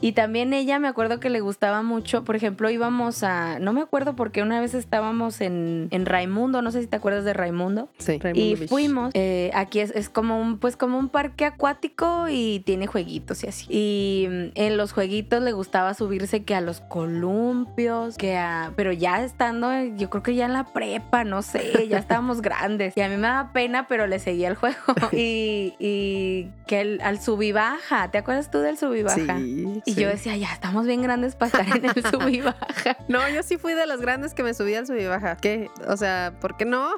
Y 0.00 0.12
también 0.12 0.52
ella 0.52 0.78
me 0.78 0.88
acuerdo 0.88 1.20
que 1.20 1.30
le 1.30 1.40
gustaba 1.40 1.82
mucho, 1.82 2.24
por 2.24 2.36
ejemplo, 2.36 2.70
íbamos 2.70 3.22
a, 3.22 3.58
no 3.58 3.72
me 3.72 3.80
acuerdo 3.80 4.16
porque 4.16 4.42
una 4.42 4.60
vez 4.60 4.74
estábamos 4.74 5.40
en, 5.40 5.88
en 5.90 6.06
Raimundo, 6.06 6.62
no 6.62 6.70
sé 6.70 6.80
si 6.80 6.86
te 6.86 6.96
acuerdas 6.96 7.24
de 7.24 7.32
Raimundo. 7.32 7.88
Sí. 7.98 8.14
Y 8.14 8.18
Raimundo 8.18 8.58
Beach. 8.58 8.68
fuimos, 8.68 9.10
eh, 9.14 9.50
aquí 9.54 9.80
es, 9.80 9.90
es 9.90 10.08
como 10.08 10.40
un, 10.40 10.58
pues 10.58 10.76
como 10.76 10.98
un 10.98 11.08
parque 11.08 11.44
acuático 11.44 12.26
y 12.28 12.60
tiene 12.64 12.86
jueguitos 12.86 13.44
y 13.44 13.48
así. 13.48 13.66
Y 13.68 14.26
mm, 14.28 14.44
en 14.54 14.76
los 14.76 14.92
jueguitos 14.92 15.35
le 15.40 15.52
gustaba 15.52 15.94
subirse 15.94 16.44
que 16.44 16.54
a 16.54 16.60
los 16.60 16.80
columpios, 16.80 18.16
que 18.16 18.36
a, 18.36 18.72
pero 18.76 18.92
ya 18.92 19.22
estando, 19.24 19.70
yo 19.96 20.10
creo 20.10 20.22
que 20.22 20.34
ya 20.34 20.46
en 20.46 20.52
la 20.52 20.64
prepa, 20.64 21.24
no 21.24 21.42
sé, 21.42 21.86
ya 21.88 21.98
estábamos 21.98 22.40
grandes. 22.42 22.96
Y 22.96 23.00
a 23.00 23.08
mí 23.08 23.16
me 23.16 23.22
daba 23.28 23.52
pena, 23.52 23.86
pero 23.88 24.06
le 24.06 24.18
seguía 24.18 24.48
el 24.48 24.54
juego. 24.56 24.76
Y, 25.12 25.74
y 25.78 26.50
que 26.66 26.80
el- 26.80 27.00
al 27.00 27.20
sub 27.20 27.40
y 27.42 27.52
baja, 27.52 28.10
¿te 28.10 28.18
acuerdas 28.18 28.50
tú 28.50 28.58
del 28.58 28.76
sub 28.76 28.94
y 28.94 29.02
baja? 29.02 29.36
Sí, 29.38 29.82
Y 29.86 29.94
sí. 29.94 30.00
yo 30.00 30.08
decía, 30.08 30.36
ya 30.36 30.52
estamos 30.52 30.86
bien 30.86 31.00
grandes 31.02 31.36
para 31.36 31.46
estar 31.62 31.76
en 31.76 31.84
el 31.84 32.04
sub 32.10 32.28
y 32.28 32.40
baja. 32.40 32.66
No, 33.08 33.26
yo 33.28 33.42
sí 33.42 33.56
fui 33.56 33.74
de 33.74 33.86
las 33.86 34.00
grandes 34.00 34.34
que 34.34 34.42
me 34.42 34.52
subía 34.52 34.80
al 34.80 34.86
sub 34.86 34.96
y 34.96 35.06
baja. 35.06 35.36
¿Qué? 35.36 35.70
O 35.88 35.96
sea, 35.96 36.32
¿por 36.40 36.56
qué 36.56 36.64
no? 36.64 36.90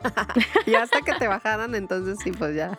y 0.66 0.74
hasta 0.74 1.02
que 1.02 1.12
te 1.14 1.28
bajaran, 1.28 1.74
entonces 1.74 2.18
sí, 2.24 2.32
pues 2.32 2.54
ya. 2.56 2.78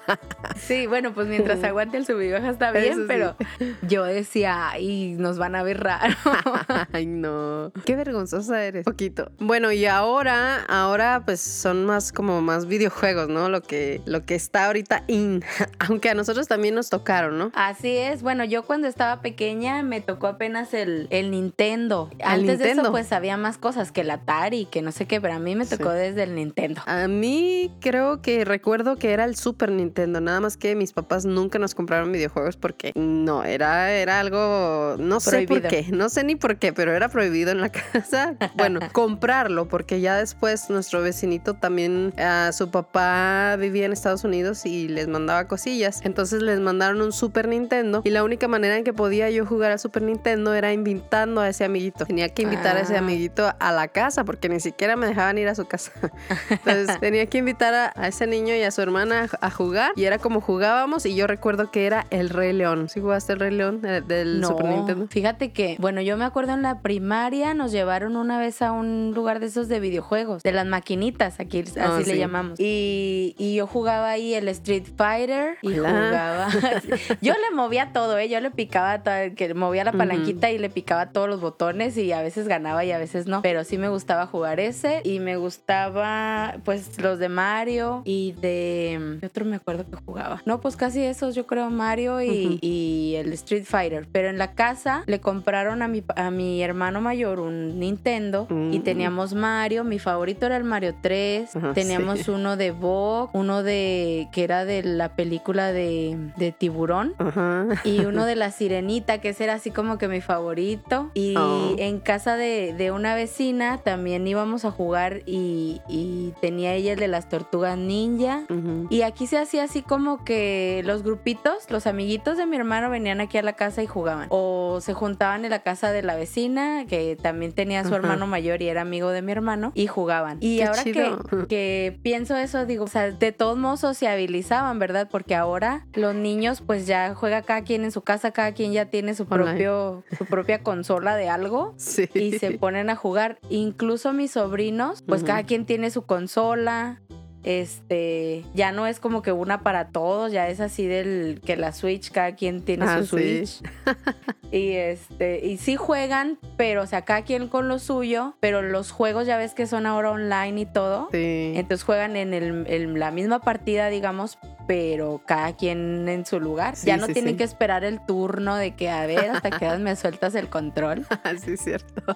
Sí, 0.58 0.88
bueno, 0.88 1.14
pues 1.14 1.28
mientras 1.28 1.64
aguante 1.64 1.98
el 1.98 2.06
sub 2.06 2.20
y 2.22 2.32
baja 2.32 2.50
está 2.50 2.72
bien, 2.72 2.96
sí. 2.96 3.04
pero 3.08 3.36
yo 3.84 4.04
decía, 4.04 4.70
ay, 4.72 5.16
nos 5.18 5.38
van 5.38 5.49
a 5.56 5.64
ver 5.64 5.82
raro. 5.84 6.16
Ay, 6.94 7.06
no. 7.06 7.72
Qué 7.86 7.96
vergonzosa 7.96 8.64
eres. 8.64 8.86
Poquito. 8.86 9.32
Bueno, 9.40 9.72
y 9.72 9.86
ahora, 9.86 10.64
ahora 10.68 11.24
pues 11.26 11.40
son 11.42 11.86
más 11.86 12.12
como 12.12 12.42
más 12.42 12.66
videojuegos, 12.68 13.28
¿no? 13.30 13.50
Lo 13.50 13.62
que, 13.62 14.02
lo 14.06 14.26
que 14.26 14.36
está 14.36 14.66
ahorita 14.68 15.04
in. 15.08 15.44
Aunque 15.80 16.10
a 16.10 16.14
nosotros 16.14 16.48
también 16.48 16.76
nos 16.76 16.90
tocaron, 16.90 17.38
¿no? 17.38 17.52
Así 17.54 17.96
es, 17.98 18.22
bueno, 18.22 18.44
yo 18.44 18.64
cuando 18.64 18.88
estaba 18.88 19.22
pequeña 19.22 19.82
me 19.84 20.02
tocó 20.02 20.28
apenas 20.28 20.74
el, 20.74 21.08
el 21.10 21.32
Nintendo. 21.32 22.10
¿El 22.20 22.26
Antes 22.28 22.60
de 22.60 22.72
eso 22.72 22.92
pues 22.92 23.12
había 23.12 23.38
más 23.38 23.58
cosas 23.58 23.92
que 23.92 24.02
el 24.02 24.12
Atari, 24.12 24.66
que 24.66 24.82
no 24.82 24.92
sé 24.92 25.06
qué, 25.06 25.20
pero 25.22 25.34
a 25.36 25.40
mí 25.40 25.56
me 25.56 25.66
Sí. 25.66 25.78
tocó 25.78 25.92
desde 25.92 26.24
el 26.24 26.36
Nintendo. 26.36 26.82
A 26.86 27.08
mí 27.08 27.72
creo 27.80 28.22
que 28.22 28.44
recuerdo 28.46 28.96
que 28.98 29.12
era 29.12 29.26
el 29.26 29.36
Super 29.36 29.72
Nintendo, 29.72 30.20
nada 30.22 30.40
más 30.40 30.58
que 30.58 30.76
mis 30.76 30.94
papás 30.94 31.26
nunca 31.26 31.60
nos 31.60 31.76
compraron 31.76 32.12
videojuegos 32.12 32.58
porque 32.58 32.92
no, 32.96 33.44
era, 33.44 33.92
era 33.92 34.20
algo, 34.20 34.96
no 34.98 35.20
sé 35.20 35.39
por 35.48 35.62
qué, 35.62 35.86
no 35.92 36.10
sé 36.10 36.24
ni 36.24 36.36
por 36.36 36.58
qué, 36.58 36.74
pero 36.74 36.94
era 36.94 37.10
prohibido 37.10 37.52
en 37.52 37.62
la 37.62 37.70
casa. 37.94 38.36
Bueno, 38.56 38.80
comprarlo 38.94 39.68
porque 39.68 40.02
ya 40.02 40.18
después 40.18 40.70
nuestro 40.70 41.02
vecinito 41.02 41.54
también, 41.54 42.14
ah, 42.18 42.52
su 42.54 42.70
papá 42.72 43.56
vivía 43.58 43.86
en 43.86 43.94
Estados 43.94 44.24
Unidos 44.24 44.66
y 44.66 44.88
les 44.88 45.08
mandaba 45.08 45.48
cosillas, 45.48 46.02
entonces 46.04 46.42
les 46.42 46.60
mandaron 46.60 47.02
un 47.02 47.12
Super 47.12 47.48
Nintendo 47.48 48.02
y 48.04 48.10
la 48.10 48.24
única 48.24 48.48
manera 48.48 48.78
en 48.78 48.84
que 48.84 48.94
podía 48.94 49.30
yo 49.30 49.46
jugar 49.46 49.72
al 49.72 49.80
Super 49.80 50.04
Nintendo 50.04 50.54
era 50.54 50.74
invitando 50.74 51.42
a 51.42 51.50
ese 51.50 51.66
amiguito. 51.66 52.06
Tenía 52.06 52.30
que 52.30 52.44
invitar 52.44 52.78
a 52.78 52.82
ese 52.82 52.96
Ah. 52.96 53.00
amiguito 53.00 53.54
a 53.60 53.72
la 53.72 53.88
casa 53.88 54.24
porque 54.24 54.50
ni 54.50 54.60
siquiera 54.60 54.96
me 54.96 55.08
dejaban 55.08 55.38
ir 55.38 55.48
a 55.48 55.56
su 55.56 55.66
casa. 55.66 55.92
Entonces 56.50 57.00
tenía 57.00 57.26
que 57.28 57.38
invitar 57.40 57.74
a, 57.74 57.94
a 57.96 58.08
ese 58.08 58.28
niño 58.28 58.56
y 58.56 58.62
a 58.64 58.72
su 58.72 58.82
hermana 58.82 59.28
a, 59.42 59.48
a 59.48 59.52
jugar 59.52 59.92
y 59.96 60.04
era 60.06 60.18
como 60.20 60.42
jugábamos 60.42 61.06
y 61.06 61.16
yo 61.16 61.28
recuerdo 61.28 61.72
que 61.72 61.86
era 61.86 62.06
el 62.10 62.30
Rey 62.30 62.54
León. 62.54 62.90
¿Sí 62.90 63.00
jugaste 63.00 63.34
el 63.34 63.40
Rey 63.40 63.52
León 63.52 63.82
eh, 63.86 64.02
del 64.06 64.44
Super 64.44 64.66
Nintendo? 64.66 65.08
fíjate 65.10 65.29
que, 65.38 65.76
bueno, 65.80 66.02
yo 66.02 66.18
me 66.18 66.26
acuerdo 66.26 66.54
en 66.54 66.62
la 66.62 66.82
primaria 66.82 67.54
nos 67.54 67.72
llevaron 67.72 68.16
una 68.16 68.40
vez 68.40 68.62
a 68.62 68.72
un 68.72 69.12
lugar 69.16 69.40
de 69.40 69.48
esos 69.48 69.68
de 69.68 69.80
videojuegos, 69.80 70.44
de 70.44 70.52
las 70.52 70.66
maquinitas, 70.66 71.40
aquí 71.40 71.60
así 71.62 71.80
Ah, 71.80 71.98
le 72.00 72.06
sí. 72.06 72.18
llamamos. 72.18 72.60
Y, 72.60 73.36
y 73.38 73.56
yo 73.56 73.68
jugaba 73.68 74.10
ahí 74.10 74.34
el 74.34 74.48
Street 74.50 74.86
Fighter 74.96 75.58
y 75.62 75.78
Hola. 75.80 75.90
jugaba. 75.90 76.48
yo 77.22 77.34
le 77.34 77.56
movía 77.56 77.92
todo, 77.94 78.18
¿eh? 78.18 78.30
Yo 78.30 78.40
le 78.42 78.52
picaba, 78.52 79.04
todo, 79.04 79.14
que 79.36 79.54
movía 79.54 79.84
la 79.84 79.92
palanquita 79.92 80.52
y 80.52 80.58
le 80.58 80.70
picaba 80.70 81.10
todos 81.12 81.28
los 81.30 81.42
botones 81.42 81.98
y 81.98 82.12
a 82.12 82.22
veces 82.22 82.48
ganaba 82.48 82.84
y 82.86 82.92
a 82.92 82.98
veces 82.98 83.28
no. 83.28 83.42
Pero 83.42 83.64
sí 83.64 83.78
me 83.78 83.90
gustaba 83.90 84.26
jugar 84.28 84.60
ese 84.60 85.02
y 85.04 85.20
me 85.20 85.38
gustaba, 85.38 86.58
pues, 86.66 87.00
los 87.02 87.20
de 87.20 87.30
Mario 87.30 88.02
y 88.06 88.34
de. 88.34 89.18
¿Qué 89.20 89.26
otro 89.26 89.46
me 89.46 89.56
acuerdo 89.58 89.86
que 89.90 89.98
jugaba? 90.06 90.42
No, 90.46 90.60
pues 90.62 90.76
casi 90.76 91.02
esos, 91.04 91.36
yo 91.36 91.46
creo, 91.48 91.70
Mario 91.70 92.22
y, 92.22 92.60
y 92.62 93.16
el 93.18 93.32
Street 93.34 93.64
Fighter. 93.66 94.08
Pero 94.12 94.30
en 94.30 94.38
la 94.38 94.54
casa 94.54 95.04
le 95.06 95.19
compraron 95.20 95.82
a 95.82 95.88
mi, 95.88 96.04
a 96.16 96.32
mi 96.32 96.62
hermano 96.62 97.02
mayor 97.02 97.40
un 97.40 97.80
Nintendo 97.80 98.48
y 98.50 98.80
Mm. 98.80 98.84
teníamos 98.84 99.34
Mario. 99.34 99.84
Mi 99.84 100.00
favorito 100.00 100.46
era 100.46 100.58
el 100.58 100.64
Mario 100.64 100.96
3. 101.02 101.56
Ajá, 101.56 101.74
teníamos 101.74 102.20
sí. 102.20 102.32
uno 102.32 102.58
de 102.58 102.72
Vogue, 102.72 103.30
uno 103.34 103.64
de. 103.64 104.28
que 104.32 104.44
era 104.44 104.66
de 104.66 104.84
la 104.84 105.16
película 105.16 105.72
de, 105.72 106.18
de 106.38 106.52
Tiburón. 106.52 107.14
Ajá. 107.18 107.66
Y 107.84 108.00
uno 108.06 108.26
de 108.26 108.36
la 108.36 108.52
sirenita, 108.52 109.20
que 109.20 109.30
ese 109.30 109.44
era 109.46 109.54
así 109.56 109.72
como 109.72 109.98
que 109.98 110.08
mi 110.08 110.22
favorito. 110.22 111.12
Y 111.14 111.36
Oh. 111.38 111.76
en 111.78 112.00
casa 112.00 112.36
de, 112.38 112.74
de 112.78 112.92
una 112.92 113.16
vecina 113.16 113.78
también 113.84 114.28
íbamos 114.28 114.66
a 114.66 114.72
jugar 114.72 115.22
y, 115.26 115.82
y 115.88 116.34
tenía 116.42 116.74
ella 116.74 116.94
el 116.94 117.00
de 117.00 117.08
las 117.08 117.30
tortugas 117.30 117.78
ninja. 117.78 118.44
Y 118.90 119.02
aquí 119.04 119.28
se 119.28 119.38
hacía 119.38 119.64
así 119.64 119.82
como 119.82 120.24
que 120.24 120.82
los 120.86 121.04
grupitos, 121.04 121.70
los 121.70 121.88
amiguitos 121.88 122.38
de 122.38 122.46
mi 122.46 122.56
hermano 122.58 122.90
venían 122.90 123.22
aquí 123.22 123.38
a 123.38 123.42
la 123.44 123.54
casa 123.54 123.82
y 123.84 123.88
jugaban. 123.88 124.28
O 124.30 124.80
se 124.82 124.94
juntaban 124.94 125.09
en 125.20 125.50
la 125.50 125.60
casa 125.60 125.92
de 125.92 126.02
la 126.02 126.16
vecina, 126.16 126.86
que 126.88 127.18
también 127.22 127.52
tenía 127.54 127.82
a 127.82 127.84
su 127.84 127.90
Ajá. 127.90 127.98
hermano 127.98 128.28
mayor 128.28 128.62
y 128.62 128.68
era 128.68 128.82
amigo 128.82 129.10
de 129.10 129.22
mi 129.22 129.32
hermano, 129.32 129.72
y 129.76 129.88
jugaban. 129.88 130.38
Y 130.42 130.58
Qué 130.58 130.66
ahora 130.66 130.84
que, 131.50 132.00
pienso 132.04 132.36
eso, 132.38 132.66
digo, 132.66 132.86
o 132.86 132.88
sea, 132.88 133.12
de 133.12 133.32
todos 133.32 133.58
modos 133.58 133.80
sociabilizaban, 133.82 134.80
¿verdad? 134.80 135.08
Porque 135.10 135.36
ahora 135.36 135.86
los 135.94 136.16
niños, 136.16 136.62
pues 136.66 136.88
ya 136.88 137.16
juega 137.16 137.42
cada 137.42 137.64
quien 137.64 137.84
en 137.84 137.92
su 137.92 138.02
casa, 138.02 138.32
cada 138.32 138.54
quien 138.54 138.72
ya 138.72 138.86
tiene 138.86 139.14
su 139.14 139.24
Online. 139.24 139.46
propio, 139.46 140.04
su 140.18 140.26
propia 140.26 140.64
consola 140.64 141.16
de 141.16 141.30
algo. 141.30 141.74
Sí. 141.78 142.10
Y 142.14 142.40
se 142.40 142.52
ponen 142.52 142.90
a 142.90 142.96
jugar. 142.96 143.40
Incluso 143.50 144.14
mis 144.14 144.32
sobrinos, 144.32 145.02
pues 145.02 145.24
cada 145.24 145.44
quien 145.44 145.66
tiene 145.66 145.90
su 145.92 146.04
consola. 146.04 147.02
Este, 147.44 148.44
ya 148.54 148.72
no 148.72 148.86
es 148.88 149.00
como 149.00 149.22
que 149.22 149.32
una 149.32 149.62
para 149.62 149.90
todos, 149.90 150.32
ya 150.32 150.50
es 150.50 150.60
así 150.60 150.88
del 150.88 151.42
que 151.46 151.56
la 151.56 151.72
Switch, 151.72 152.12
cada 152.12 152.36
quien 152.36 152.62
tiene 152.64 152.86
Ah, 152.88 153.00
su 153.04 153.18
sí. 153.18 153.46
Switch. 153.46 153.72
y 154.52 154.72
este, 154.74 155.46
y 155.46 155.58
sí 155.58 155.76
juegan, 155.76 156.38
pero 156.58 156.84
o 156.84 156.86
sea, 156.88 157.04
cada 157.04 157.24
quien 157.24 157.48
con 157.48 157.68
lo 157.68 157.80
suyo, 157.80 158.36
pero 158.40 158.62
los 158.62 158.92
juegos 158.92 159.26
ya 159.26 159.38
ves 159.38 159.54
que 159.54 159.68
son 159.68 159.86
ahora 159.86 160.12
online 160.12 160.62
y 160.62 160.66
todo. 160.66 161.10
Sí. 161.12 161.54
Entonces 161.56 161.84
juegan 161.84 162.16
en, 162.16 162.34
el- 162.34 162.66
en 162.68 163.00
la 163.00 163.12
misma 163.12 163.40
partida, 163.40 163.90
digamos, 163.90 164.38
pero 164.70 165.20
cada 165.26 165.56
quien 165.56 166.08
en 166.08 166.28
su 166.28 166.40
lugar. 166.40 166.76
Sí, 166.76 166.86
ya 166.86 166.98
no 166.98 167.08
sí, 167.08 167.14
tienen 167.14 167.32
sí. 167.34 167.38
que 167.40 167.44
esperar 167.44 167.84
el 167.84 168.06
turno 168.06 168.56
de 168.56 168.76
que, 168.76 168.88
a 168.92 169.08
ver, 169.08 169.32
hasta 169.32 169.50
que 169.50 169.68
me 169.80 169.96
sueltas 169.96 170.36
el 170.36 170.48
control. 170.48 171.08
sí, 171.44 171.54
es 171.54 171.62
cierto. 171.62 172.16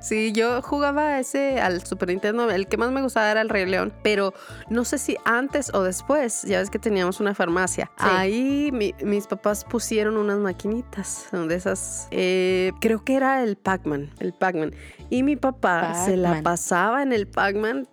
Sí, 0.00 0.32
yo 0.32 0.62
jugaba 0.62 1.18
ese 1.20 1.60
al 1.60 1.84
Super 1.84 2.08
Nintendo. 2.08 2.50
El 2.50 2.66
que 2.66 2.78
más 2.78 2.92
me 2.92 3.02
gustaba 3.02 3.30
era 3.30 3.42
el 3.42 3.50
Rey 3.50 3.66
León. 3.66 3.92
Pero 4.02 4.32
no 4.70 4.86
sé 4.86 4.96
si 4.96 5.18
antes 5.26 5.70
o 5.74 5.82
después, 5.82 6.44
ya 6.44 6.60
ves 6.60 6.70
que 6.70 6.78
teníamos 6.78 7.20
una 7.20 7.34
farmacia. 7.34 7.90
Sí. 7.98 8.06
Ahí 8.08 8.70
mi- 8.72 8.94
mis 9.02 9.26
papás 9.26 9.66
pusieron 9.66 10.16
unas 10.16 10.38
maquinitas 10.38 11.26
de 11.30 11.54
esas. 11.54 12.08
eh, 12.10 12.72
creo 12.80 13.04
que 13.04 13.16
era 13.16 13.42
el 13.42 13.56
Pac-Man. 13.56 14.14
El 14.18 14.32
Pac-Man. 14.32 14.72
Y 15.10 15.22
mi 15.24 15.36
papá 15.36 15.92
se 16.06 16.16
la 16.16 16.40
pasaba 16.42 17.02
en 17.02 17.12
el 17.12 17.26
Pac-Man. 17.28 17.86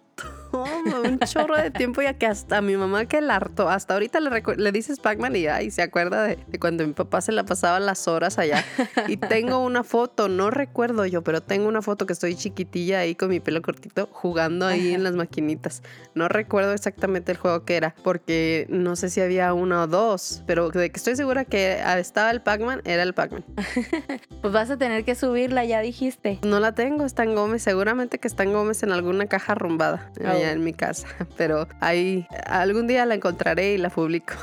un 1.04 1.20
chorro 1.20 1.58
de 1.58 1.72
tiempo 1.72 2.02
ya 2.02 2.14
que 2.14 2.26
hasta 2.26 2.62
mi 2.62 2.78
mamá 2.78 3.06
que 3.06 3.22
la 3.22 3.36
hartó, 3.36 3.70
hasta 3.70 3.94
ahorita 3.94 4.20
le, 4.20 4.44
le 4.58 4.72
dices 4.72 5.00
Pac-Man 5.00 5.36
y 5.36 5.48
ay, 5.48 5.72
se 5.72 5.82
acuerda 5.82 6.24
de, 6.24 6.38
de 6.48 6.60
cuando 6.60 6.86
mi 6.86 6.94
papá 6.94 7.22
se 7.22 7.32
la 7.32 7.44
pasaba 7.44 7.80
las 7.80 8.08
horas 8.08 8.38
allá. 8.38 8.64
Y 9.08 9.18
tengo 9.18 9.60
una 9.60 9.84
foto, 9.84 10.30
no 10.30 10.52
recuerdo 10.52 11.06
yo, 11.06 11.24
pero 11.24 11.42
tengo 11.42 11.68
una 11.68 11.82
foto 11.82 12.06
que 12.06 12.14
estoy 12.14 12.36
chiquitilla 12.36 13.00
ahí 13.00 13.16
con 13.16 13.30
mi 13.30 13.40
pelo 13.40 13.62
cortito 13.62 14.10
jugando 14.12 14.68
ahí 14.68 14.94
en 14.94 15.04
las 15.04 15.16
maquinitas. 15.16 15.82
No 16.14 16.28
recuerdo 16.28 16.74
exactamente 16.74 17.32
el 17.32 17.38
juego 17.38 17.66
que 17.66 17.76
era, 17.76 17.96
porque 18.04 18.68
no 18.70 18.96
sé 18.96 19.10
si 19.10 19.22
había 19.22 19.54
uno 19.54 19.84
o 19.84 19.88
dos, 19.88 20.44
pero 20.46 20.70
de 20.70 20.92
que 20.92 20.98
estoy 20.98 21.16
segura 21.16 21.46
que 21.46 21.82
estaba 21.98 22.32
el 22.32 22.42
Pac-Man, 22.42 22.82
era 22.86 23.04
el 23.04 23.14
Pac-Man. 23.14 23.44
Pues 24.42 24.52
vas 24.52 24.70
a 24.70 24.78
tener 24.78 25.06
que 25.06 25.16
subirla, 25.16 25.64
ya 25.64 25.80
dijiste. 25.80 26.40
No 26.44 26.60
la 26.60 26.74
tengo, 26.74 27.06
está 27.06 27.24
en 27.24 27.34
Gómez, 27.34 27.64
seguramente 27.64 28.20
que 28.20 28.28
está 28.28 28.44
en 28.44 28.52
Gómez 28.52 28.84
en 28.84 28.92
alguna 28.92 29.26
caja 29.28 29.54
arrumbada 29.54 30.12
allá 30.20 30.43
En 30.52 30.64
mi 30.64 30.74
casa, 30.74 31.08
pero 31.38 31.68
ahí 31.80 32.28
algún 32.46 32.88
día 32.88 33.06
la 33.06 33.16
encontraré 33.16 33.74
y 33.74 33.78
la 33.78 33.90
publico. 33.90 34.34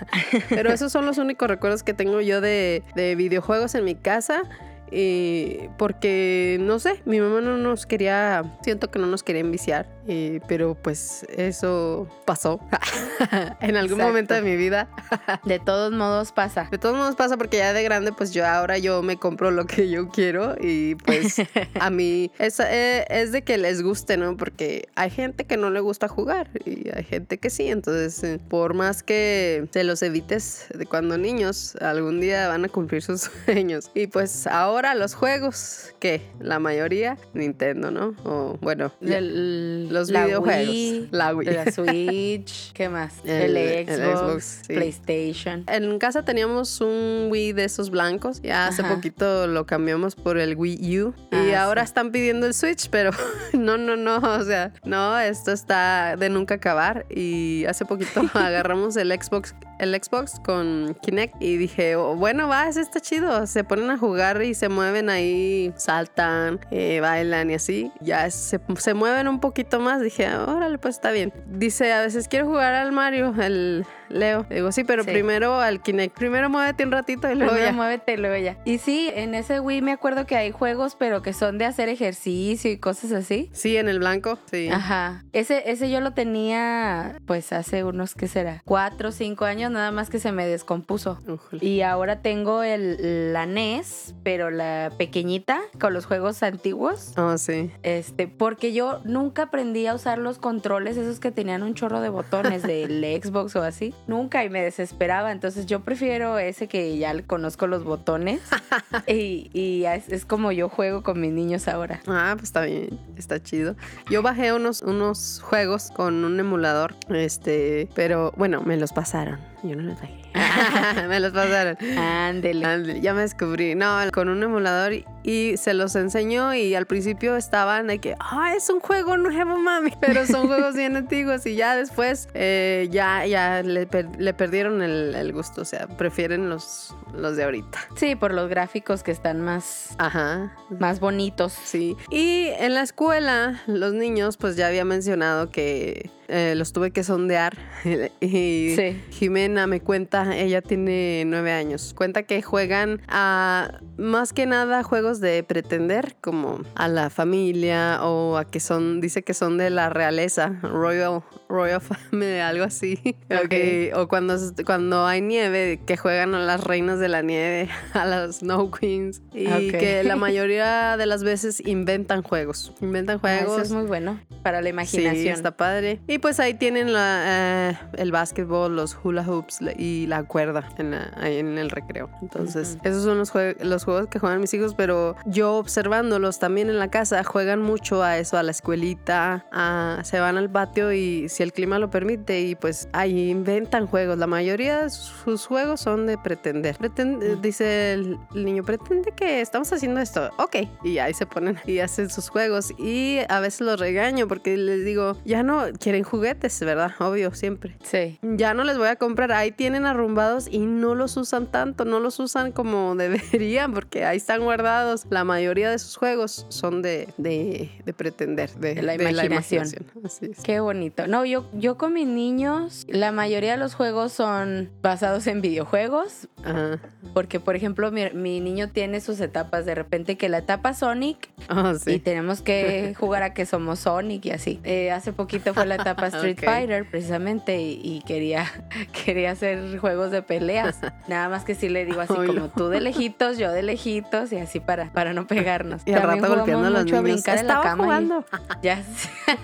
pero 0.48 0.72
esos 0.72 0.92
son 0.92 1.06
los 1.06 1.18
únicos 1.18 1.48
recuerdos 1.48 1.82
que 1.82 1.94
tengo 1.94 2.20
yo 2.20 2.40
de, 2.40 2.82
de 2.94 3.14
videojuegos 3.14 3.74
en 3.74 3.84
mi 3.84 3.94
casa. 3.94 4.42
Y 4.90 5.68
porque 5.78 6.58
no 6.60 6.78
sé, 6.78 7.02
mi 7.06 7.20
mamá 7.20 7.40
no 7.40 7.56
nos 7.56 7.86
quería, 7.86 8.44
siento 8.62 8.88
que 8.88 9.00
no 9.00 9.06
nos 9.08 9.24
quería 9.24 9.40
enviciar, 9.40 9.88
y- 10.06 10.40
pero 10.48 10.74
pues 10.74 11.24
eso 11.36 12.08
pasó 12.24 12.60
en 13.60 13.76
algún 13.76 14.00
Exacto. 14.00 14.06
momento 14.06 14.34
de 14.34 14.42
mi 14.42 14.56
vida. 14.56 14.88
De 15.44 15.58
todos 15.58 15.92
modos 15.92 16.32
pasa. 16.32 16.68
De 16.70 16.78
todos 16.78 16.96
modos 16.96 17.14
pasa 17.16 17.36
porque 17.36 17.58
ya 17.58 17.72
de 17.72 17.82
grande, 17.82 18.12
pues 18.12 18.32
yo 18.32 18.46
ahora 18.46 18.78
yo 18.78 19.02
me 19.02 19.16
compro 19.16 19.50
lo 19.50 19.66
que 19.66 19.88
yo 19.88 20.08
quiero 20.08 20.54
y 20.60 20.94
pues 20.96 21.36
a 21.80 21.90
mí 21.90 22.30
es, 22.38 22.60
eh, 22.60 23.04
es 23.08 23.32
de 23.32 23.42
que 23.42 23.58
les 23.58 23.82
guste, 23.82 24.16
¿no? 24.16 24.36
Porque 24.36 24.88
hay 24.94 25.10
gente 25.10 25.44
que 25.44 25.56
no 25.56 25.70
le 25.70 25.80
gusta 25.80 26.08
jugar 26.08 26.50
y 26.64 26.88
hay 26.94 27.04
gente 27.04 27.38
que 27.38 27.50
sí. 27.50 27.68
Entonces, 27.68 28.22
eh, 28.24 28.38
por 28.48 28.74
más 28.74 29.02
que 29.02 29.66
se 29.72 29.84
los 29.84 30.02
evites 30.02 30.66
de 30.74 30.86
cuando 30.86 31.16
niños, 31.18 31.76
algún 31.80 32.20
día 32.20 32.48
van 32.48 32.64
a 32.64 32.68
cumplir 32.68 33.02
sus 33.02 33.30
sueños. 33.44 33.90
Y 33.94 34.06
pues 34.08 34.46
ahora 34.46 34.94
los 34.94 35.14
juegos, 35.14 35.94
que 36.00 36.22
la 36.40 36.58
mayoría, 36.58 37.16
Nintendo, 37.34 37.90
¿no? 37.90 38.14
O 38.24 38.58
bueno, 38.60 38.92
Del- 39.00 39.88
los 39.96 40.10
la 40.10 40.26
videojuegos. 40.26 40.68
Wii, 40.68 41.08
la 41.12 41.34
Wii. 41.34 41.46
la 41.48 41.70
Switch, 41.72 42.72
¿qué 42.72 42.88
más? 42.88 43.14
El- 43.24 43.56
El, 43.56 43.56
el 43.56 43.86
Xbox, 43.86 44.18
Xbox, 44.20 44.44
sí. 44.66 44.74
PlayStation. 44.74 45.64
En 45.68 45.98
casa 45.98 46.24
teníamos 46.24 46.80
un 46.80 47.28
Wii 47.30 47.52
de 47.52 47.64
esos 47.64 47.90
blancos. 47.90 48.40
Ya 48.42 48.66
hace 48.68 48.82
Ajá. 48.82 48.94
poquito 48.94 49.46
lo 49.46 49.66
cambiamos 49.66 50.14
por 50.14 50.38
el 50.38 50.56
Wii 50.56 51.00
U. 51.00 51.14
y 51.32 51.50
Ah, 51.52 51.64
ahora 51.64 51.82
sí. 51.82 51.86
están 51.86 52.10
pidiendo 52.12 52.46
el 52.46 52.54
Switch, 52.54 52.88
pero 52.90 53.10
no, 53.52 53.76
no, 53.78 53.96
no. 53.96 54.16
O 54.18 54.44
sea, 54.44 54.72
no, 54.84 55.18
esto 55.18 55.52
está 55.52 56.16
de 56.16 56.28
nunca 56.28 56.54
acabar. 56.56 57.06
Y 57.10 57.64
hace 57.66 57.84
poquito 57.84 58.22
agarramos 58.34 58.96
el 58.96 59.10
Xbox. 59.12 59.54
El 59.78 59.94
Xbox 59.94 60.40
con 60.42 60.96
Kinect 61.02 61.34
y 61.40 61.58
dije, 61.58 61.96
"Oh, 61.96 62.16
bueno, 62.16 62.48
va, 62.48 62.66
eso 62.68 62.80
está 62.80 62.98
chido. 63.00 63.46
Se 63.46 63.62
ponen 63.62 63.90
a 63.90 63.98
jugar 63.98 64.42
y 64.42 64.54
se 64.54 64.70
mueven 64.70 65.10
ahí, 65.10 65.70
saltan, 65.76 66.60
eh, 66.70 67.00
bailan 67.00 67.50
y 67.50 67.54
así. 67.54 67.92
Ya 68.00 68.30
se, 68.30 68.58
se 68.78 68.94
mueven 68.94 69.28
un 69.28 69.38
poquito 69.38 69.78
más. 69.78 69.85
Dije, 70.02 70.34
órale, 70.36 70.78
pues 70.78 70.96
está 70.96 71.10
bien. 71.10 71.32
Dice, 71.46 71.92
a 71.92 72.02
veces 72.02 72.28
quiero 72.28 72.46
jugar 72.46 72.74
al 72.74 72.92
Mario, 72.92 73.34
el 73.40 73.86
Leo. 74.08 74.46
Digo, 74.50 74.72
sí, 74.72 74.84
pero 74.84 75.04
Sí. 75.04 75.10
primero 75.10 75.60
al 75.60 75.82
Kinect. 75.82 76.16
Primero 76.16 76.48
muévete 76.50 76.84
un 76.84 76.92
ratito 76.92 77.30
y 77.30 77.34
luego 77.34 77.52
Primero 77.52 77.70
ya. 77.70 77.76
muévete 77.76 78.14
y 78.14 78.16
luego 78.16 78.36
ya. 78.36 78.58
Y 78.64 78.78
sí, 78.78 79.10
en 79.14 79.34
ese 79.34 79.60
Wii 79.60 79.82
me 79.82 79.92
acuerdo 79.92 80.26
que 80.26 80.36
hay 80.36 80.50
juegos, 80.50 80.96
pero 80.96 81.22
que 81.22 81.32
son 81.32 81.58
de 81.58 81.64
hacer 81.64 81.88
ejercicio 81.88 82.70
y 82.70 82.78
cosas 82.78 83.12
así. 83.12 83.50
Sí, 83.52 83.76
en 83.76 83.88
el 83.88 83.98
blanco, 83.98 84.38
sí. 84.50 84.68
Ajá. 84.70 85.24
Ese, 85.32 85.70
ese 85.70 85.90
yo 85.90 86.00
lo 86.00 86.12
tenía, 86.12 87.18
pues 87.26 87.52
hace 87.52 87.84
unos, 87.84 88.14
¿qué 88.14 88.28
será? 88.28 88.62
Cuatro 88.64 89.08
o 89.08 89.12
cinco 89.12 89.44
años, 89.44 89.70
nada 89.70 89.90
más 89.90 90.10
que 90.10 90.18
se 90.18 90.32
me 90.32 90.46
descompuso. 90.46 91.20
Y 91.60 91.80
ahora 91.82 92.20
tengo 92.22 92.62
el, 92.62 93.32
la 93.32 93.46
NES, 93.46 94.14
pero 94.22 94.50
la 94.50 94.92
pequeñita, 94.98 95.60
con 95.80 95.92
los 95.94 96.06
juegos 96.06 96.42
antiguos. 96.42 97.12
Oh, 97.16 97.36
sí. 97.38 97.70
Este, 97.82 98.28
porque 98.28 98.72
yo 98.72 99.00
nunca 99.04 99.42
aprendí 99.44 99.86
a 99.86 99.94
usar 99.94 100.18
los 100.18 100.38
controles, 100.38 100.96
esos 100.96 101.20
que 101.20 101.30
tenían 101.30 101.62
un 101.62 101.74
chorro 101.74 102.00
de 102.00 102.08
botones 102.08 102.62
del 102.62 103.04
Xbox 103.22 103.56
o 103.56 103.62
así. 103.62 103.94
Nunca 104.06 104.44
y 104.44 104.50
me 104.50 104.62
desesperaba. 104.62 105.32
Entonces 105.32 105.66
yo 105.66 105.80
prefiero 105.80 106.38
ese 106.38 106.68
que 106.68 106.96
ya 106.98 107.20
conozco 107.22 107.66
los 107.66 107.84
botones. 107.84 108.40
y 109.06 109.50
y 109.52 109.84
es, 109.84 110.08
es 110.08 110.24
como 110.24 110.52
yo 110.52 110.68
juego 110.68 111.02
con 111.02 111.20
mis 111.20 111.32
niños 111.32 111.68
ahora. 111.68 112.00
Ah, 112.06 112.32
pues 112.34 112.44
está 112.44 112.62
bien, 112.62 112.98
está 113.16 113.42
chido. 113.42 113.76
Yo 114.10 114.22
bajé 114.22 114.52
unos, 114.52 114.82
unos 114.82 115.40
juegos 115.42 115.90
con 115.90 116.24
un 116.24 116.38
emulador, 116.38 116.94
este, 117.10 117.88
pero 117.94 118.32
bueno, 118.36 118.62
me 118.62 118.76
los 118.76 118.92
pasaron. 118.92 119.38
Yo 119.62 119.74
no 119.76 119.82
los 119.82 120.00
bajé. 120.00 120.26
me 121.08 121.20
los 121.20 121.32
pasaron. 121.32 121.76
Ándele. 121.98 123.00
Ya 123.00 123.14
me 123.14 123.22
descubrí. 123.22 123.74
No, 123.74 123.98
con 124.12 124.28
un 124.28 124.42
emulador 124.42 124.92
y, 124.92 125.04
y 125.26 125.56
se 125.56 125.74
los 125.74 125.96
enseñó 125.96 126.54
y 126.54 126.74
al 126.76 126.86
principio 126.86 127.36
estaban 127.36 127.88
de 127.88 127.98
que, 127.98 128.14
ah, 128.20 128.54
es 128.56 128.70
un 128.70 128.78
juego 128.80 129.16
nuevo, 129.16 129.58
mami. 129.58 129.90
Pero 130.00 130.24
son 130.24 130.46
juegos 130.46 130.76
bien 130.76 130.94
antiguos 130.96 131.44
y 131.46 131.56
ya 131.56 131.74
después 131.74 132.28
eh, 132.34 132.88
ya, 132.92 133.26
ya 133.26 133.62
le, 133.64 133.86
per- 133.88 134.08
le 134.18 134.32
perdieron 134.34 134.82
el, 134.82 135.14
el 135.16 135.32
gusto. 135.32 135.62
O 135.62 135.64
sea, 135.64 135.88
prefieren 135.88 136.48
los, 136.48 136.94
los 137.12 137.36
de 137.36 137.42
ahorita. 137.44 137.78
Sí, 137.96 138.14
por 138.14 138.32
los 138.32 138.48
gráficos 138.48 139.02
que 139.02 139.10
están 139.10 139.40
más, 139.40 139.96
Ajá. 139.98 140.56
más 140.78 141.00
bonitos. 141.00 141.52
Sí. 141.64 141.96
Y 142.08 142.50
en 142.60 142.74
la 142.74 142.82
escuela, 142.82 143.60
los 143.66 143.92
niños, 143.94 144.36
pues 144.36 144.54
ya 144.56 144.68
había 144.68 144.84
mencionado 144.84 145.50
que 145.50 146.10
eh, 146.28 146.54
los 146.56 146.72
tuve 146.72 146.92
que 146.92 147.02
sondear. 147.02 147.56
Y 148.20 148.74
Sí. 148.76 149.02
Jimena 149.10 149.66
me 149.66 149.80
cuenta, 149.80 150.36
ella 150.36 150.60
tiene 150.62 151.24
nueve 151.26 151.52
años, 151.52 151.94
cuenta 151.96 152.22
que 152.24 152.42
juegan 152.42 153.00
a 153.08 153.80
más 153.96 154.32
que 154.32 154.46
nada 154.46 154.82
juegos 154.82 155.15
de 155.20 155.42
pretender, 155.42 156.16
como 156.20 156.60
a 156.74 156.88
la 156.88 157.10
familia 157.10 158.00
o 158.02 158.36
a 158.36 158.44
que 158.44 158.60
son, 158.60 159.00
dice 159.00 159.22
que 159.22 159.34
son 159.34 159.58
de 159.58 159.70
la 159.70 159.88
realeza, 159.88 160.58
Royal, 160.62 161.22
Royal 161.48 161.80
Family, 162.10 162.38
algo 162.40 162.64
así. 162.64 162.98
O 163.30 163.34
Ok. 163.44 163.48
que- 163.48 163.92
o 163.94 164.08
cuando, 164.08 164.36
cuando 164.64 165.06
hay 165.06 165.20
nieve, 165.20 165.80
que 165.86 165.96
juegan 165.96 166.34
a 166.34 166.40
las 166.40 166.62
reinas 166.64 166.98
de 166.98 167.08
la 167.08 167.22
nieve, 167.22 167.68
a 167.94 168.04
las 168.04 168.36
Snow 168.36 168.70
Queens. 168.70 169.22
Y 169.34 169.46
Ok. 169.46 169.78
que 169.78 170.02
la 170.04 170.16
mayoría 170.16 170.96
de 170.96 171.06
las 171.06 171.22
veces 171.22 171.60
inventan 171.66 172.22
juegos. 172.22 172.72
Inventan 172.80 173.16
Ah, 173.16 173.20
juegos. 173.20 173.54
Eso 173.54 173.62
es 173.62 173.72
muy 173.72 173.84
bueno 173.86 174.20
para 174.42 174.60
la 174.60 174.66
Sí, 174.66 174.70
imaginación. 174.70 175.34
está 175.34 175.56
padre. 175.56 176.00
Y 176.08 176.18
pues 176.18 176.40
ahí 176.40 176.54
tienen 176.54 176.92
la, 176.92 177.70
eh, 177.72 177.78
el 177.98 178.12
básquetbol, 178.12 178.74
los 178.74 178.96
hula 179.02 179.22
hoops 179.24 179.58
y 179.78 180.06
la 180.06 180.24
cuerda 180.24 180.68
en 180.78 180.92
la- 180.92 181.12
ahí 181.16 181.38
en 181.38 181.58
el 181.58 181.70
recreo. 181.70 182.10
Entonces, 182.22 182.76
Ujú. 182.80 182.88
esos 182.88 183.04
son 183.04 183.18
los, 183.18 183.32
jue- 183.32 183.56
los 183.62 183.84
juegos 183.84 184.08
que 184.08 184.18
juegan 184.18 184.40
mis 184.40 184.52
hijos, 184.54 184.74
pero 184.74 185.05
pero 185.14 185.30
yo 185.30 185.54
observándolos 185.56 186.38
también 186.38 186.68
en 186.70 186.78
la 186.78 186.88
casa, 186.90 187.22
juegan 187.24 187.60
mucho 187.62 188.02
a 188.02 188.18
eso, 188.18 188.36
a 188.38 188.42
la 188.42 188.50
escuelita, 188.50 189.46
a- 189.52 190.00
se 190.04 190.20
van 190.20 190.36
al 190.36 190.50
patio 190.50 190.92
y 190.92 191.28
si 191.28 191.42
el 191.42 191.52
clima 191.52 191.78
lo 191.78 191.90
permite 191.90 192.40
y 192.40 192.54
pues 192.54 192.88
ahí 192.92 193.30
inventan 193.30 193.86
juegos. 193.86 194.18
La 194.18 194.26
mayoría 194.26 194.82
de 194.82 194.90
sus 194.90 195.46
juegos 195.46 195.80
son 195.80 196.06
de 196.06 196.18
pretender. 196.18 196.76
Preten- 196.78 197.22
eh, 197.22 197.36
dice 197.40 197.92
el 197.92 198.18
niño, 198.34 198.64
pretende 198.64 199.12
que 199.12 199.40
estamos 199.40 199.72
haciendo 199.72 200.00
esto. 200.00 200.30
Ok. 200.38 200.56
Y 200.84 200.98
ahí 200.98 201.14
se 201.14 201.26
ponen 201.26 201.58
y 201.66 201.78
hacen 201.80 202.10
sus 202.10 202.28
juegos. 202.28 202.72
Y 202.78 203.18
a 203.28 203.40
veces 203.40 203.60
los 203.62 203.78
regaño 203.78 204.28
porque 204.28 204.56
les 204.56 204.84
digo, 204.84 205.16
ya 205.24 205.42
no 205.42 205.64
quieren 205.80 206.02
juguetes, 206.04 206.58
¿verdad? 206.60 206.92
Obvio, 206.98 207.34
siempre. 207.34 207.76
Sí. 207.82 208.18
Ya 208.22 208.54
no 208.54 208.64
les 208.64 208.78
voy 208.78 208.88
a 208.88 208.96
comprar. 208.96 209.32
Ahí 209.32 209.52
tienen 209.52 209.86
arrumbados 209.86 210.48
y 210.50 210.58
no 210.60 210.94
los 210.94 211.16
usan 211.16 211.46
tanto, 211.46 211.84
no 211.84 212.00
los 212.00 212.18
usan 212.20 212.52
como 212.52 212.94
deberían 212.96 213.72
porque 213.72 214.04
ahí 214.04 214.16
están 214.16 214.42
guardados. 214.42 214.95
La 215.10 215.24
mayoría 215.24 215.70
de 215.70 215.78
sus 215.78 215.96
juegos 215.96 216.46
son 216.48 216.82
de, 216.82 217.08
de, 217.16 217.70
de 217.84 217.92
pretender, 217.92 218.50
de, 218.54 218.74
De 218.76 218.82
la 218.82 218.94
imaginación. 218.94 219.64
Así 220.04 220.26
es. 220.26 220.40
Qué 220.42 220.60
bonito. 220.60 221.06
No, 221.06 221.24
yo, 221.24 221.48
yo 221.52 221.76
con 221.76 221.92
mis 221.92 222.06
niños, 222.06 222.86
la 222.88 223.12
mayoría 223.12 223.52
de 223.52 223.58
los 223.58 223.74
juegos 223.74 224.12
son 224.12 224.70
basados 224.82 225.26
en 225.26 225.40
videojuegos. 225.40 226.28
Ajá. 226.44 226.78
Porque, 227.14 227.40
por 227.40 227.56
ejemplo, 227.56 227.90
mi, 227.90 228.10
mi 228.10 228.40
niño 228.40 228.70
tiene 228.70 229.00
sus 229.00 229.20
etapas. 229.20 229.64
De 229.66 229.74
repente 229.74 230.16
que 230.16 230.28
la 230.28 230.38
etapa 230.38 230.74
Sonic 230.74 231.30
Oh, 231.48 231.72
y 231.72 231.78
sí. 231.78 231.98
tenemos 232.00 232.42
que 232.42 232.94
jugar 232.98 233.22
a 233.22 233.32
que 233.34 233.46
somos 233.46 233.80
Sonic 233.80 234.26
y 234.26 234.30
así. 234.30 234.60
Eh, 234.64 234.90
hace 234.90 235.12
poquito 235.12 235.54
fue 235.54 235.66
la 235.66 235.76
etapa 235.76 236.06
Street. 236.08 236.38
Fighter, 236.42 236.88
precisamente, 236.88 237.60
y, 237.60 237.80
y 237.82 238.02
quería, 238.06 238.46
quería 239.04 239.32
hacer 239.32 239.78
juegos 239.78 240.10
de 240.10 240.22
peleas. 240.22 240.78
Nada 241.08 241.28
más 241.28 241.44
que 241.44 241.54
sí 241.54 241.68
le 241.68 241.84
digo 241.84 242.00
así 242.00 242.14
como 242.14 242.48
tú 242.48 242.68
de 242.68 242.80
lejitos, 242.80 243.38
yo 243.38 243.52
de 243.52 243.62
lejitos, 243.62 244.32
y 244.32 244.36
así 244.36 244.60
para, 244.60 244.85
para 244.92 245.12
no 245.12 245.26
pegarnos. 245.26 245.82
Y 245.86 245.92
al 245.92 246.02
rato 246.02 246.28
golpeando 246.28 246.66
a 246.66 246.70
los 246.70 246.82
mucho 246.84 246.96
a 246.98 247.02
niños. 247.02 247.22
brincar 247.22 247.38
en 247.38 247.46
la 247.46 247.52
Estaba 247.54 247.62
cama 247.70 247.82
y- 247.82 247.86
jugando. 247.86 248.24
Ya 248.62 248.82
sé. 248.82 249.08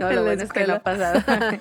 No, 0.00 0.10
lo 0.10 0.24
bueno 0.24 0.42
es 0.42 0.52
que 0.52 0.66
no 0.66 0.74
ha 0.74 0.78
pasado. 0.80 1.20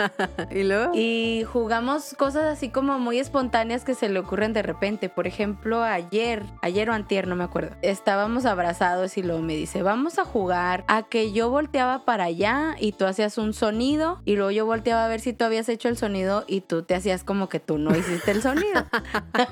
y 0.51 0.63
luego. 0.63 0.91
Y 0.95 1.43
jugamos 1.51 2.15
cosas 2.17 2.45
así 2.45 2.69
como 2.69 2.97
muy 2.97 3.19
espontáneas 3.19 3.83
que 3.83 3.93
se 3.93 4.09
le 4.09 4.17
ocurren 4.19 4.53
de 4.53 4.63
repente. 4.63 5.07
Por 5.09 5.27
ejemplo, 5.27 5.83
ayer, 5.83 6.41
ayer 6.63 6.89
o 6.89 6.93
antier, 6.93 7.27
no 7.27 7.35
me 7.35 7.43
acuerdo. 7.43 7.75
Estábamos 7.83 8.45
abrazados 8.45 9.17
y 9.17 9.23
luego 9.23 9.41
me 9.43 9.53
dice, 9.55 9.83
vamos 9.83 10.17
a 10.17 10.25
jugar 10.25 10.83
a 10.87 11.03
que 11.03 11.31
yo 11.31 11.49
volteaba 11.51 12.05
para 12.05 12.23
allá 12.25 12.75
y 12.79 12.93
tú 12.93 13.05
hacías 13.05 13.37
un 13.37 13.53
sonido 13.53 14.19
y 14.25 14.35
luego 14.35 14.49
yo 14.49 14.65
volteaba 14.65 15.05
a 15.05 15.07
ver 15.07 15.19
si 15.19 15.33
tú 15.33 15.45
habías 15.45 15.69
hecho 15.69 15.87
el 15.89 15.97
sonido 15.97 16.43
y 16.47 16.61
tú 16.61 16.81
te 16.81 16.95
hacías 16.95 17.23
como 17.23 17.49
que 17.49 17.59
tú 17.59 17.77
no 17.77 17.95
hiciste 17.95 18.31
el 18.31 18.41
sonido. 18.41 18.85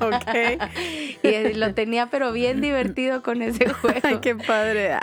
ok. 0.01 0.61
y 1.23 1.53
lo 1.53 1.73
tenía 1.75 2.07
pero 2.07 2.31
bien 2.31 2.61
divertido 2.61 3.00
con 3.23 3.41
ese 3.41 3.69
juego. 3.73 3.99
Ay, 4.03 4.19
qué 4.21 4.35
padre. 4.35 4.97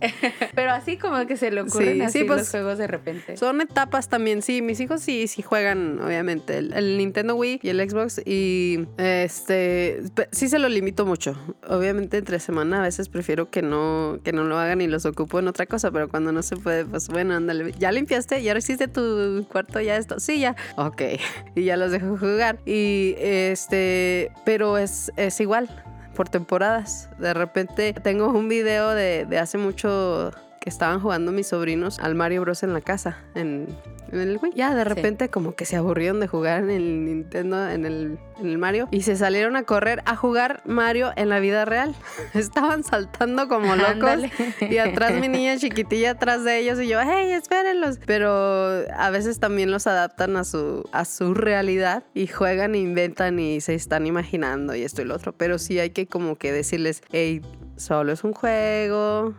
Pero 0.54 0.72
así 0.72 0.96
como 0.96 1.26
que 1.26 1.36
se 1.36 1.50
le 1.50 1.62
ocurren 1.62 1.96
Sí, 1.96 2.00
así 2.02 2.18
sí, 2.20 2.24
pues, 2.24 2.40
los 2.40 2.50
juegos 2.50 2.78
de 2.78 2.86
repente. 2.86 3.36
Son 3.36 3.60
etapas 3.60 4.08
también, 4.08 4.42
sí. 4.42 4.62
Mis 4.62 4.80
hijos 4.80 5.00
sí, 5.00 5.26
sí 5.28 5.42
juegan, 5.42 6.00
obviamente, 6.00 6.58
el, 6.58 6.72
el 6.72 6.98
Nintendo 6.98 7.34
Wii 7.36 7.60
y 7.62 7.68
el 7.68 7.88
Xbox. 7.88 8.20
Y 8.24 8.86
este 8.98 10.02
sí 10.32 10.48
se 10.48 10.58
lo 10.58 10.68
limito 10.68 11.06
mucho. 11.06 11.36
Obviamente, 11.68 12.18
entre 12.18 12.38
semana 12.38 12.80
a 12.80 12.82
veces 12.82 13.08
prefiero 13.08 13.50
que 13.50 13.62
no, 13.62 14.18
que 14.22 14.32
no 14.32 14.44
lo 14.44 14.58
hagan 14.58 14.80
y 14.80 14.86
los 14.86 15.06
ocupo 15.06 15.38
en 15.38 15.48
otra 15.48 15.66
cosa. 15.66 15.90
Pero 15.90 16.08
cuando 16.08 16.32
no 16.32 16.42
se 16.42 16.56
puede, 16.56 16.84
pues 16.84 17.08
bueno, 17.08 17.34
ándale. 17.34 17.72
¿Ya 17.78 17.92
limpiaste? 17.92 18.42
¿Ya 18.42 18.56
hiciste 18.56 18.88
tu 18.88 19.46
cuarto? 19.50 19.80
¿Ya 19.80 19.96
esto? 19.96 20.20
Sí, 20.20 20.40
ya. 20.40 20.56
Ok. 20.76 21.02
Y 21.56 21.64
ya 21.64 21.76
los 21.76 21.92
dejo 21.92 22.16
jugar. 22.16 22.58
Y 22.66 23.14
este, 23.18 24.32
pero 24.44 24.76
es, 24.78 25.12
es 25.16 25.40
igual 25.40 25.68
por 26.14 26.28
temporadas. 26.28 27.10
De 27.18 27.34
repente 27.34 27.92
tengo 27.94 28.28
un 28.28 28.48
video 28.48 28.90
de, 28.90 29.26
de 29.26 29.38
hace 29.38 29.58
mucho 29.58 30.30
que 30.64 30.70
estaban 30.70 30.98
jugando 30.98 31.30
mis 31.30 31.48
sobrinos 31.48 31.98
al 31.98 32.14
Mario 32.14 32.40
Bros 32.40 32.62
en 32.62 32.72
la 32.72 32.80
casa, 32.80 33.18
en, 33.34 33.68
en 34.10 34.18
el 34.18 34.38
Wii. 34.40 34.54
Ya 34.54 34.74
de 34.74 34.84
repente 34.84 35.28
como 35.28 35.54
que 35.54 35.66
se 35.66 35.76
aburrieron 35.76 36.20
de 36.20 36.26
jugar 36.26 36.62
en 36.62 36.70
el 36.70 37.04
Nintendo, 37.04 37.68
en 37.68 37.84
el, 37.84 38.18
en 38.40 38.46
el 38.46 38.56
Mario, 38.56 38.88
y 38.90 39.02
se 39.02 39.14
salieron 39.14 39.56
a 39.56 39.64
correr 39.64 40.00
a 40.06 40.16
jugar 40.16 40.62
Mario 40.64 41.12
en 41.16 41.28
la 41.28 41.38
vida 41.38 41.66
real. 41.66 41.94
Estaban 42.32 42.82
saltando 42.82 43.46
como 43.46 43.76
locos. 43.76 43.90
Ándale. 43.90 44.32
Y 44.62 44.78
atrás 44.78 45.12
mi 45.20 45.28
niña 45.28 45.58
chiquitilla 45.58 46.12
atrás 46.12 46.44
de 46.44 46.60
ellos 46.60 46.80
y 46.80 46.88
yo, 46.88 46.98
hey, 47.02 47.32
espérenlos. 47.32 47.98
Pero 48.06 48.90
a 48.96 49.10
veces 49.10 49.40
también 49.40 49.70
los 49.70 49.86
adaptan 49.86 50.34
a 50.38 50.44
su, 50.44 50.88
a 50.92 51.04
su 51.04 51.34
realidad 51.34 52.04
y 52.14 52.26
juegan, 52.26 52.74
e 52.74 52.78
inventan 52.78 53.38
y 53.38 53.60
se 53.60 53.74
están 53.74 54.06
imaginando 54.06 54.74
y 54.74 54.80
esto 54.80 55.02
y 55.02 55.04
lo 55.04 55.14
otro. 55.14 55.34
Pero 55.36 55.58
sí 55.58 55.78
hay 55.78 55.90
que 55.90 56.06
como 56.06 56.36
que 56.36 56.52
decirles, 56.52 57.02
hey, 57.12 57.42
solo 57.76 58.12
es 58.12 58.24
un 58.24 58.32
juego, 58.32 59.34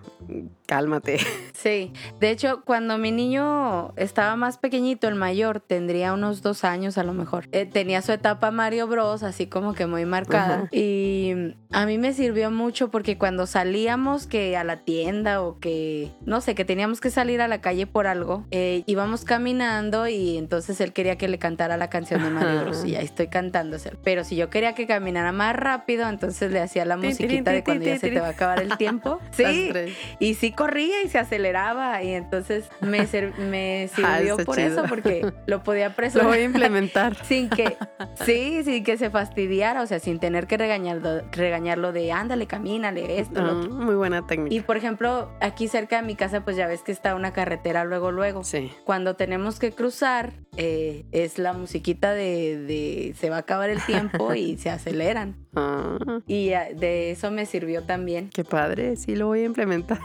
cálmate. 0.66 1.20
Sí, 1.54 1.94
de 2.20 2.30
hecho, 2.30 2.62
cuando 2.64 2.98
mi 2.98 3.12
niño 3.12 3.94
estaba 3.96 4.36
más 4.36 4.58
pequeñito, 4.58 5.08
el 5.08 5.16
mayor, 5.16 5.62
tendría 5.62 6.14
unos 6.14 6.42
dos 6.42 6.64
años 6.64 6.98
a 6.98 7.04
lo 7.04 7.14
mejor, 7.14 7.48
eh, 7.52 7.66
tenía 7.66 8.02
su 8.02 8.12
etapa 8.12 8.52
Mario 8.52 8.88
Bros, 8.88 9.24
así 9.24 9.48
como 9.48 9.74
que 9.74 9.88
muy 9.88 10.06
marcada. 10.06 10.68
Y 10.72 11.56
a 11.72 11.86
mí 11.86 11.98
me 11.98 12.14
sirvió 12.14 12.52
mucho 12.52 12.92
porque 12.92 13.18
cuando 13.18 13.48
salíamos 13.48 14.28
que 14.28 14.58
a 14.58 14.64
la 14.64 14.84
tienda 14.84 15.42
o 15.42 15.60
que, 15.60 16.12
no 16.26 16.42
sé, 16.42 16.56
que 16.56 16.66
teníamos 16.66 17.02
que 17.02 17.10
salir 17.10 17.42
a 17.42 17.48
la 17.48 17.62
calle 17.62 17.88
por 17.88 18.06
algo, 18.06 18.46
eh, 18.52 18.84
íbamos 18.86 19.26
caminando 19.26 20.08
y 20.08 20.38
entonces 20.38 20.80
él 20.82 20.94
quería 20.94 21.18
que 21.18 21.28
le 21.28 21.40
cantara 21.40 21.78
la 21.78 21.90
canción 21.90 22.22
de 22.22 22.30
Mario 22.30 22.62
Bros. 22.62 22.86
Y 22.86 22.96
ahí 22.96 23.06
estoy 23.06 23.28
cantándose. 23.28 23.94
Pero 24.04 24.24
si 24.24 24.36
yo 24.36 24.50
quería 24.50 24.74
que 24.76 24.86
caminara 24.86 25.32
más 25.32 25.56
rápido, 25.56 26.08
entonces 26.08 26.52
le 26.52 26.60
hacía 26.60 26.86
la 26.86 26.98
musiquita 26.98 27.52
de 27.52 27.64
cuando 27.64 27.86
ya 27.86 27.98
se 27.98 28.12
te 28.12 28.20
va 28.26 28.30
a 28.30 28.34
acabar 28.34 28.62
el 28.62 28.76
tiempo. 28.78 29.20
Sí, 29.32 29.72
y 30.20 30.34
sí 30.36 30.52
corría 30.52 31.02
y 31.04 31.10
se 31.10 31.18
aceleraba 31.20 32.02
y 32.04 32.14
entonces 32.14 32.70
me, 32.82 33.02
Ah, 34.04 34.18
sirvió 34.18 34.38
por 34.38 34.56
chido. 34.56 34.68
eso 34.68 34.84
porque 34.88 35.32
lo 35.46 35.64
podía 35.64 35.90
Lo 35.90 35.90
voy 35.90 35.92
a 35.92 35.96
presionar 35.96 36.40
implementar. 36.40 37.16
sin 37.26 37.50
que 37.50 37.78
sí, 38.26 38.64
sin 38.64 38.84
que 38.84 38.98
se 38.98 39.10
fastidiara, 39.10 39.82
o 39.82 39.86
sea, 39.88 40.00
sin 40.00 40.20
tener 40.20 40.48
que 40.48 40.58
regañarlo, 40.58 41.22
regañarlo 41.32 41.92
de 41.92 42.12
ándale, 42.12 42.48
camínale, 42.48 43.20
esto, 43.20 43.42
lo 43.42 43.52
Ah, 43.52 43.56
otro. 43.60 43.72
muy 43.72 43.96
buena 43.96 44.26
técnica. 44.26 44.54
Y 44.56 44.62
por 44.62 44.78
ejemplo, 44.78 45.32
aquí 45.42 45.68
cerca 45.68 45.98
de 45.98 46.08
mi 46.08 46.16
casa, 46.16 46.44
pues 46.44 46.56
ya 46.58 46.68
ves 46.68 46.82
que 46.82 46.92
está 46.92 47.16
una 47.16 47.34
carretera 47.34 47.84
luego, 47.84 48.12
luego. 48.12 48.44
Sí. 48.44 48.72
Cuando 48.86 49.16
tenemos 49.16 49.60
que 49.60 49.72
cruzar, 49.72 50.34
eh, 50.58 51.06
es 51.12 51.38
la 51.38 51.54
musiquita 51.54 52.14
de, 52.14 52.58
de 52.58 53.16
se 53.20 53.30
va 53.30 53.38
a 53.38 53.40
acabar 53.40 53.70
el 53.70 53.82
tiempo 53.82 54.34
y 54.36 54.58
se 54.58 54.70
aceleran. 54.70 55.36
Ah, 55.56 55.98
Y 56.28 56.52
ah, 56.52 56.68
de 56.76 57.12
eso 57.12 57.32
me 57.32 57.46
sirvió 57.46 57.84
también. 57.84 58.30
qué 58.30 58.44
padre, 58.44 58.98
sí 58.98 59.16
lo 59.16 59.28
voy 59.28 59.42
a 59.42 59.46
implementar. 59.46 60.00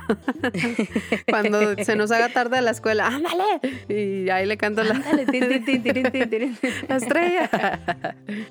Cuando 1.29 1.77
se 1.83 1.97
nos 1.97 2.13
haga 2.13 2.29
tarde 2.29 2.59
a 2.59 2.61
la 2.61 2.71
escuela, 2.71 3.09
ándale. 3.09 3.61
Y 3.89 4.29
ahí 4.31 4.47
le 4.47 4.57
canto 4.57 4.85
la, 4.85 4.95
estrella. 6.89 7.51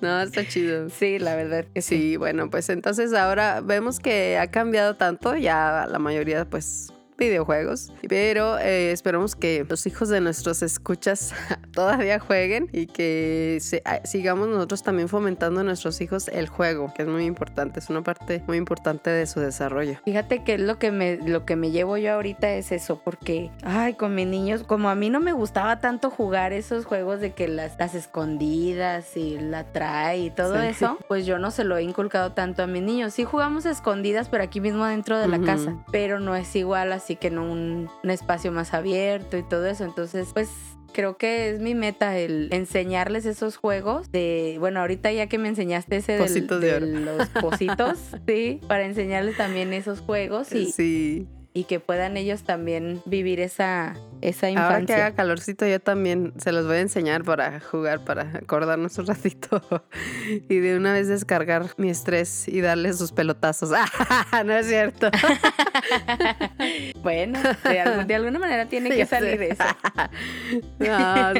No, 0.01 0.21
está 0.21 0.45
chido. 0.45 0.89
Sí, 0.89 1.19
la 1.19 1.35
verdad 1.35 1.65
que 1.73 1.81
sí. 1.81 1.99
Sí, 1.99 2.17
bueno, 2.17 2.49
pues 2.49 2.69
entonces 2.69 3.13
ahora 3.13 3.61
vemos 3.61 3.99
que 3.99 4.37
ha 4.37 4.51
cambiado 4.51 4.95
tanto, 4.95 5.35
ya 5.35 5.87
la 5.89 5.99
mayoría 5.99 6.45
pues 6.49 6.93
videojuegos, 7.19 7.91
pero 8.07 8.57
eh, 8.57 8.91
esperamos 8.91 9.35
que 9.35 9.65
los 9.69 9.85
hijos 9.85 10.09
de 10.09 10.21
nuestros 10.21 10.61
escuchas 10.63 11.33
todavía 11.73 12.19
jueguen 12.19 12.69
y 12.71 12.87
que 12.87 13.57
se- 13.61 13.81
ah, 13.85 13.99
sigamos 14.05 14.47
nosotros 14.47 14.81
también 14.83 15.09
fomentando 15.09 15.59
a 15.61 15.63
nuestros 15.63 16.01
hijos 16.01 16.27
el 16.29 16.47
juego, 16.47 16.91
que 16.95 17.03
es 17.03 17.07
muy 17.07 17.25
importante, 17.25 17.79
es 17.79 17.89
una 17.89 18.01
parte 18.03 18.43
muy 18.47 18.57
importante 18.57 19.09
de 19.09 19.27
su 19.27 19.39
desarrollo. 19.39 19.99
Fíjate 20.05 20.43
que 20.43 20.55
es 20.55 20.61
lo 20.61 20.79
que 20.79 20.91
me 20.91 21.17
lo 21.17 21.45
que 21.45 21.55
me 21.55 21.71
llevo 21.71 21.97
yo 21.97 22.13
ahorita 22.13 22.49
es 22.53 22.71
eso, 22.71 23.01
porque 23.03 23.51
ay, 23.63 23.93
con 23.95 24.15
mis 24.15 24.27
niños, 24.27 24.63
como 24.63 24.89
a 24.89 24.95
mí 24.95 25.09
no 25.09 25.19
me 25.19 25.33
gustaba 25.33 25.79
tanto 25.79 26.09
jugar 26.09 26.53
esos 26.53 26.85
juegos 26.85 27.19
de 27.19 27.33
que 27.33 27.47
las, 27.47 27.77
las 27.77 27.93
escondidas 27.95 29.17
y 29.17 29.37
la 29.39 29.65
trae 29.71 30.19
y 30.19 30.29
todo 30.31 30.59
Sí. 30.61 30.67
eso, 30.67 30.97
pues 31.07 31.25
yo 31.25 31.37
no 31.39 31.51
se 31.51 31.63
lo 31.63 31.77
he 31.77 31.83
inculcado 31.83 32.31
tanto 32.33 32.63
a 32.63 32.67
mis 32.67 32.81
niños. 32.81 33.13
Sí 33.13 33.23
jugamos 33.23 33.65
escondidas, 33.65 34.29
pero 34.29 34.43
aquí 34.43 34.61
mismo 34.61 34.85
dentro 34.85 35.17
de 35.19 35.27
la 35.27 35.39
casa, 35.39 35.75
pero 35.91 36.19
no 36.19 36.35
es 36.35 36.55
igual 36.55 36.91
así 36.91 37.08
que 37.15 37.27
en 37.27 37.39
un, 37.39 37.89
un 38.03 38.09
espacio 38.09 38.51
más 38.51 38.73
abierto 38.73 39.37
y 39.37 39.43
todo 39.43 39.65
eso. 39.67 39.83
Entonces, 39.85 40.29
pues 40.33 40.49
creo 40.93 41.17
que 41.17 41.49
es 41.51 41.59
mi 41.59 41.75
meta 41.75 42.17
el 42.17 42.49
enseñarles 42.51 43.25
esos 43.25 43.57
juegos 43.57 44.11
de, 44.11 44.57
bueno, 44.59 44.79
ahorita 44.79 45.11
ya 45.11 45.27
que 45.27 45.37
me 45.37 45.47
enseñaste 45.47 45.97
ese 45.97 46.13
del- 46.13 46.21
de 46.59 46.79
los 47.01 47.29
pocitos, 47.29 47.99
sí, 48.27 48.59
para 48.67 48.85
enseñarles 48.85 49.37
también 49.37 49.71
esos 49.73 49.99
juegos 50.01 50.51
y, 50.53 50.71
Sí. 50.71 51.27
Y 51.53 51.63
que 51.63 51.79
puedan 51.79 52.15
ellos 52.15 52.43
también 52.43 53.01
vivir 53.05 53.39
esa, 53.39 53.95
esa 54.21 54.47
Ahora 54.47 54.59
que 54.59 54.69
infancia. 54.83 54.95
haga 55.07 55.15
calorcito, 55.15 55.65
yo 55.65 55.79
también 55.79 56.33
se 56.37 56.51
los 56.51 56.65
voy 56.67 56.75
a 56.77 56.81
enseñar 56.81 57.23
para 57.23 57.59
jugar, 57.59 58.03
para 58.05 58.21
acordarnos 58.37 58.97
un 58.99 59.07
ratito 59.07 59.61
y 60.47 60.59
de 60.59 60.77
una 60.77 60.93
vez 60.93 61.07
descargar 61.07 61.65
mi 61.77 61.89
estrés 61.89 62.47
y 62.47 62.61
darle 62.61 62.93
sus 62.93 63.11
pelotazos. 63.11 63.71
no 64.45 64.53
es 64.53 64.67
cierto. 64.67 65.09
Bueno, 67.01 67.39
de, 67.63 67.79
algún- 67.79 68.07
de 68.07 68.15
alguna 68.15 68.39
manera 68.39 68.67
tiene 68.67 68.89
que 68.89 69.05
sé. 69.05 69.15
salir 69.17 69.41
eso. 69.41 69.63
No, 70.79 71.31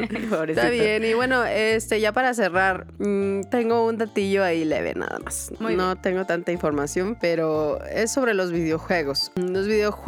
está 0.43 0.69
bien. 0.69 1.03
Y 1.03 1.13
bueno, 1.13 1.43
este, 1.45 1.99
ya 1.99 2.13
para 2.13 2.33
cerrar, 2.33 2.87
mm, 2.99 3.41
tengo 3.51 3.85
un 3.85 3.97
datillo 3.97 4.43
ahí 4.43 4.63
leve 4.65 4.93
nada 4.95 5.19
más. 5.19 5.51
Muy 5.59 5.75
no 5.75 5.95
tengo 5.97 6.25
tanta 6.25 6.51
información, 6.51 7.17
pero 7.19 7.83
es 7.85 8.11
sobre 8.11 8.33
los 8.33 8.51
videojuegos. 8.51 9.31
Los 9.35 9.67
videojuegos 9.67 9.98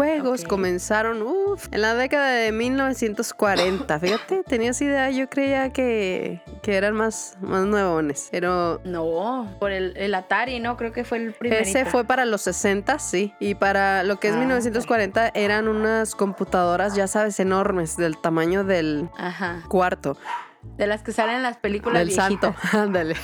Ok. 0.44 0.48
comenzaron 0.50 1.22
uf, 1.22 1.68
en 1.72 1.82
la 1.82 1.94
década 1.96 2.30
de 2.32 2.52
1940. 2.52 4.00
Fíjate, 4.00 4.44
tenías 4.44 4.82
idea, 4.82 5.10
yo 5.12 5.30
creía 5.30 5.70
que, 5.72 6.42
que 6.62 6.76
eran 6.76 6.96
más, 6.96 7.38
más 7.42 7.66
nuevones, 7.66 8.28
pero 8.32 8.82
No, 8.84 9.48
por 9.60 9.72
el, 9.72 9.96
el 9.98 10.14
Atari, 10.16 10.60
¿no? 10.60 10.78
Creo 10.78 10.92
que 10.92 11.04
fue 11.04 11.18
el 11.18 11.34
primero. 11.34 11.62
ese 11.62 11.86
fue 11.86 12.04
para 12.04 12.26
los 12.26 12.42
60, 12.42 13.00
sí. 13.00 13.34
Y 13.40 13.56
para 13.56 14.04
lo 14.04 14.20
que 14.20 14.30
es 14.30 14.36
Ah, 14.36 14.40
1940 14.40 15.32
eran 15.34 15.68
unas 15.68 16.16
computadoras, 16.16 16.96
ya 16.96 17.08
sabes, 17.08 17.40
enormes, 17.40 17.98
del 17.98 18.18
tamaño 18.20 18.64
del 18.64 19.10
Ajá. 19.18 19.64
cuarto. 19.68 20.18
De 20.78 20.88
las 20.88 21.02
que 21.02 21.12
salen 21.12 21.38
en 21.38 21.44
las 21.44 21.58
películas 21.58 22.00
Del 22.00 22.08
viejitas. 22.10 22.56
santo, 22.56 22.56
ándale. 22.78 23.16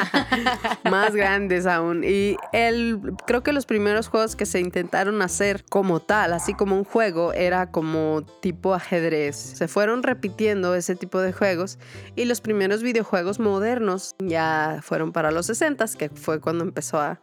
Más 0.90 1.14
grandes 1.14 1.66
aún. 1.66 2.04
Y 2.04 2.36
el, 2.52 3.00
creo 3.26 3.42
que 3.42 3.52
los 3.52 3.66
primeros 3.66 4.08
juegos 4.08 4.36
que 4.36 4.46
se 4.46 4.60
intentaron 4.60 5.20
hacer 5.22 5.64
como 5.68 6.00
tal, 6.00 6.32
así 6.32 6.54
como 6.54 6.76
un 6.76 6.84
juego, 6.84 7.32
era 7.32 7.70
como 7.70 8.22
tipo 8.40 8.74
ajedrez. 8.74 9.36
Se 9.36 9.68
fueron 9.68 10.02
repitiendo 10.02 10.74
ese 10.74 10.94
tipo 10.94 11.20
de 11.20 11.32
juegos 11.32 11.78
y 12.16 12.26
los 12.26 12.40
primeros 12.40 12.82
videojuegos 12.82 13.40
modernos 13.40 14.14
ya 14.18 14.80
fueron 14.82 15.12
para 15.12 15.30
los 15.30 15.46
60, 15.46 15.86
que 15.98 16.10
fue 16.10 16.40
cuando 16.40 16.64
empezó 16.64 16.98
a 17.00 17.20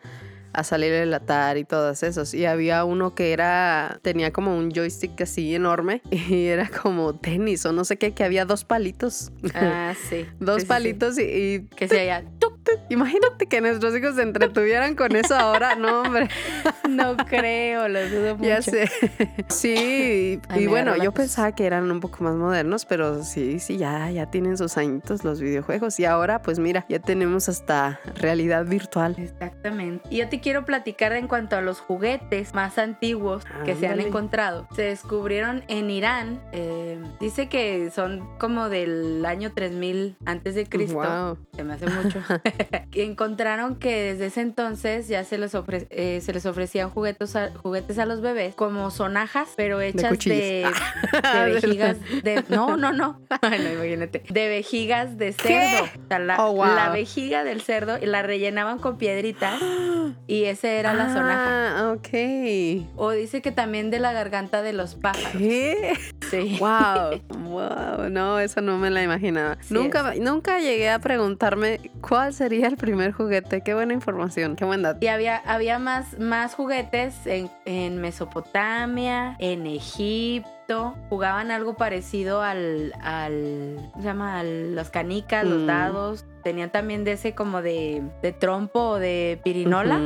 a 0.55 0.63
salir 0.63 0.91
el 0.93 1.13
Atari 1.13 1.61
y 1.61 1.65
todos 1.65 2.03
esos. 2.03 2.33
Y 2.33 2.45
había 2.45 2.83
uno 2.85 3.13
que 3.15 3.31
era, 3.33 3.99
tenía 4.01 4.31
como 4.33 4.57
un 4.57 4.71
joystick 4.71 5.21
así 5.21 5.53
enorme 5.55 6.01
y 6.11 6.45
era 6.45 6.67
como 6.69 7.13
tenis 7.15 7.65
o 7.65 7.71
no 7.73 7.85
sé 7.85 7.97
qué, 7.97 8.13
que 8.13 8.23
había 8.23 8.45
dos 8.45 8.63
palitos. 8.65 9.31
Ah, 9.53 9.93
sí. 10.09 10.25
Dos 10.39 10.55
Sí, 10.55 10.61
sí, 10.61 10.65
sí. 10.65 10.67
palitos 10.67 11.19
y, 11.19 11.21
y 11.23 11.59
Que 11.75 11.87
se 11.87 11.99
haya. 11.99 12.23
imagínate 12.89 13.45
que 13.47 13.61
nuestros 13.61 13.95
hijos 13.95 14.15
se 14.15 14.21
entretuvieran 14.23 14.95
con 14.95 15.15
eso 15.15 15.35
ahora. 15.35 15.75
No, 15.75 16.01
hombre, 16.01 16.29
No 16.89 17.17
creo, 17.17 17.87
lo 17.87 18.07
dudo 18.09 18.35
mucho. 18.37 18.47
ya 18.47 18.61
sé. 18.61 18.89
Sí, 19.49 20.39
Ay, 20.49 20.63
y 20.63 20.67
bueno, 20.67 20.95
yo 20.97 21.11
pensaba 21.11 21.53
que 21.53 21.65
eran 21.65 21.89
un 21.91 21.99
poco 21.99 22.23
más 22.23 22.35
modernos, 22.35 22.85
pero 22.85 23.23
sí, 23.23 23.59
sí, 23.59 23.77
ya, 23.77 24.09
ya 24.11 24.29
tienen 24.29 24.57
sus 24.57 24.77
añitos 24.77 25.23
los 25.23 25.41
videojuegos. 25.41 25.99
Y 25.99 26.05
ahora, 26.05 26.41
pues 26.41 26.59
mira, 26.59 26.85
ya 26.89 26.99
tenemos 26.99 27.49
hasta 27.49 27.99
realidad 28.15 28.65
virtual. 28.65 29.15
Exactamente. 29.17 30.07
Y 30.09 30.17
yo 30.17 30.29
te 30.29 30.39
quiero 30.45 30.63
platicar 30.63 31.11
en 31.13 31.27
cuanto 31.27 31.55
a 31.55 31.61
los 31.61 31.79
juguetes 31.79 32.53
más 32.53 32.77
antiguos 32.77 33.43
que 33.65 33.73
se 33.75 33.87
han 33.87 33.99
encontrado. 33.99 34.67
Se 34.75 34.83
descubrieron 34.83 35.63
en 35.69 35.89
Irán. 35.89 36.39
eh, 36.51 36.99
dice 37.19 37.49
que 37.49 37.89
son 37.89 38.29
como 38.37 38.69
del 38.69 39.25
año 39.25 39.51
3000 39.53 40.17
antes 40.23 40.53
de 40.53 40.67
Cristo. 40.67 40.99
Wow. 40.99 41.37
Se 41.55 41.63
me 41.63 41.73
hace 41.73 41.87
mucho. 41.87 42.19
Y 42.93 43.01
Encontraron 43.15 43.77
que 43.77 44.03
desde 44.13 44.27
ese 44.27 44.41
entonces 44.41 45.07
ya 45.07 45.23
se 45.23 45.39
les, 45.39 45.55
ofre- 45.55 45.87
eh, 45.89 46.19
se 46.21 46.31
les 46.31 46.45
ofrecían 46.45 46.91
juguetes 46.91 47.35
a, 47.35 47.49
juguetes 47.55 47.97
a 47.97 48.05
los 48.05 48.21
bebés 48.21 48.53
como 48.53 48.91
sonajas, 48.91 49.49
pero 49.57 49.81
hechas 49.81 50.11
cuchillos. 50.11 50.37
de, 50.37 50.67
de 51.33 51.51
vejigas 51.53 51.97
de... 52.23 52.43
No, 52.49 52.77
no, 52.77 52.93
no. 52.93 53.19
Ay, 53.41 53.59
no, 53.63 53.73
imagínate. 53.73 54.21
De 54.29 54.47
vejigas 54.47 55.17
de 55.17 55.33
cerdo. 55.33 55.85
O 55.85 56.07
sea, 56.07 56.19
la, 56.19 56.35
Oh, 56.45 56.53
wow. 56.53 56.65
la 56.75 56.89
vejiga 56.91 57.43
del 57.43 57.61
cerdo 57.61 57.97
y 57.99 58.05
la 58.05 58.21
rellenaban 58.21 58.77
con 58.77 58.99
piedritas 58.99 59.59
y 60.27 60.34
ese 60.43 60.79
era 60.79 60.93
la 60.93 61.13
sonaja. 61.13 61.79
Ah, 61.79 61.91
ok. 61.93 62.91
O 62.97 63.11
dice 63.11 63.41
que 63.41 63.51
también 63.51 63.89
de 63.89 63.99
la 63.99 64.13
garganta 64.13 64.61
de 64.61 64.73
los 64.73 64.95
pájaros. 64.95 65.31
¿Qué? 65.37 65.93
Sí. 66.29 66.57
Wow, 66.65 67.21
wow, 67.49 68.09
no, 68.09 68.39
eso 68.39 68.59
no 68.61 68.77
me 68.77 68.89
la 68.89 69.03
imaginaba. 69.03 69.57
Sí, 69.61 69.73
nunca, 69.73 70.13
nunca 70.19 70.59
llegué 70.59 70.89
a 70.89 70.99
preguntarme 70.99 71.91
cuál 72.01 72.33
sería 72.33 72.67
el 72.67 72.77
primer 72.77 73.11
juguete. 73.11 73.61
Qué 73.61 73.73
buena 73.73 73.93
información, 73.93 74.55
qué 74.55 74.65
buen 74.65 74.81
dato. 74.81 74.99
Y 75.01 75.07
había, 75.07 75.37
había 75.37 75.79
más, 75.79 76.17
más 76.19 76.55
juguetes 76.55 77.13
en, 77.25 77.49
en 77.65 78.01
Mesopotamia, 78.01 79.35
en 79.39 79.67
Egipto. 79.67 80.54
Jugaban 81.09 81.51
algo 81.51 81.75
parecido 81.75 82.41
al, 82.41 82.93
al 83.01 83.75
¿cómo 83.91 84.01
se 84.01 84.07
llama? 84.07 84.39
A 84.39 84.43
las 84.43 84.89
canicas, 84.89 85.45
los 85.45 85.61
Mm. 85.61 85.67
dados. 85.67 86.25
Tenían 86.43 86.71
también 86.71 87.03
de 87.03 87.13
ese 87.13 87.33
como 87.35 87.61
de, 87.61 88.03
de 88.21 88.31
trompo 88.31 88.79
o 88.81 88.99
de 88.99 89.39
pirinola. 89.43 89.99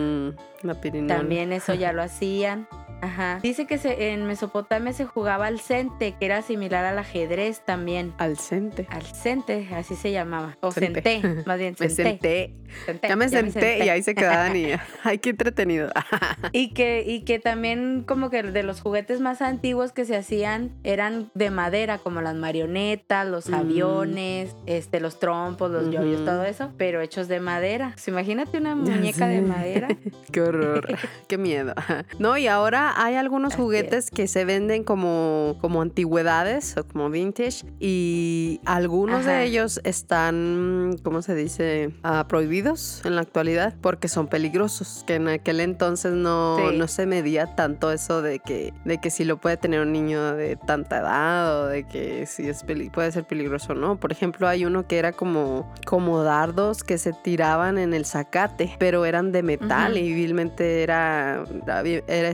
La 0.61 0.73
pirinola. 0.81 1.17
También 1.17 1.53
eso 1.53 1.73
ya 1.73 1.93
lo 1.93 2.01
hacían. 2.01 2.67
Ajá. 3.01 3.39
Dice 3.41 3.65
que 3.67 3.77
se- 3.77 4.11
en 4.13 4.25
Mesopotamia 4.25 4.93
se 4.93 5.05
jugaba 5.05 5.47
al 5.47 5.59
cente, 5.59 6.15
que 6.19 6.25
era 6.25 6.41
similar 6.41 6.85
al 6.85 6.99
ajedrez 6.99 7.61
también. 7.65 8.13
Al 8.17 8.37
cente. 8.37 8.87
Al 8.89 9.03
cente, 9.03 9.67
así 9.73 9.95
se 9.95 10.11
llamaba. 10.11 10.57
O 10.61 10.71
Cente. 10.71 11.01
senté, 11.01 11.43
más 11.45 11.57
bien 11.59 11.75
Me 11.79 11.89
senté. 11.89 12.03
senté. 12.03 12.53
senté, 12.85 13.07
Ya 13.07 13.15
me 13.15 13.29
senté 13.29 13.85
y 13.85 13.89
ahí 13.89 14.03
se 14.03 14.13
quedaban 14.15 14.55
y 14.55 14.67
ay, 15.03 15.17
qué 15.19 15.29
entretenido. 15.31 15.89
Y 16.51 16.73
que, 16.73 17.03
y 17.05 17.23
que 17.25 17.39
también 17.39 18.03
como 18.07 18.29
que 18.29 18.41
de 18.43 18.63
los 18.63 18.81
juguetes 18.81 19.19
más 19.21 19.41
antiguos 19.41 19.91
que 19.91 20.05
se 20.05 20.15
hacían 20.15 20.71
eran 20.83 21.29
de 21.35 21.51
madera, 21.51 21.97
como 21.99 22.21
las 22.21 22.35
marionetas, 22.35 23.27
los 23.27 23.49
Mm. 23.49 23.53
aviones, 23.53 24.55
este, 24.65 24.99
los 24.99 25.19
trompos, 25.19 25.69
los 25.71 25.91
yoyos, 25.91 26.25
todo 26.25 26.43
eso, 26.43 26.71
pero 26.77 27.01
hechos 27.01 27.27
de 27.27 27.39
madera. 27.39 27.91
Pues 27.93 28.07
imagínate 28.07 28.57
una 28.57 28.69
Ya 28.71 28.75
muñeca 28.75 29.27
de 29.27 29.41
madera. 29.41 29.87
Qué 30.31 30.41
horror, 30.41 30.87
qué 31.27 31.37
miedo. 31.37 31.73
No, 32.19 32.37
y 32.37 32.47
ahora 32.47 32.88
hay 32.97 33.15
algunos 33.15 33.55
juguetes 33.55 34.09
que 34.11 34.27
se 34.27 34.45
venden 34.45 34.83
como, 34.83 35.57
como 35.61 35.81
antigüedades 35.81 36.75
o 36.77 36.85
como 36.87 37.09
vintage 37.09 37.65
y 37.79 38.59
algunos 38.65 39.21
Ajá. 39.21 39.31
de 39.37 39.43
ellos 39.45 39.81
están, 39.83 40.95
¿cómo 41.03 41.21
se 41.21 41.35
dice? 41.35 41.91
Ah, 42.03 42.25
prohibidos 42.27 43.01
en 43.05 43.15
la 43.15 43.21
actualidad 43.21 43.73
porque 43.81 44.07
son 44.07 44.27
peligrosos, 44.27 45.03
que 45.07 45.15
en 45.15 45.27
aquel 45.27 45.59
entonces 45.59 46.13
no, 46.13 46.57
Sí. 46.69 46.77
no 46.77 46.87
se 46.87 47.05
medía 47.05 47.55
tanto 47.55 47.91
eso 47.91 48.21
de 48.21 48.39
que, 48.39 48.73
de 48.85 48.99
que 48.99 49.09
si 49.09 49.23
lo 49.25 49.37
puede 49.37 49.57
tener 49.57 49.81
un 49.81 49.91
niño 49.91 50.35
de 50.35 50.55
tanta 50.55 50.99
edad 50.99 51.61
o 51.63 51.67
de 51.67 51.87
que 51.87 52.25
si 52.25 52.47
es 52.47 52.63
puede 52.93 53.11
ser 53.11 53.25
peligroso 53.25 53.73
o 53.73 53.75
no. 53.75 53.99
Por 53.99 54.11
ejemplo, 54.11 54.47
hay 54.47 54.65
uno 54.65 54.87
que 54.87 54.97
era 54.99 55.11
como, 55.11 55.71
como 55.85 56.23
dardos 56.23 56.83
que 56.83 56.97
se 56.97 57.13
tiraban 57.13 57.77
en 57.77 57.93
el 57.93 58.05
zacate, 58.05 58.75
pero 58.79 59.05
eran 59.05 59.31
de 59.31 59.43
metal 59.43 59.93
Ujú. 59.93 60.01
y 60.01 60.13
vilmente 60.13 60.83
era, 60.83 61.43
era, 61.63 61.81
era 62.07 62.29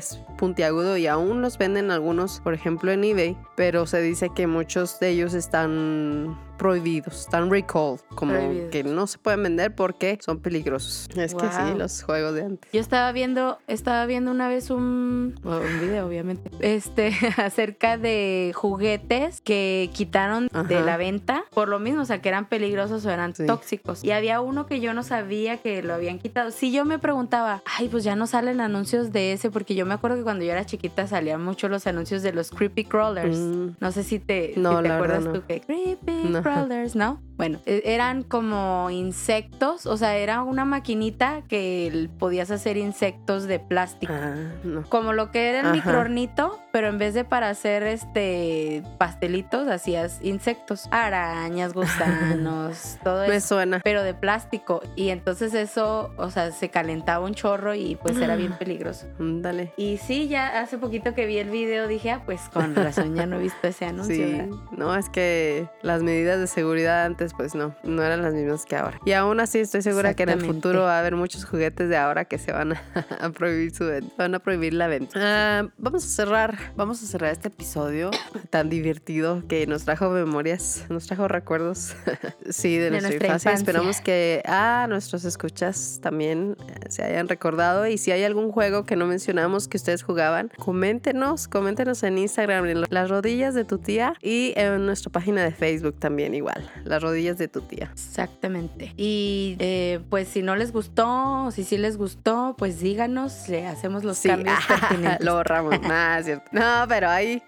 y 0.98 1.08
aún 1.08 1.42
los 1.42 1.58
venden 1.58 1.92
algunos, 1.92 2.40
por 2.42 2.54
ejemplo, 2.54 2.92
en 2.92 3.04
eBay, 3.04 3.38
pero 3.56 3.88
se 3.88 4.02
dice 4.02 4.30
que 4.36 4.46
muchos 4.48 5.00
de 5.00 5.10
ellos 5.10 5.34
están 5.34 6.38
prohibidos, 6.58 7.22
están 7.22 7.50
recalled, 7.50 8.00
como 8.16 8.34
Prohibidos. 8.34 8.72
que 8.72 8.84
no 8.84 9.08
se 9.08 9.18
pueden 9.18 9.44
vender 9.44 9.74
porque 9.76 10.18
son 10.22 10.40
peligrosos. 10.40 11.08
Es 11.16 11.34
que 11.36 11.48
sí, 11.48 11.78
los 11.78 12.04
juegos 12.04 12.34
de 12.36 12.44
antes. 12.44 12.72
Yo 12.72 12.80
estaba 12.82 13.12
viendo, 13.12 13.58
estaba 13.68 14.06
viendo 14.06 14.32
una 14.32 14.48
vez 14.48 14.70
un, 14.70 15.40
un 15.44 15.80
video, 15.82 16.08
obviamente, 16.08 16.50
este, 16.60 17.12
acerca 17.38 17.98
de 17.98 18.52
juguetes 18.56 19.42
que 19.42 19.90
quitaron 19.94 20.48
de 20.68 20.82
la 20.82 20.98
venta 20.98 21.44
por 21.54 21.68
lo 21.68 21.80
mismo, 21.80 22.02
o 22.02 22.06
sea, 22.06 22.22
que 22.22 22.30
eran 22.30 22.48
peligrosos 22.48 23.06
o 23.06 23.10
eran 23.12 23.34
Sí. 23.36 23.46
tóxicos. 23.46 24.04
Y 24.04 24.12
había 24.12 24.40
uno 24.42 24.66
que 24.66 24.80
yo 24.80 24.94
no 24.94 25.04
sabía 25.04 25.58
que 25.58 25.82
lo 25.84 25.94
habían 25.94 26.20
quitado. 26.20 26.52
Si 26.52 26.72
yo 26.72 26.86
me 26.86 27.00
preguntaba, 27.00 27.62
ay, 27.66 27.90
pues 27.90 28.04
ya 28.04 28.16
no 28.16 28.28
salen 28.28 28.62
anuncios 28.62 29.12
de 29.12 29.34
ese, 29.34 29.52
porque 29.52 29.76
yo 29.76 29.86
me 29.86 29.94
acuerdo 29.94 30.18
que 30.18 30.24
cuando 30.24 30.46
yo 30.46 30.52
era 30.52 30.66
chiquita 30.66 31.08
salían 31.08 31.44
mucho 31.44 31.68
los 31.70 31.86
anuncios 31.88 32.22
de 32.24 32.32
los 32.34 32.52
creepy 32.52 32.86
crawlers. 32.86 33.38
Mm. 33.38 33.68
No 33.80 33.92
sé 33.92 34.04
si 34.04 34.20
te, 34.20 34.54
si 34.54 34.60
No, 34.60 34.82
te 34.82 34.90
acuerdas 34.90 35.24
verdad 35.26 35.40
tú 35.42 35.46
que 35.48 35.62
creepy 35.62 36.30
No. 36.30 36.42
Crawlers, 36.54 36.96
¿no? 36.96 37.22
Bueno, 37.38 37.60
e- 37.66 37.82
eran 37.86 38.24
como 38.24 38.90
insectos, 38.92 39.86
o 39.88 39.98
sea, 39.98 40.16
era 40.16 40.42
una 40.44 40.64
maquinita 40.64 41.42
que 41.50 42.08
podías 42.18 42.50
hacer 42.50 42.78
insectos 42.78 43.44
de 43.44 43.60
plástico. 43.60 44.14
Ah, 44.16 44.36
no. 44.64 44.84
Como 44.84 45.12
lo 45.12 45.32
que 45.32 45.50
era 45.50 45.60
el 45.60 45.66
Ajá. 45.66 45.76
microornito, 45.76 46.58
pero 46.72 46.88
en 46.88 46.98
vez 46.98 47.14
de 47.14 47.26
para 47.26 47.50
hacer 47.50 47.84
este 47.84 48.84
pastelitos, 48.98 49.68
hacías 49.68 50.20
insectos, 50.22 50.88
arañas, 50.92 51.74
gusanos, 51.74 52.98
todo 53.04 53.28
Me 53.28 53.36
eso. 53.38 53.56
suena. 53.56 53.82
Pero 53.84 54.04
de 54.04 54.14
plástico. 54.14 54.82
Y 54.96 55.10
entonces 55.10 55.54
eso, 55.54 56.12
o 56.18 56.30
sea, 56.32 56.52
se 56.52 56.70
calentaba 56.70 57.26
un 57.26 57.34
chorro 57.34 57.76
y 57.76 57.98
pues 57.98 58.18
era 58.18 58.38
bien 58.38 58.54
peligroso. 58.54 59.08
Dale. 59.20 59.74
Y 59.76 59.98
sí, 59.98 60.30
ya 60.30 60.62
hace 60.62 60.78
poquito 60.78 61.14
que 61.14 61.26
vi 61.26 61.38
el 61.40 61.50
video 61.50 61.88
dije, 61.90 62.12
ah, 62.12 62.22
pues 62.26 62.40
con 62.54 62.76
razón 62.76 63.16
ya 63.16 63.26
no 63.26 63.36
he 63.36 63.40
visto 63.40 63.68
ese 63.68 63.86
anuncio. 63.86 64.16
Sí, 64.16 64.42
no, 64.78 64.96
es 64.96 65.10
que 65.10 65.68
las 65.82 66.02
medidas 66.02 66.35
de 66.40 66.48
seguridad 66.48 67.06
antes 67.06 67.34
pues 67.34 67.56
no, 67.56 67.76
no 67.84 68.04
eran 68.04 68.22
las 68.22 68.34
mismas 68.34 68.66
que 68.66 68.76
ahora. 68.76 69.00
Y 69.06 69.12
aún 69.14 69.40
así 69.40 69.60
estoy 69.60 69.82
segura 69.82 70.14
que 70.14 70.24
en 70.24 70.30
el 70.30 70.42
futuro 70.42 70.82
va 70.82 70.98
a 70.98 71.00
haber 71.00 71.16
muchos 71.16 71.46
juguetes 71.46 71.90
de 71.90 71.98
ahora 71.98 72.26
que 72.26 72.38
se 72.38 72.52
van 72.52 72.74
a, 72.74 72.82
a 73.20 73.30
prohibir 73.30 73.74
su 73.74 73.86
venta, 73.86 74.14
van 74.18 74.36
a 74.36 74.40
prohibir 74.40 74.74
la 74.74 74.88
venta. 74.88 75.20
Ah, 75.22 75.68
vamos 75.78 76.06
a 76.06 76.08
cerrar, 76.08 76.58
vamos 76.76 77.02
a 77.04 77.06
cerrar 77.06 77.32
este 77.32 77.48
episodio 77.50 78.12
tan 78.50 78.70
divertido 78.70 79.44
que 79.48 79.68
nos 79.68 79.86
trajo 79.86 80.10
memorias, 80.10 80.86
nos 80.90 81.08
trajo 81.08 81.28
recuerdos, 81.28 81.96
sí, 82.50 82.78
de, 82.78 82.86
De 82.86 82.92
nuestra, 82.92 83.10
nuestra 83.10 83.28
infancia. 83.28 83.52
infancia. 83.52 83.54
Esperamos 83.54 84.02
que 84.02 84.42
a 84.46 84.88
nuestros 84.90 85.26
escuchas 85.26 86.00
también 86.02 86.58
eh, 86.68 86.90
se 86.90 87.04
hayan 87.04 87.28
recordado 87.28 87.88
y 87.88 87.98
si 87.98 88.12
hay 88.12 88.24
algún 88.24 88.52
juego 88.52 88.86
que 88.86 88.96
no 88.96 89.06
mencionamos 89.06 89.68
que 89.68 89.78
ustedes 89.78 90.04
jugaban, 90.04 90.52
coméntenos, 90.58 91.48
coméntenos 91.48 92.04
en 92.04 92.18
Instagram, 92.18 92.66
en 92.66 92.84
las 92.90 93.10
rodillas 93.10 93.54
de 93.54 93.66
tu 93.66 93.78
tía 93.78 94.14
y 94.22 94.54
en 94.56 94.86
nuestra 94.86 95.12
página 95.12 95.44
de 95.44 95.52
Facebook 95.52 95.96
también 96.00 96.25
igual, 96.34 96.70
las 96.84 97.02
rodillas 97.04 97.38
de 97.38 97.48
tu 97.48 97.62
tía. 97.62 97.90
Exactamente. 97.94 98.94
Y 98.98 99.56
eh, 99.60 100.00
pues 100.10 100.28
si 100.28 100.42
no 100.42 100.56
les 100.56 100.72
gustó, 100.72 101.52
si 101.52 101.64
sí 101.64 101.78
les 101.78 101.98
gustó, 101.98 102.56
pues 102.58 102.80
díganos, 102.80 103.48
le 103.50 103.68
hacemos 103.68 104.04
los 104.04 104.18
Sí, 104.18 104.30
cambios 104.30 104.58
pertinentes. 104.68 105.26
lo 105.26 105.36
borramos, 105.36 105.80
nada, 105.82 106.24
cierto. 106.24 106.46
No, 106.52 106.86
pero 106.88 107.10
ahí 107.10 107.44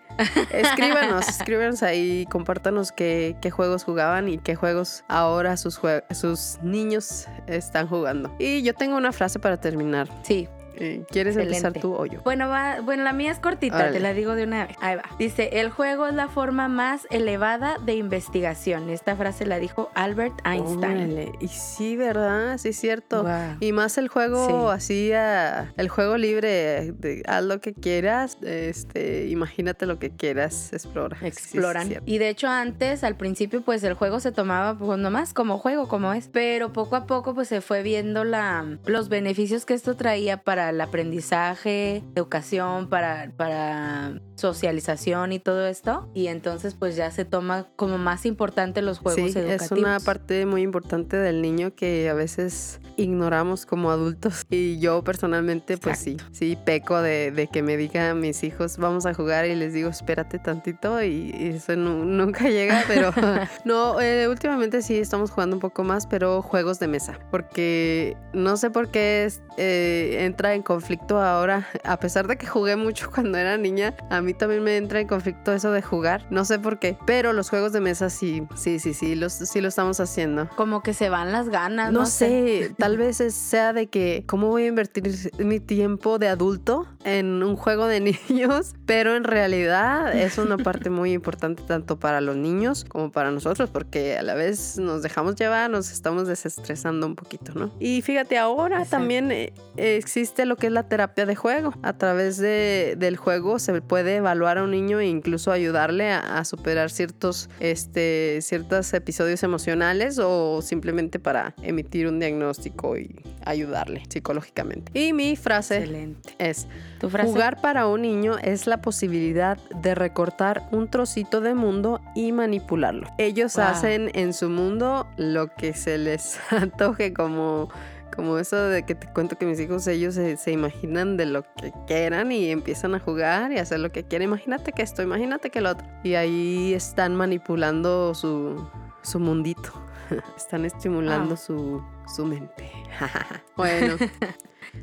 escríbanos, 0.51 1.27
escríbanos 1.29 1.83
ahí, 1.83 2.25
compártanos 2.31 2.91
qué, 2.91 3.35
qué 3.41 3.51
juegos 3.51 3.83
jugaban 3.83 4.27
y 4.29 4.37
qué 4.37 4.55
juegos 4.55 5.03
ahora 5.07 5.57
sus, 5.57 5.79
jue- 5.79 6.03
sus 6.13 6.57
niños 6.61 7.27
están 7.47 7.87
jugando. 7.87 8.33
Y 8.39 8.61
yo 8.63 8.73
tengo 8.73 8.97
una 8.97 9.11
frase 9.11 9.39
para 9.39 9.57
terminar. 9.57 10.07
Sí. 10.23 10.47
Eh, 10.79 11.03
¿Quieres 11.09 11.35
empezar 11.35 11.71
Excelente. 11.73 11.79
tú 11.81 11.93
o 11.95 12.05
yo? 12.05 12.21
Bueno, 12.23 12.47
va, 12.49 12.81
bueno, 12.81 13.03
la 13.03 13.13
mía 13.13 13.31
es 13.31 13.39
cortita, 13.39 13.75
Órale. 13.77 13.93
te 13.93 13.99
la 13.99 14.13
digo 14.13 14.35
de 14.35 14.43
una 14.43 14.67
vez. 14.67 14.75
Ahí 14.81 14.95
va. 14.95 15.03
Dice, 15.19 15.49
el 15.59 15.69
juego 15.69 16.07
es 16.07 16.13
la 16.13 16.27
forma 16.27 16.67
más 16.67 17.07
elevada 17.09 17.77
de 17.85 17.95
investigación. 17.95 18.89
Esta 18.89 19.15
frase 19.15 19.45
la 19.45 19.59
dijo 19.59 19.89
Albert 19.95 20.35
Einstein. 20.45 20.77
Órale, 20.77 21.31
Y 21.39 21.47
sí, 21.47 21.95
¿verdad? 21.95 22.57
Sí, 22.57 22.69
es 22.69 22.79
cierto. 22.79 23.23
Guau. 23.23 23.55
Y 23.59 23.71
más 23.71 23.97
el 23.97 24.07
juego 24.07 24.47
Sí. 24.47 24.75
así, 24.75 25.11
ah, 25.13 25.73
el 25.77 25.89
juego 25.89 26.17
libre, 26.17 26.91
de, 26.93 27.23
haz 27.27 27.43
lo 27.43 27.59
que 27.61 27.73
quieras, 27.73 28.37
este, 28.41 29.27
imagínate 29.27 29.85
lo 29.85 29.99
que 29.99 30.11
quieras, 30.11 30.71
explora. 30.73 31.17
Sí, 31.17 31.25
sí, 31.25 31.27
exploran. 31.27 31.87
cierto. 31.87 32.03
y 32.09 32.17
de 32.17 32.29
hecho 32.29 32.47
antes, 32.47 33.03
al 33.03 33.15
principio, 33.15 33.61
pues 33.61 33.83
el 33.83 33.93
juego 33.93 34.19
se 34.19 34.31
tomaba 34.31 34.77
pues 34.77 34.99
nomás 34.99 35.33
como 35.33 35.57
juego, 35.57 35.87
como 35.87 36.13
es. 36.13 36.27
Pero 36.31 36.73
poco 36.73 36.95
a 36.95 37.05
poco 37.05 37.33
pues 37.33 37.47
se 37.47 37.61
fue 37.61 37.81
viendo 37.83 38.23
la, 38.23 38.77
los 38.85 39.09
beneficios 39.09 39.65
que 39.65 39.73
esto 39.73 39.95
traía 39.95 40.37
para 40.37 40.66
el 40.69 40.81
aprendizaje, 40.81 42.03
educación, 42.15 42.89
para, 42.89 43.31
para 43.37 44.19
socialización 44.35 45.31
y 45.31 45.39
todo 45.39 45.65
esto. 45.67 46.09
Y 46.13 46.27
entonces 46.27 46.73
pues 46.73 46.95
ya 46.95 47.11
se 47.11 47.25
toma 47.25 47.67
como 47.75 47.97
más 47.97 48.25
importante 48.25 48.81
los 48.81 48.99
juegos 48.99 49.31
Sí, 49.31 49.39
educativos. 49.39 49.61
es 49.63 49.71
una 49.71 49.99
parte 49.99 50.45
muy 50.45 50.61
importante 50.61 51.17
del 51.17 51.41
niño 51.41 51.73
que 51.75 52.09
a 52.09 52.13
veces 52.13 52.79
ignoramos 52.97 53.65
como 53.65 53.91
adultos. 53.91 54.45
Y 54.57 54.79
yo 54.79 55.03
personalmente, 55.03 55.77
pues 55.77 55.99
sí, 55.99 56.17
sí 56.31 56.57
peco 56.65 57.01
de, 57.01 57.31
de 57.31 57.47
que 57.47 57.61
me 57.61 57.77
digan 57.77 58.19
mis 58.19 58.43
hijos, 58.43 58.77
vamos 58.77 59.05
a 59.05 59.13
jugar 59.13 59.45
y 59.45 59.55
les 59.55 59.73
digo, 59.73 59.89
espérate 59.89 60.39
tantito 60.39 61.01
y, 61.03 61.31
y 61.37 61.47
eso 61.55 61.75
nu- 61.75 62.05
nunca 62.05 62.49
llega, 62.49 62.83
pero 62.87 63.11
no, 63.65 63.99
eh, 64.01 64.27
últimamente 64.27 64.81
sí 64.81 64.97
estamos 64.97 65.31
jugando 65.31 65.55
un 65.55 65.59
poco 65.59 65.83
más, 65.83 66.07
pero 66.07 66.41
juegos 66.41 66.79
de 66.79 66.87
mesa, 66.87 67.19
porque 67.31 68.15
no 68.33 68.57
sé 68.57 68.69
por 68.69 68.89
qué 68.89 69.25
es- 69.25 69.41
eh, 69.57 70.25
entra 70.25 70.53
en 70.53 70.61
conflicto 70.63 71.21
ahora, 71.21 71.67
a 71.83 71.97
pesar 71.99 72.27
de 72.27 72.37
que 72.37 72.45
jugué 72.47 72.75
mucho 72.75 73.09
cuando 73.11 73.37
era 73.37 73.57
niña, 73.57 73.95
a 74.09 74.21
mí 74.21 74.33
también 74.33 74.63
me 74.63 74.77
entra 74.77 74.99
en 74.99 75.07
conflicto 75.07 75.51
eso 75.53 75.71
de 75.71 75.81
jugar, 75.81 76.25
no 76.29 76.45
sé 76.45 76.57
por 76.59 76.79
qué, 76.79 76.97
pero 77.05 77.33
los 77.33 77.49
juegos 77.49 77.73
de 77.73 77.81
mesa 77.81 78.09
sí, 78.09 78.43
sí, 78.55 78.79
sí, 78.79 78.93
sí, 78.93 79.15
los, 79.15 79.33
sí 79.33 79.61
lo 79.61 79.67
estamos 79.67 79.99
haciendo. 79.99 80.47
Como 80.55 80.81
que 80.83 80.93
se 80.93 81.09
van 81.09 81.31
las 81.31 81.49
ganas. 81.49 81.91
No 81.91 82.05
sé, 82.05 82.71
tal 82.87 82.95
vez 82.97 83.17
sea 83.33 83.73
de 83.73 83.87
que 83.87 84.23
cómo 84.27 84.47
voy 84.47 84.63
a 84.63 84.67
invertir 84.67 85.11
mi 85.39 85.59
tiempo 85.59 86.19
de 86.19 86.29
adulto 86.29 86.87
en 87.03 87.43
un 87.43 87.57
juego 87.57 87.85
de 87.85 87.99
niños, 88.29 88.75
pero 88.85 89.17
en 89.17 89.25
realidad 89.25 90.15
es 90.15 90.37
una 90.37 90.55
parte 90.55 90.89
muy 90.89 91.11
importante 91.11 91.63
tanto 91.67 91.99
para 91.99 92.21
los 92.21 92.37
niños 92.37 92.85
como 92.85 93.11
para 93.11 93.29
nosotros, 93.29 93.69
porque 93.69 94.17
a 94.17 94.23
la 94.23 94.35
vez 94.35 94.77
nos 94.77 95.01
dejamos 95.03 95.35
llevar, 95.35 95.69
nos 95.69 95.91
estamos 95.91 96.29
desestresando 96.29 97.07
un 97.07 97.15
poquito, 97.17 97.51
¿no? 97.55 97.73
Y 97.77 98.01
fíjate, 98.03 98.37
ahora 98.37 98.77
Exacto. 98.77 98.91
también 99.01 99.31
eh, 99.33 99.51
existe 99.75 100.45
lo 100.45 100.55
que 100.55 100.67
es 100.67 100.71
la 100.73 100.87
terapia 100.87 101.25
de 101.25 101.35
juego. 101.35 101.73
A 101.83 101.97
través 101.97 102.37
de- 102.37 102.95
del 102.97 103.17
juego 103.17 103.59
se 103.59 103.81
puede 103.81 104.15
evaluar 104.15 104.59
a 104.59 104.63
un 104.63 104.71
niño 104.71 105.01
e 105.01 105.07
incluso 105.07 105.51
ayudarle 105.51 106.09
a, 106.11 106.37
a 106.37 106.45
superar 106.45 106.89
ciertos, 106.89 107.49
este, 107.59 108.39
ciertos 108.41 108.93
episodios 108.93 109.43
emocionales 109.43 110.19
o 110.23 110.61
simplemente 110.61 111.19
para 111.19 111.53
emitir 111.61 112.07
un 112.07 112.19
diagnóstico 112.19 112.76
y 112.97 113.15
ayudarle 113.45 114.03
psicológicamente. 114.09 114.91
Y 114.99 115.13
mi 115.13 115.35
frase 115.35 115.77
Excelente. 115.79 116.35
es, 116.37 116.67
¿Tu 116.99 117.09
frase? 117.09 117.29
jugar 117.29 117.59
para 117.61 117.87
un 117.87 118.01
niño 118.03 118.37
es 118.37 118.67
la 118.67 118.81
posibilidad 118.81 119.57
de 119.81 119.95
recortar 119.95 120.67
un 120.71 120.87
trocito 120.89 121.41
de 121.41 121.53
mundo 121.55 121.99
y 122.15 122.31
manipularlo. 122.31 123.07
Ellos 123.17 123.55
Wow. 123.55 123.65
hacen 123.65 124.11
en 124.13 124.33
su 124.33 124.49
mundo 124.49 125.07
lo 125.17 125.47
que 125.55 125.73
se 125.73 125.97
les 125.97 126.39
antoje 126.51 127.13
como... 127.13 127.69
Como 128.15 128.39
eso 128.39 128.55
de 128.55 128.83
que 128.83 128.95
te 128.95 129.05
cuento 129.13 129.37
que 129.37 129.45
mis 129.45 129.59
hijos, 129.59 129.85
ellos 129.85 130.15
se, 130.15 130.37
se 130.37 130.51
imaginan 130.51 131.17
de 131.17 131.27
lo 131.27 131.43
que 131.43 131.71
quieran 131.85 132.31
y 132.31 132.49
empiezan 132.49 132.95
a 132.95 132.99
jugar 132.99 133.51
y 133.51 133.59
hacer 133.59 133.79
lo 133.79 133.91
que 133.91 134.05
quieren. 134.05 134.27
Imagínate 134.29 134.71
que 134.71 134.81
esto, 134.81 135.03
imagínate 135.03 135.51
que 135.51 135.61
lo 135.61 135.69
otro. 135.71 135.85
Y 136.03 136.15
ahí 136.15 136.73
están 136.73 137.15
manipulando 137.15 138.15
su, 138.15 138.67
su 139.03 139.19
mundito. 139.19 139.71
Están 140.37 140.65
estimulando 140.65 141.35
Wow. 141.35 141.37
su, 141.37 141.83
su 142.07 142.25
mente. 142.25 142.71
bueno. 143.55 143.95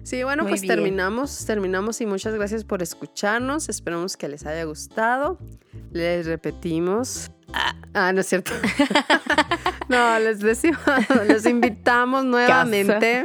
Sí, 0.02 0.22
bueno, 0.22 0.42
Muy 0.42 0.52
pues 0.52 0.62
bien. 0.62 0.74
terminamos, 0.74 1.46
terminamos 1.46 2.00
y 2.00 2.06
muchas 2.06 2.34
gracias 2.34 2.64
por 2.64 2.82
escucharnos. 2.82 3.68
Esperamos 3.68 4.16
que 4.16 4.28
les 4.28 4.44
haya 4.44 4.64
gustado. 4.64 5.38
Les 5.92 6.26
repetimos. 6.26 7.30
Ah, 7.52 7.74
ah, 7.94 8.12
no 8.12 8.20
es 8.20 8.26
cierto. 8.26 8.52
no, 9.88 10.18
les 10.18 10.40
decimos, 10.40 10.80
les 11.26 11.46
invitamos 11.46 12.24
nuevamente. 12.24 13.24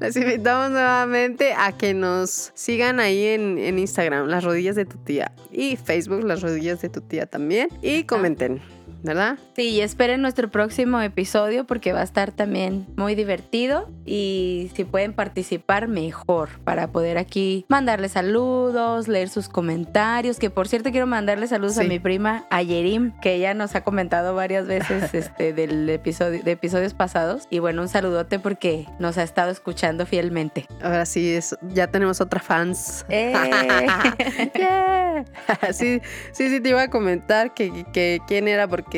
les 0.00 0.16
invitamos 0.16 0.70
nuevamente 0.70 1.54
a 1.54 1.72
que 1.72 1.94
nos 1.94 2.52
sigan 2.54 3.00
ahí 3.00 3.26
en, 3.26 3.58
en 3.58 3.78
Instagram, 3.78 4.26
las 4.26 4.44
rodillas 4.44 4.76
de 4.76 4.84
tu 4.84 4.98
tía. 4.98 5.32
Y 5.50 5.76
Facebook, 5.76 6.24
las 6.24 6.42
rodillas 6.42 6.82
de 6.82 6.88
tu 6.88 7.00
tía 7.00 7.26
también. 7.26 7.68
Y 7.82 8.04
comenten, 8.04 8.60
¿verdad? 9.06 9.38
Sí, 9.54 9.70
y 9.70 9.80
esperen 9.80 10.20
nuestro 10.20 10.50
próximo 10.50 11.00
episodio 11.00 11.64
porque 11.64 11.92
va 11.92 12.00
a 12.00 12.04
estar 12.04 12.32
también 12.32 12.86
muy 12.96 13.14
divertido 13.14 13.88
y 14.04 14.70
si 14.74 14.84
pueden 14.84 15.14
participar 15.14 15.88
mejor 15.88 16.50
para 16.64 16.88
poder 16.88 17.16
aquí 17.16 17.64
mandarle 17.68 18.08
saludos, 18.08 19.08
leer 19.08 19.28
sus 19.28 19.48
comentarios, 19.48 20.38
que 20.38 20.50
por 20.50 20.68
cierto 20.68 20.90
quiero 20.90 21.06
mandarle 21.06 21.46
saludos 21.46 21.78
a 21.78 21.84
mi 21.84 21.98
prima 21.98 22.44
Ayerim, 22.50 23.12
que 23.22 23.34
ella 23.34 23.54
nos 23.54 23.74
ha 23.74 23.82
comentado 23.82 24.34
varias 24.34 24.66
veces 24.66 25.14
este 25.14 25.52
del 25.52 25.88
episodio 25.88 26.42
de 26.42 26.50
episodios 26.50 26.92
pasados 26.92 27.46
y 27.50 27.60
bueno, 27.60 27.82
un 27.82 27.88
saludote 27.88 28.38
porque 28.38 28.86
nos 28.98 29.16
ha 29.18 29.22
estado 29.22 29.50
escuchando 29.50 30.04
fielmente. 30.06 30.66
Ahora 30.82 31.06
sí, 31.06 31.32
es, 31.32 31.56
ya 31.72 31.86
tenemos 31.86 32.20
otra 32.20 32.40
fans. 32.40 33.06
¡Eh! 33.08 33.32
Yeah. 34.56 35.24
sí, 35.72 36.00
sí, 36.32 36.50
sí, 36.50 36.60
te 36.60 36.70
iba 36.70 36.82
a 36.82 36.90
comentar 36.90 37.54
que, 37.54 37.84
que 37.92 38.20
quién 38.26 38.48
era 38.48 38.68
porque 38.68 38.95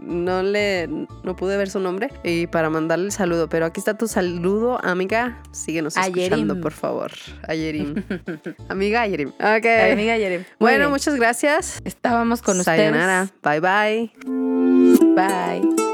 no 0.00 0.42
le 0.42 0.88
no 0.88 1.36
pude 1.36 1.56
ver 1.56 1.68
su 1.70 1.80
nombre 1.80 2.10
y 2.24 2.46
para 2.46 2.70
mandarle 2.70 3.06
el 3.06 3.12
saludo. 3.12 3.48
Pero 3.48 3.66
aquí 3.66 3.80
está 3.80 3.96
tu 3.96 4.08
saludo, 4.08 4.78
amiga. 4.84 5.42
Síguenos 5.52 5.96
escuchando, 5.96 6.34
Ayerim. 6.52 6.60
por 6.60 6.72
favor. 6.72 7.12
Ayerim. 7.48 8.02
amiga 8.68 9.02
Ayerim. 9.02 9.28
Ok. 9.28 9.66
Amiga 9.92 10.14
Ayerim. 10.14 10.44
Bueno, 10.58 10.90
muchas 10.90 11.14
gracias. 11.16 11.80
estábamos 11.84 12.42
con 12.42 12.62
Sayonara. 12.62 13.24
ustedes. 13.24 13.42
Bye 13.42 13.60
bye. 13.60 14.10
Bye. 15.14 15.85